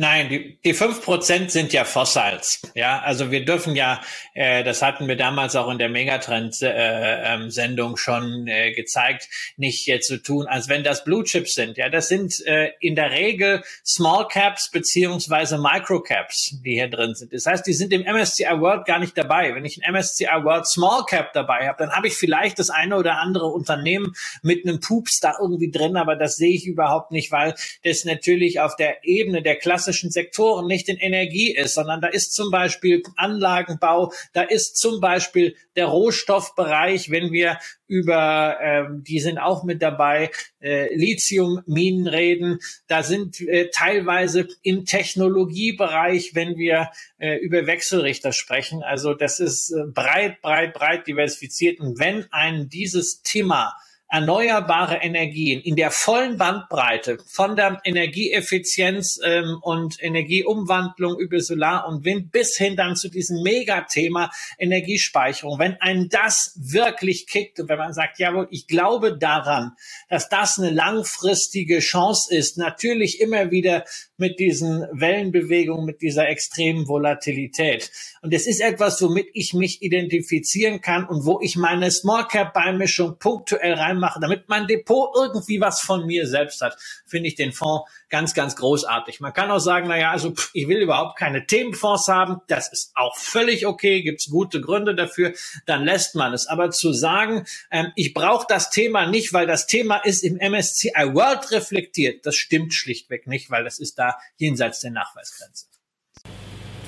Nein, 0.00 0.30
die, 0.30 0.58
die 0.64 0.74
5% 0.74 1.50
sind 1.50 1.74
ja 1.74 1.84
Fossils. 1.84 2.62
Ja, 2.74 3.00
also 3.00 3.30
wir 3.30 3.44
dürfen 3.44 3.76
ja, 3.76 4.00
äh, 4.32 4.64
das 4.64 4.80
hatten 4.80 5.08
wir 5.08 5.16
damals 5.16 5.56
auch 5.56 5.70
in 5.70 5.76
der 5.76 5.90
Megatrend-Sendung 5.90 7.88
äh, 7.88 7.92
ähm, 7.92 7.96
schon 7.98 8.46
äh, 8.48 8.72
gezeigt, 8.72 9.28
nicht 9.58 9.86
jetzt 9.86 10.08
so 10.08 10.16
tun, 10.16 10.46
als 10.46 10.70
wenn 10.70 10.84
das 10.84 11.04
Blue 11.04 11.22
Chips 11.22 11.52
sind. 11.52 11.76
Ja, 11.76 11.90
das 11.90 12.08
sind 12.08 12.40
äh, 12.46 12.70
in 12.80 12.94
der 12.94 13.10
Regel 13.10 13.62
Small 13.84 14.26
Caps 14.28 14.70
beziehungsweise 14.70 15.58
Micro 15.58 16.00
Caps, 16.00 16.56
die 16.64 16.76
hier 16.76 16.88
drin 16.88 17.14
sind. 17.14 17.34
Das 17.34 17.44
heißt, 17.44 17.66
die 17.66 17.74
sind 17.74 17.92
im 17.92 18.00
MSCI 18.00 18.58
World 18.58 18.86
gar 18.86 19.00
nicht 19.00 19.18
dabei. 19.18 19.54
Wenn 19.54 19.66
ich 19.66 19.84
ein 19.84 19.92
MSCI 19.92 20.24
World 20.44 20.66
Small 20.66 21.04
Cap 21.04 21.34
dabei 21.34 21.68
habe, 21.68 21.76
dann 21.76 21.92
habe 21.92 22.06
ich 22.06 22.14
vielleicht 22.14 22.58
das 22.58 22.70
eine 22.70 22.96
oder 22.96 23.18
andere 23.18 23.48
Unternehmen 23.48 24.14
mit 24.40 24.66
einem 24.66 24.80
Pups 24.80 25.20
da 25.20 25.34
irgendwie 25.38 25.70
drin, 25.70 25.98
aber 25.98 26.16
das 26.16 26.36
sehe 26.36 26.54
ich 26.54 26.64
überhaupt 26.64 27.10
nicht, 27.10 27.30
weil 27.32 27.54
das 27.84 28.06
natürlich 28.06 28.60
auf 28.60 28.76
der 28.76 29.04
Ebene 29.04 29.42
der 29.42 29.56
Klasse 29.56 29.89
klassischen 29.90 30.10
Sektoren 30.10 30.66
nicht 30.66 30.88
in 30.88 30.96
Energie 30.96 31.54
ist, 31.54 31.74
sondern 31.74 32.00
da 32.00 32.06
ist 32.06 32.32
zum 32.34 32.50
Beispiel 32.50 33.02
Anlagenbau, 33.16 34.12
da 34.32 34.42
ist 34.42 34.76
zum 34.76 35.00
Beispiel 35.00 35.56
der 35.74 35.86
Rohstoffbereich, 35.86 37.10
wenn 37.10 37.32
wir 37.32 37.58
über, 37.88 38.58
ähm, 38.62 39.02
die 39.02 39.18
sind 39.18 39.38
auch 39.38 39.64
mit 39.64 39.82
dabei, 39.82 40.30
äh, 40.60 40.94
Lithiumminen 40.94 42.06
reden, 42.06 42.60
da 42.86 43.02
sind 43.02 43.40
äh, 43.40 43.70
teilweise 43.72 44.46
im 44.62 44.84
Technologiebereich, 44.84 46.34
wenn 46.34 46.56
wir 46.56 46.90
äh, 47.18 47.36
über 47.38 47.66
Wechselrichter 47.66 48.32
sprechen. 48.32 48.84
Also 48.84 49.14
das 49.14 49.40
ist 49.40 49.70
äh, 49.70 49.86
breit, 49.92 50.40
breit, 50.40 50.72
breit 50.72 51.06
diversifiziert. 51.08 51.80
Und 51.80 51.98
wenn 51.98 52.26
ein 52.30 52.68
dieses 52.68 53.22
Thema 53.22 53.74
erneuerbare 54.10 54.96
Energien 54.96 55.60
in 55.60 55.76
der 55.76 55.90
vollen 55.90 56.36
Bandbreite 56.36 57.18
von 57.26 57.54
der 57.54 57.80
Energieeffizienz 57.84 59.20
ähm, 59.24 59.58
und 59.62 60.02
Energieumwandlung 60.02 61.18
über 61.18 61.40
Solar 61.40 61.86
und 61.86 62.04
Wind 62.04 62.32
bis 62.32 62.56
hin 62.56 62.76
dann 62.76 62.96
zu 62.96 63.08
diesem 63.08 63.42
Megathema 63.42 64.30
Energiespeicherung. 64.58 65.58
Wenn 65.58 65.80
ein 65.80 66.08
das 66.08 66.58
wirklich 66.60 67.28
kickt 67.28 67.60
und 67.60 67.68
wenn 67.68 67.78
man 67.78 67.92
sagt, 67.92 68.18
jawohl, 68.18 68.48
ich 68.50 68.66
glaube 68.66 69.16
daran, 69.16 69.72
dass 70.08 70.28
das 70.28 70.58
eine 70.58 70.70
langfristige 70.70 71.78
Chance 71.78 72.34
ist, 72.34 72.58
natürlich 72.58 73.20
immer 73.20 73.50
wieder 73.52 73.84
mit 74.20 74.38
diesen 74.38 74.86
Wellenbewegungen, 74.92 75.84
mit 75.84 76.02
dieser 76.02 76.28
extremen 76.28 76.86
Volatilität. 76.86 77.90
Und 78.22 78.32
es 78.32 78.46
ist 78.46 78.60
etwas, 78.60 79.02
womit 79.02 79.28
ich 79.32 79.54
mich 79.54 79.82
identifizieren 79.82 80.80
kann 80.80 81.06
und 81.06 81.24
wo 81.24 81.40
ich 81.40 81.56
meine 81.56 81.90
Small 81.90 82.28
Cap 82.28 82.54
Beimischung 82.54 83.18
punktuell 83.18 83.74
reinmache, 83.74 84.20
damit 84.20 84.48
mein 84.48 84.66
Depot 84.66 85.10
irgendwie 85.16 85.60
was 85.60 85.80
von 85.80 86.06
mir 86.06 86.26
selbst 86.26 86.60
hat, 86.60 86.76
finde 87.06 87.28
ich 87.28 87.34
den 87.34 87.52
Fonds 87.52 87.90
ganz, 88.10 88.34
ganz 88.34 88.56
großartig. 88.56 89.20
Man 89.20 89.32
kann 89.32 89.50
auch 89.50 89.60
sagen, 89.60 89.88
na 89.88 89.98
ja, 89.98 90.10
also 90.10 90.32
pff, 90.32 90.50
ich 90.52 90.68
will 90.68 90.78
überhaupt 90.78 91.18
keine 91.18 91.46
Themenfonds 91.46 92.08
haben. 92.08 92.40
Das 92.48 92.70
ist 92.70 92.92
auch 92.94 93.16
völlig 93.16 93.66
okay. 93.66 94.02
Gibt 94.02 94.20
es 94.20 94.30
gute 94.30 94.60
Gründe 94.60 94.94
dafür. 94.94 95.32
Dann 95.66 95.84
lässt 95.84 96.16
man 96.16 96.34
es. 96.34 96.46
Aber 96.46 96.70
zu 96.70 96.92
sagen, 96.92 97.46
ähm, 97.70 97.92
ich 97.96 98.12
brauche 98.12 98.46
das 98.48 98.70
Thema 98.70 99.06
nicht, 99.06 99.32
weil 99.32 99.46
das 99.46 99.66
Thema 99.66 99.96
ist 99.96 100.24
im 100.24 100.36
MSCI 100.36 101.14
World 101.14 101.50
reflektiert, 101.52 102.26
das 102.26 102.36
stimmt 102.36 102.74
schlichtweg 102.74 103.26
nicht, 103.26 103.50
weil 103.50 103.64
das 103.64 103.78
ist 103.78 103.98
da 103.98 104.18
jenseits 104.36 104.80
der 104.80 104.90
Nachweisgrenze. 104.90 105.66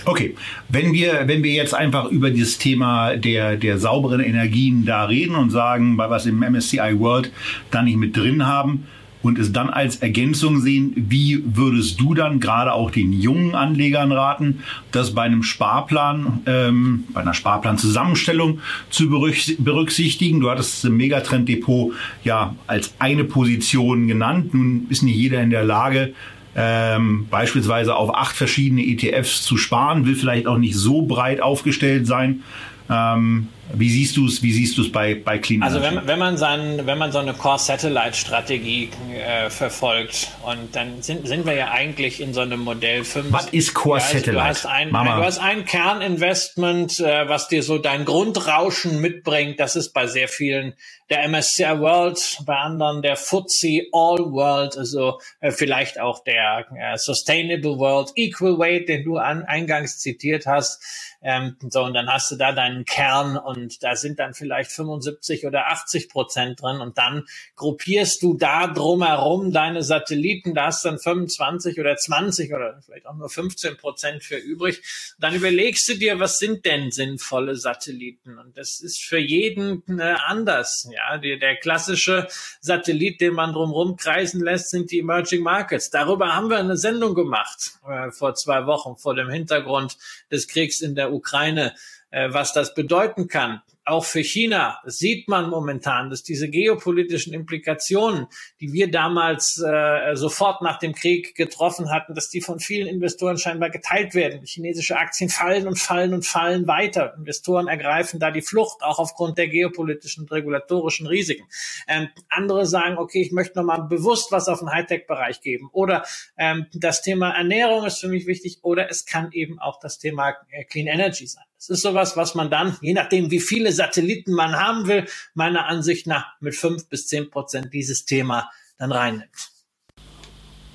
Okay, 0.04 0.34
wenn 0.68 0.92
wir, 0.92 1.28
wenn 1.28 1.44
wir 1.44 1.52
jetzt 1.52 1.74
einfach 1.74 2.10
über 2.10 2.30
dieses 2.30 2.58
Thema 2.58 3.16
der, 3.16 3.56
der 3.56 3.78
sauberen 3.78 4.20
Energien 4.20 4.84
da 4.84 5.04
reden 5.04 5.36
und 5.36 5.50
sagen, 5.50 5.96
weil 5.96 6.10
wir 6.10 6.16
es 6.16 6.26
im 6.26 6.40
MSCI 6.40 6.98
World 6.98 7.30
da 7.70 7.82
nicht 7.82 7.96
mit 7.96 8.16
drin 8.16 8.44
haben 8.44 8.88
und 9.22 9.38
es 9.38 9.52
dann 9.52 9.70
als 9.70 9.96
Ergänzung 9.96 10.60
sehen, 10.60 10.92
wie 10.96 11.42
würdest 11.44 12.00
du 12.00 12.14
dann 12.14 12.40
gerade 12.40 12.72
auch 12.72 12.90
den 12.90 13.12
jungen 13.12 13.54
Anlegern 13.54 14.12
raten, 14.12 14.60
das 14.90 15.14
bei 15.14 15.22
einem 15.22 15.42
Sparplan, 15.42 16.40
ähm, 16.46 17.04
bei 17.12 17.20
einer 17.20 17.34
Sparplanzusammenstellung 17.34 18.60
zu 18.90 19.08
berücksichtigen? 19.08 20.40
Du 20.40 20.50
hattest 20.50 20.84
das 20.84 20.90
Megatrend 20.90 21.48
Depot 21.48 21.92
ja 22.24 22.54
als 22.66 22.94
eine 22.98 23.24
Position 23.24 24.08
genannt. 24.08 24.54
Nun 24.54 24.86
ist 24.88 25.02
nicht 25.02 25.16
jeder 25.16 25.42
in 25.42 25.50
der 25.50 25.64
Lage, 25.64 26.14
ähm, 26.54 27.26
beispielsweise 27.30 27.94
auf 27.94 28.14
acht 28.14 28.36
verschiedene 28.36 28.82
ETFs 28.82 29.42
zu 29.42 29.56
sparen, 29.56 30.04
will 30.04 30.14
vielleicht 30.14 30.46
auch 30.46 30.58
nicht 30.58 30.74
so 30.74 31.02
breit 31.02 31.40
aufgestellt 31.40 32.06
sein. 32.06 32.42
Ähm, 32.90 33.48
wie 33.74 33.88
siehst 33.88 34.16
du 34.16 34.26
es? 34.26 34.42
Wie 34.42 34.52
siehst 34.52 34.76
du 34.76 34.82
es 34.82 34.92
bei 34.92 35.14
bei 35.14 35.38
Clean 35.38 35.62
Also 35.62 35.80
wenn, 35.80 36.06
wenn 36.06 36.18
man 36.18 36.36
sein, 36.36 36.82
wenn 36.84 36.98
man 36.98 37.12
so 37.12 37.18
eine 37.18 37.32
Core 37.32 37.58
Satellite 37.58 38.14
Strategie 38.14 38.90
äh, 39.14 39.48
verfolgt 39.50 40.28
und 40.44 40.74
dann 40.76 41.00
sind, 41.00 41.26
sind 41.26 41.46
wir 41.46 41.54
ja 41.54 41.70
eigentlich 41.70 42.20
in 42.20 42.34
so 42.34 42.40
einem 42.40 42.60
Modell 42.60 43.04
5. 43.04 43.32
Was 43.32 43.46
ist 43.46 43.72
Core 43.72 43.98
ja, 43.98 44.04
also 44.04 44.18
Satellite? 44.18 44.32
Du 44.32 44.44
hast 44.44 44.66
ein, 44.66 44.90
Mama. 44.90 45.16
du 45.16 45.24
hast 45.24 45.38
ein 45.38 45.64
Kerninvestment, 45.64 47.00
äh, 47.00 47.28
was 47.28 47.48
dir 47.48 47.62
so 47.62 47.78
dein 47.78 48.04
Grundrauschen 48.04 49.00
mitbringt. 49.00 49.58
Das 49.58 49.76
ist 49.76 49.92
bei 49.92 50.06
sehr 50.06 50.28
vielen 50.28 50.74
der 51.12 51.28
MSCI 51.28 51.78
World, 51.78 52.38
bei 52.46 52.56
anderen 52.56 53.02
der 53.02 53.16
FTSE 53.16 53.86
All 53.92 54.32
World, 54.32 54.78
also 54.78 55.20
äh, 55.40 55.50
vielleicht 55.50 56.00
auch 56.00 56.24
der 56.24 56.66
äh, 56.74 56.96
Sustainable 56.96 57.78
World 57.78 58.12
Equal 58.16 58.58
Weight, 58.58 58.88
den 58.88 59.04
du 59.04 59.18
an, 59.18 59.44
eingangs 59.44 59.98
zitiert 59.98 60.46
hast. 60.46 60.82
Ähm, 61.22 61.56
so 61.70 61.84
und 61.84 61.94
dann 61.94 62.08
hast 62.08 62.30
du 62.30 62.36
da 62.36 62.52
deinen 62.52 62.84
Kern 62.84 63.36
und 63.36 63.82
da 63.82 63.94
sind 63.94 64.18
dann 64.18 64.34
vielleicht 64.34 64.72
75 64.72 65.46
oder 65.46 65.68
80 65.68 66.08
Prozent 66.08 66.60
drin 66.60 66.80
und 66.80 66.98
dann 66.98 67.24
gruppierst 67.54 68.22
du 68.22 68.36
da 68.36 68.66
drumherum 68.66 69.52
deine 69.52 69.84
Satelliten, 69.84 70.54
da 70.54 70.66
hast 70.66 70.84
dann 70.84 70.98
25 70.98 71.78
oder 71.78 71.96
20 71.96 72.52
oder 72.52 72.80
vielleicht 72.84 73.06
auch 73.06 73.14
nur 73.14 73.28
15 73.28 73.76
Prozent 73.76 74.24
für 74.24 74.36
übrig. 74.36 74.82
Dann 75.18 75.34
überlegst 75.34 75.88
du 75.88 75.94
dir, 75.94 76.18
was 76.18 76.38
sind 76.38 76.64
denn 76.64 76.90
sinnvolle 76.90 77.56
Satelliten? 77.56 78.38
Und 78.38 78.56
das 78.58 78.80
ist 78.80 79.02
für 79.02 79.18
jeden 79.18 79.82
äh, 79.98 80.16
anders. 80.26 80.88
Ja, 80.92 81.18
die, 81.18 81.38
der 81.38 81.56
klassische 81.56 82.26
Satellit, 82.60 83.20
den 83.20 83.34
man 83.34 83.52
drumherum 83.52 83.96
kreisen 83.96 84.40
lässt, 84.40 84.70
sind 84.70 84.90
die 84.90 84.98
Emerging 84.98 85.42
Markets. 85.42 85.90
Darüber 85.90 86.34
haben 86.34 86.50
wir 86.50 86.58
eine 86.58 86.76
Sendung 86.76 87.14
gemacht 87.14 87.78
äh, 87.88 88.10
vor 88.10 88.34
zwei 88.34 88.66
Wochen 88.66 88.96
vor 88.96 89.14
dem 89.14 89.30
Hintergrund 89.30 89.96
des 90.30 90.48
Kriegs 90.48 90.80
in 90.80 90.94
der 90.94 91.11
Ukraine. 91.12 91.74
Äh, 92.10 92.32
was 92.32 92.52
das 92.52 92.74
bedeuten 92.74 93.26
kann 93.26 93.62
auch 93.84 94.04
für 94.04 94.20
China 94.20 94.78
sieht 94.84 95.28
man 95.28 95.50
momentan, 95.50 96.08
dass 96.08 96.22
diese 96.22 96.48
geopolitischen 96.48 97.34
Implikationen, 97.34 98.26
die 98.60 98.72
wir 98.72 98.90
damals 98.90 99.60
äh, 99.60 100.14
sofort 100.14 100.62
nach 100.62 100.78
dem 100.78 100.94
Krieg 100.94 101.34
getroffen 101.34 101.90
hatten, 101.90 102.14
dass 102.14 102.28
die 102.28 102.40
von 102.40 102.60
vielen 102.60 102.86
Investoren 102.86 103.38
scheinbar 103.38 103.70
geteilt 103.70 104.14
werden. 104.14 104.44
Chinesische 104.44 104.96
Aktien 104.96 105.30
fallen 105.30 105.66
und 105.66 105.80
fallen 105.80 106.14
und 106.14 106.24
fallen 106.24 106.68
weiter. 106.68 107.14
Investoren 107.16 107.66
ergreifen 107.66 108.20
da 108.20 108.30
die 108.30 108.42
Flucht, 108.42 108.82
auch 108.82 108.98
aufgrund 108.98 109.36
der 109.38 109.48
geopolitischen 109.48 110.24
und 110.24 110.32
regulatorischen 110.32 111.08
Risiken. 111.08 111.46
Ähm, 111.88 112.08
andere 112.28 112.66
sagen, 112.66 112.98
okay, 112.98 113.20
ich 113.20 113.32
möchte 113.32 113.58
nochmal 113.58 113.82
bewusst 113.88 114.30
was 114.30 114.48
auf 114.48 114.60
den 114.60 114.70
Hightech-Bereich 114.70 115.40
geben. 115.40 115.68
Oder 115.72 116.04
ähm, 116.38 116.66
das 116.72 117.02
Thema 117.02 117.30
Ernährung 117.30 117.84
ist 117.84 117.98
für 117.98 118.08
mich 118.08 118.26
wichtig. 118.26 118.58
Oder 118.62 118.88
es 118.90 119.06
kann 119.06 119.32
eben 119.32 119.58
auch 119.58 119.80
das 119.80 119.98
Thema 119.98 120.36
äh, 120.50 120.64
Clean 120.64 120.86
Energy 120.86 121.26
sein. 121.26 121.44
Es 121.62 121.70
ist 121.70 121.82
sowas, 121.82 122.16
was 122.16 122.34
man 122.34 122.50
dann, 122.50 122.76
je 122.80 122.92
nachdem, 122.92 123.30
wie 123.30 123.38
viele 123.38 123.70
Satelliten 123.70 124.32
man 124.32 124.56
haben 124.56 124.88
will, 124.88 125.06
meiner 125.34 125.66
Ansicht 125.66 126.08
nach 126.08 126.26
mit 126.40 126.56
fünf 126.56 126.88
bis 126.88 127.06
zehn 127.06 127.30
Prozent 127.30 127.72
dieses 127.72 128.04
Thema 128.04 128.50
dann 128.78 128.90
reinnimmt. 128.90 129.52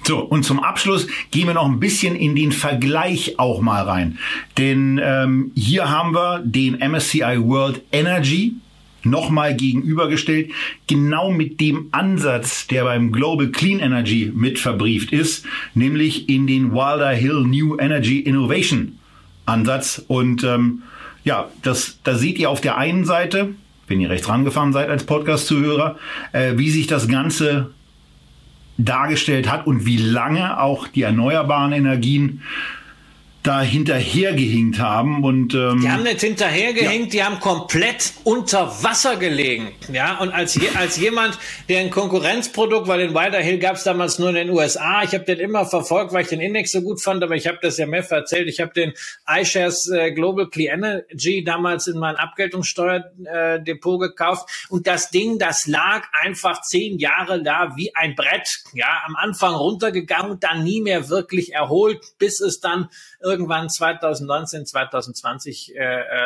So, 0.05 0.19
und 0.19 0.43
zum 0.43 0.61
Abschluss 0.61 1.07
gehen 1.29 1.47
wir 1.47 1.55
noch 1.55 1.65
ein 1.65 1.81
bisschen 1.81 2.15
in 2.15 2.37
den 2.37 2.53
Vergleich 2.53 3.37
auch 3.37 3.59
mal 3.59 3.83
rein. 3.83 4.17
Denn 4.57 4.97
ähm, 5.03 5.51
hier 5.55 5.89
haben 5.89 6.13
wir 6.13 6.39
den 6.45 6.75
MSCI 6.75 7.37
World 7.41 7.81
Energy 7.91 8.55
nochmal 9.03 9.57
gegenübergestellt, 9.57 10.51
genau 10.87 11.31
mit 11.31 11.59
dem 11.59 11.89
Ansatz, 11.91 12.65
der 12.65 12.85
beim 12.85 13.11
Global 13.11 13.51
Clean 13.51 13.81
Energy 13.81 14.31
mit 14.33 14.57
verbrieft 14.57 15.11
ist, 15.11 15.45
nämlich 15.73 16.29
in 16.29 16.47
den 16.47 16.71
Wilder 16.71 17.11
Hill 17.11 17.43
New 17.45 17.77
Energy 17.77 18.19
Innovation 18.19 18.96
Ansatz. 19.47 20.03
Und 20.07 20.43
ähm, 20.43 20.83
ja, 21.23 21.49
das, 21.63 21.99
da 22.03 22.15
seht 22.15 22.37
ihr 22.37 22.49
auf 22.49 22.61
der 22.61 22.77
einen 22.77 23.05
Seite, 23.05 23.49
wenn 23.87 23.99
ihr 23.99 24.09
rechts 24.09 24.29
rangefahren 24.29 24.73
seid 24.73 24.89
als 24.89 25.05
Podcast-Zuhörer, 25.05 25.97
äh, 26.31 26.53
wie 26.57 26.69
sich 26.69 26.87
das 26.87 27.07
Ganze 27.07 27.71
dargestellt 28.77 29.51
hat 29.51 29.65
und 29.65 29.85
wie 29.85 29.97
lange 29.97 30.59
auch 30.59 30.87
die 30.87 31.01
erneuerbaren 31.01 31.71
Energien 31.71 32.41
da 33.47 33.61
hinterhergehinkt 33.61 34.77
haben 34.79 35.23
und 35.23 35.53
ähm, 35.53 35.79
die 35.81 35.89
haben 35.89 36.03
nicht 36.03 36.19
hinterhergehinkt, 36.19 37.13
ja. 37.13 37.23
die 37.23 37.23
haben 37.23 37.39
komplett 37.39 38.11
unter 38.25 38.83
Wasser 38.83 39.15
gelegen, 39.15 39.71
ja. 39.91 40.17
Und 40.19 40.31
als 40.31 40.55
je, 40.55 40.67
als 40.75 40.97
jemand, 40.97 41.39
der 41.69 41.79
ein 41.79 41.89
Konkurrenzprodukt, 41.89 42.89
weil 42.89 42.99
den 42.99 43.15
Wilder 43.15 43.39
Hill 43.39 43.59
gab 43.59 43.77
es 43.77 43.85
damals 43.85 44.19
nur 44.19 44.29
in 44.29 44.35
den 44.35 44.49
USA, 44.49 45.01
ich 45.03 45.13
habe 45.13 45.23
den 45.23 45.39
immer 45.39 45.65
verfolgt, 45.65 46.11
weil 46.11 46.23
ich 46.23 46.27
den 46.27 46.41
Index 46.41 46.73
so 46.73 46.81
gut 46.81 47.01
fand, 47.01 47.23
aber 47.23 47.35
ich 47.35 47.47
habe 47.47 47.57
das 47.61 47.77
ja 47.77 47.85
mehr 47.85 48.03
erzählt, 48.11 48.49
ich 48.49 48.59
habe 48.59 48.73
den 48.73 48.91
iShares 49.25 49.89
äh, 49.89 50.11
Global 50.11 50.49
Clean 50.49 50.83
Energy 50.83 51.43
damals 51.45 51.87
in 51.87 51.99
mein 51.99 52.17
Abgeltungssteuerdepot 52.17 54.03
äh, 54.03 54.07
gekauft. 54.09 54.67
Und 54.69 54.87
das 54.87 55.09
Ding, 55.09 55.39
das 55.39 55.67
lag 55.67 56.03
einfach 56.21 56.61
zehn 56.63 56.99
Jahre 56.99 57.41
da 57.41 57.73
wie 57.77 57.95
ein 57.95 58.15
Brett, 58.15 58.63
ja. 58.73 59.03
Am 59.05 59.15
Anfang 59.15 59.53
runtergegangen 59.53 60.31
und 60.31 60.43
dann 60.43 60.65
nie 60.65 60.81
mehr 60.81 61.07
wirklich 61.07 61.53
erholt, 61.53 62.03
bis 62.17 62.41
es 62.41 62.59
dann 62.59 62.89
irgendwann 63.21 63.69
2019, 63.69 64.65
2020 64.65 65.75
äh, 65.75 65.79
äh, 65.79 66.21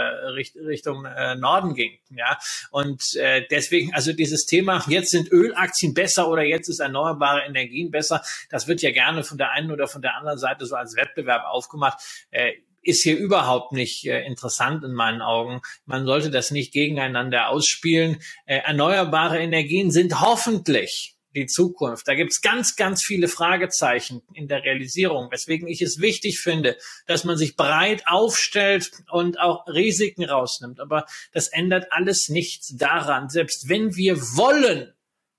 Richtung 0.66 1.06
äh, 1.06 1.36
Norden 1.36 1.74
ging. 1.76 2.00
Ja, 2.10 2.38
und 2.72 3.16
äh, 3.16 3.46
deswegen 3.50 3.94
also 3.94 4.14
dieses 4.14 4.46
Thema, 4.46 4.84
jetzt 4.88 5.12
sind 5.12 5.32
Ölaktien 5.32 5.94
besser 5.94 6.30
oder 6.30 6.44
jetzt 6.44 6.70
ist 6.70 6.80
erneuerbare 6.80 7.42
Energien 7.42 7.92
besser, 7.92 8.22
das 8.50 8.68
wird 8.68 8.82
ja 8.82 8.92
gerne 8.92 9.24
von 9.24 9.38
der 9.38 9.52
einen 9.52 9.72
oder 9.72 9.88
von 9.88 10.02
der 10.02 10.16
anderen 10.16 10.38
Seite 10.38 10.66
so 10.66 10.76
als 10.76 10.96
Wettbewerb 10.96 11.44
aufgemacht. 11.46 12.00
Äh, 12.32 12.54
ist 12.84 13.04
hier 13.04 13.18
überhaupt 13.18 13.74
nicht 13.74 14.08
äh, 14.08 14.26
interessant 14.26 14.84
in 14.84 14.94
meinen 14.94 15.22
Augen. 15.22 15.62
Man 15.86 16.06
sollte 16.06 16.32
das 16.32 16.52
nicht 16.52 16.74
gegeneinander 16.74 17.50
ausspielen. 17.50 18.18
Äh, 18.46 18.58
erneuerbare 18.58 19.40
Energien 19.40 19.92
sind 19.92 20.20
hoffentlich 20.20 21.16
die 21.36 21.46
Zukunft. 21.46 22.08
Da 22.08 22.16
gibt's 22.16 22.42
ganz, 22.42 22.76
ganz 22.76 23.04
viele 23.04 23.28
Fragezeichen 23.28 24.22
in 24.34 24.48
der 24.48 24.64
Realisierung, 24.64 25.32
weswegen 25.32 25.68
ich 25.68 25.82
es 25.82 26.00
wichtig 26.00 26.40
finde, 26.40 26.78
dass 27.08 27.24
man 27.24 27.38
sich 27.38 27.56
breit 27.56 28.04
aufstellt 28.08 28.92
und 29.10 29.40
auch 29.40 29.68
Risiken 29.68 30.26
rausnimmt. 30.26 30.80
Aber 30.80 31.06
das 31.32 31.48
ändert 31.48 31.92
alles 31.92 32.30
nichts 32.30 32.76
daran. 32.76 33.30
Selbst 33.30 33.70
wenn 33.70 33.96
wir 33.96 34.18
wollen, 34.18 34.94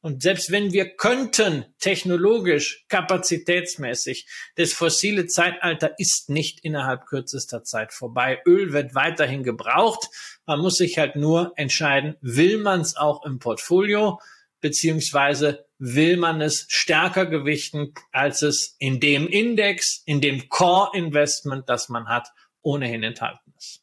und 0.04 0.20
selbst 0.20 0.50
wenn 0.50 0.72
wir 0.72 0.96
könnten, 0.96 1.64
technologisch, 1.78 2.84
kapazitätsmäßig, 2.88 4.26
das 4.56 4.72
fossile 4.72 5.26
Zeitalter 5.26 5.94
ist 5.96 6.28
nicht 6.28 6.58
innerhalb 6.64 7.06
kürzester 7.06 7.62
Zeit 7.62 7.92
vorbei. 7.92 8.40
Öl 8.44 8.72
wird 8.72 8.96
weiterhin 8.96 9.44
gebraucht. 9.44 10.08
Man 10.44 10.58
muss 10.58 10.74
sich 10.74 10.98
halt 10.98 11.14
nur 11.14 11.52
entscheiden, 11.54 12.16
will 12.20 12.58
man 12.58 12.80
es 12.80 12.96
auch 12.96 13.24
im 13.24 13.38
Portfolio 13.38 14.18
beziehungsweise 14.60 15.66
will 15.84 16.16
man 16.16 16.40
es 16.40 16.64
stärker 16.68 17.26
gewichten, 17.26 17.92
als 18.12 18.42
es 18.42 18.76
in 18.78 19.00
dem 19.00 19.26
Index, 19.26 20.00
in 20.06 20.20
dem 20.20 20.48
Core-Investment, 20.48 21.64
das 21.68 21.88
man 21.88 22.06
hat, 22.06 22.28
ohnehin 22.62 23.02
enthalten 23.02 23.52
ist. 23.58 23.82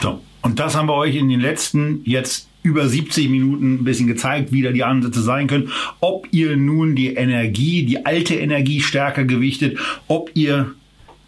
So, 0.00 0.22
und 0.42 0.60
das 0.60 0.76
haben 0.76 0.86
wir 0.88 0.94
euch 0.94 1.16
in 1.16 1.28
den 1.28 1.40
letzten 1.40 2.02
jetzt 2.04 2.48
über 2.62 2.88
70 2.88 3.28
Minuten 3.30 3.74
ein 3.74 3.84
bisschen 3.84 4.06
gezeigt, 4.06 4.52
wie 4.52 4.62
da 4.62 4.70
die 4.70 4.84
Ansätze 4.84 5.22
sein 5.22 5.48
können. 5.48 5.72
Ob 5.98 6.28
ihr 6.30 6.56
nun 6.56 6.94
die 6.94 7.14
Energie, 7.14 7.84
die 7.84 8.06
alte 8.06 8.36
Energie 8.36 8.80
stärker 8.80 9.24
gewichtet, 9.24 9.78
ob 10.06 10.30
ihr 10.34 10.72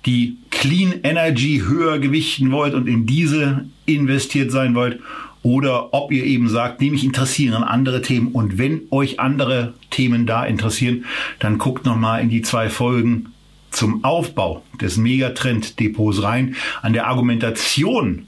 die 0.06 0.36
Clean 0.50 1.00
Energy 1.02 1.62
höher 1.66 1.98
gewichten 1.98 2.52
wollt 2.52 2.74
und 2.74 2.86
in 2.86 3.06
diese 3.06 3.68
investiert 3.86 4.52
sein 4.52 4.76
wollt 4.76 5.00
oder 5.48 5.94
ob 5.94 6.12
ihr 6.12 6.24
eben 6.24 6.50
sagt, 6.50 6.82
nee, 6.82 6.90
mich 6.90 7.04
interessieren 7.04 7.64
andere 7.64 8.02
Themen 8.02 8.32
und 8.32 8.58
wenn 8.58 8.82
euch 8.90 9.18
andere 9.18 9.72
Themen 9.88 10.26
da 10.26 10.44
interessieren, 10.44 11.06
dann 11.38 11.56
guckt 11.56 11.86
noch 11.86 11.96
mal 11.96 12.20
in 12.20 12.28
die 12.28 12.42
zwei 12.42 12.68
Folgen 12.68 13.32
zum 13.70 14.04
Aufbau 14.04 14.62
des 14.78 14.98
Megatrend 14.98 15.80
Depots 15.80 16.22
rein. 16.22 16.54
An 16.82 16.92
der 16.92 17.06
Argumentation 17.06 18.26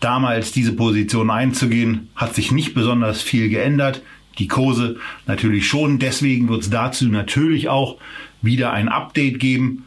damals 0.00 0.52
diese 0.52 0.72
Position 0.72 1.30
einzugehen, 1.30 2.10
hat 2.14 2.34
sich 2.34 2.52
nicht 2.52 2.74
besonders 2.74 3.22
viel 3.22 3.48
geändert. 3.48 4.02
Die 4.38 4.46
Kurse 4.46 4.98
natürlich 5.26 5.66
schon. 5.68 5.98
Deswegen 5.98 6.50
wird 6.50 6.60
es 6.60 6.68
dazu 6.68 7.06
natürlich 7.06 7.70
auch 7.70 7.96
wieder 8.42 8.74
ein 8.74 8.90
Update 8.90 9.40
geben. 9.40 9.86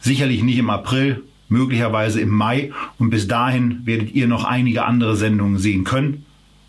Sicherlich 0.00 0.42
nicht 0.42 0.56
im 0.56 0.70
April, 0.70 1.24
möglicherweise 1.48 2.20
im 2.20 2.30
Mai. 2.30 2.72
Und 2.98 3.10
bis 3.10 3.28
dahin 3.28 3.84
werdet 3.84 4.12
ihr 4.12 4.26
noch 4.26 4.44
einige 4.44 4.84
andere 4.84 5.16
Sendungen 5.16 5.58
sehen 5.58 5.84
können. 5.84 6.24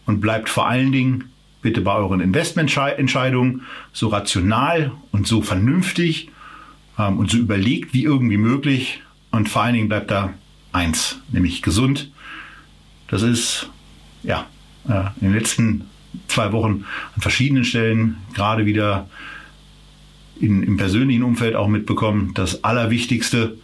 Und 0.06 0.22
bleibt 0.22 0.50
vor 0.50 0.68
allen 0.68 0.92
Dingen 0.92 1.26
bitte 1.62 1.82
bei 1.82 1.94
euren 1.94 2.20
Investmententscheidungen 2.20 3.62
so 3.94 4.08
rational 4.08 4.92
und 5.12 5.28
so 5.28 5.42
vernünftig 5.42 6.30
ähm, 6.98 7.20
und 7.20 7.30
so 7.30 7.38
überlegt 7.38 7.94
wie 7.94 8.04
irgendwie 8.04 8.38
möglich. 8.38 9.02
Und 9.32 9.50
vor 9.50 9.64
allen 9.64 9.76
Dingen 9.76 9.90
bleibt 9.90 10.10
da 10.12 10.34
eins, 10.72 11.20
nämlich 11.32 11.62
gesund. 11.62 12.12
Das 13.08 13.22
ist 13.22 13.70
ja 14.24 14.48
äh, 14.88 15.06
in 15.20 15.28
den 15.28 15.34
letzten 15.34 15.86
zwei 16.28 16.52
Wochen 16.52 16.86
an 17.16 17.22
verschiedenen 17.22 17.64
Stellen 17.64 18.18
gerade 18.34 18.66
wieder 18.66 19.10
in, 20.40 20.64
im 20.64 20.78
persönlichen 20.78 21.24
Umfeld 21.24 21.56
auch 21.56 21.68
mitbekommen. 21.68 22.32
Das 22.34 22.64
Allerwichtigste, 22.64 23.58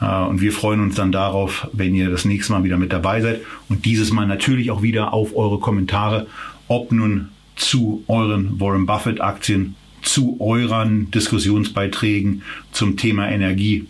und 0.00 0.40
wir 0.40 0.52
freuen 0.52 0.80
uns 0.80 0.94
dann 0.94 1.10
darauf, 1.12 1.68
wenn 1.72 1.94
ihr 1.94 2.10
das 2.10 2.24
nächste 2.24 2.52
Mal 2.52 2.64
wieder 2.64 2.76
mit 2.76 2.92
dabei 2.92 3.20
seid. 3.20 3.40
Und 3.68 3.84
dieses 3.84 4.12
Mal 4.12 4.26
natürlich 4.26 4.70
auch 4.70 4.82
wieder 4.82 5.12
auf 5.12 5.34
eure 5.34 5.58
Kommentare, 5.58 6.26
ob 6.68 6.92
nun 6.92 7.28
zu 7.54 8.04
euren 8.06 8.60
Warren 8.60 8.86
Buffett 8.86 9.20
Aktien, 9.20 9.74
zu 10.02 10.36
euren 10.40 11.10
Diskussionsbeiträgen 11.10 12.42
zum 12.72 12.96
Thema 12.96 13.28
Energie 13.28 13.86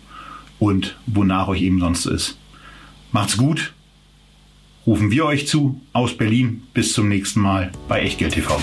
und 0.59 0.97
wonach 1.05 1.49
euch 1.49 1.61
eben 1.61 1.79
sonst 1.79 2.03
so 2.03 2.11
ist. 2.11 2.37
Macht's 3.11 3.37
gut. 3.37 3.73
Rufen 4.85 5.11
wir 5.11 5.25
euch 5.25 5.47
zu 5.47 5.81
aus 5.91 6.15
Berlin. 6.15 6.63
Bis 6.73 6.93
zum 6.93 7.09
nächsten 7.09 7.41
Mal 7.41 7.71
bei 7.89 8.01
Echtgeld 8.01 8.33
TV. 8.33 8.57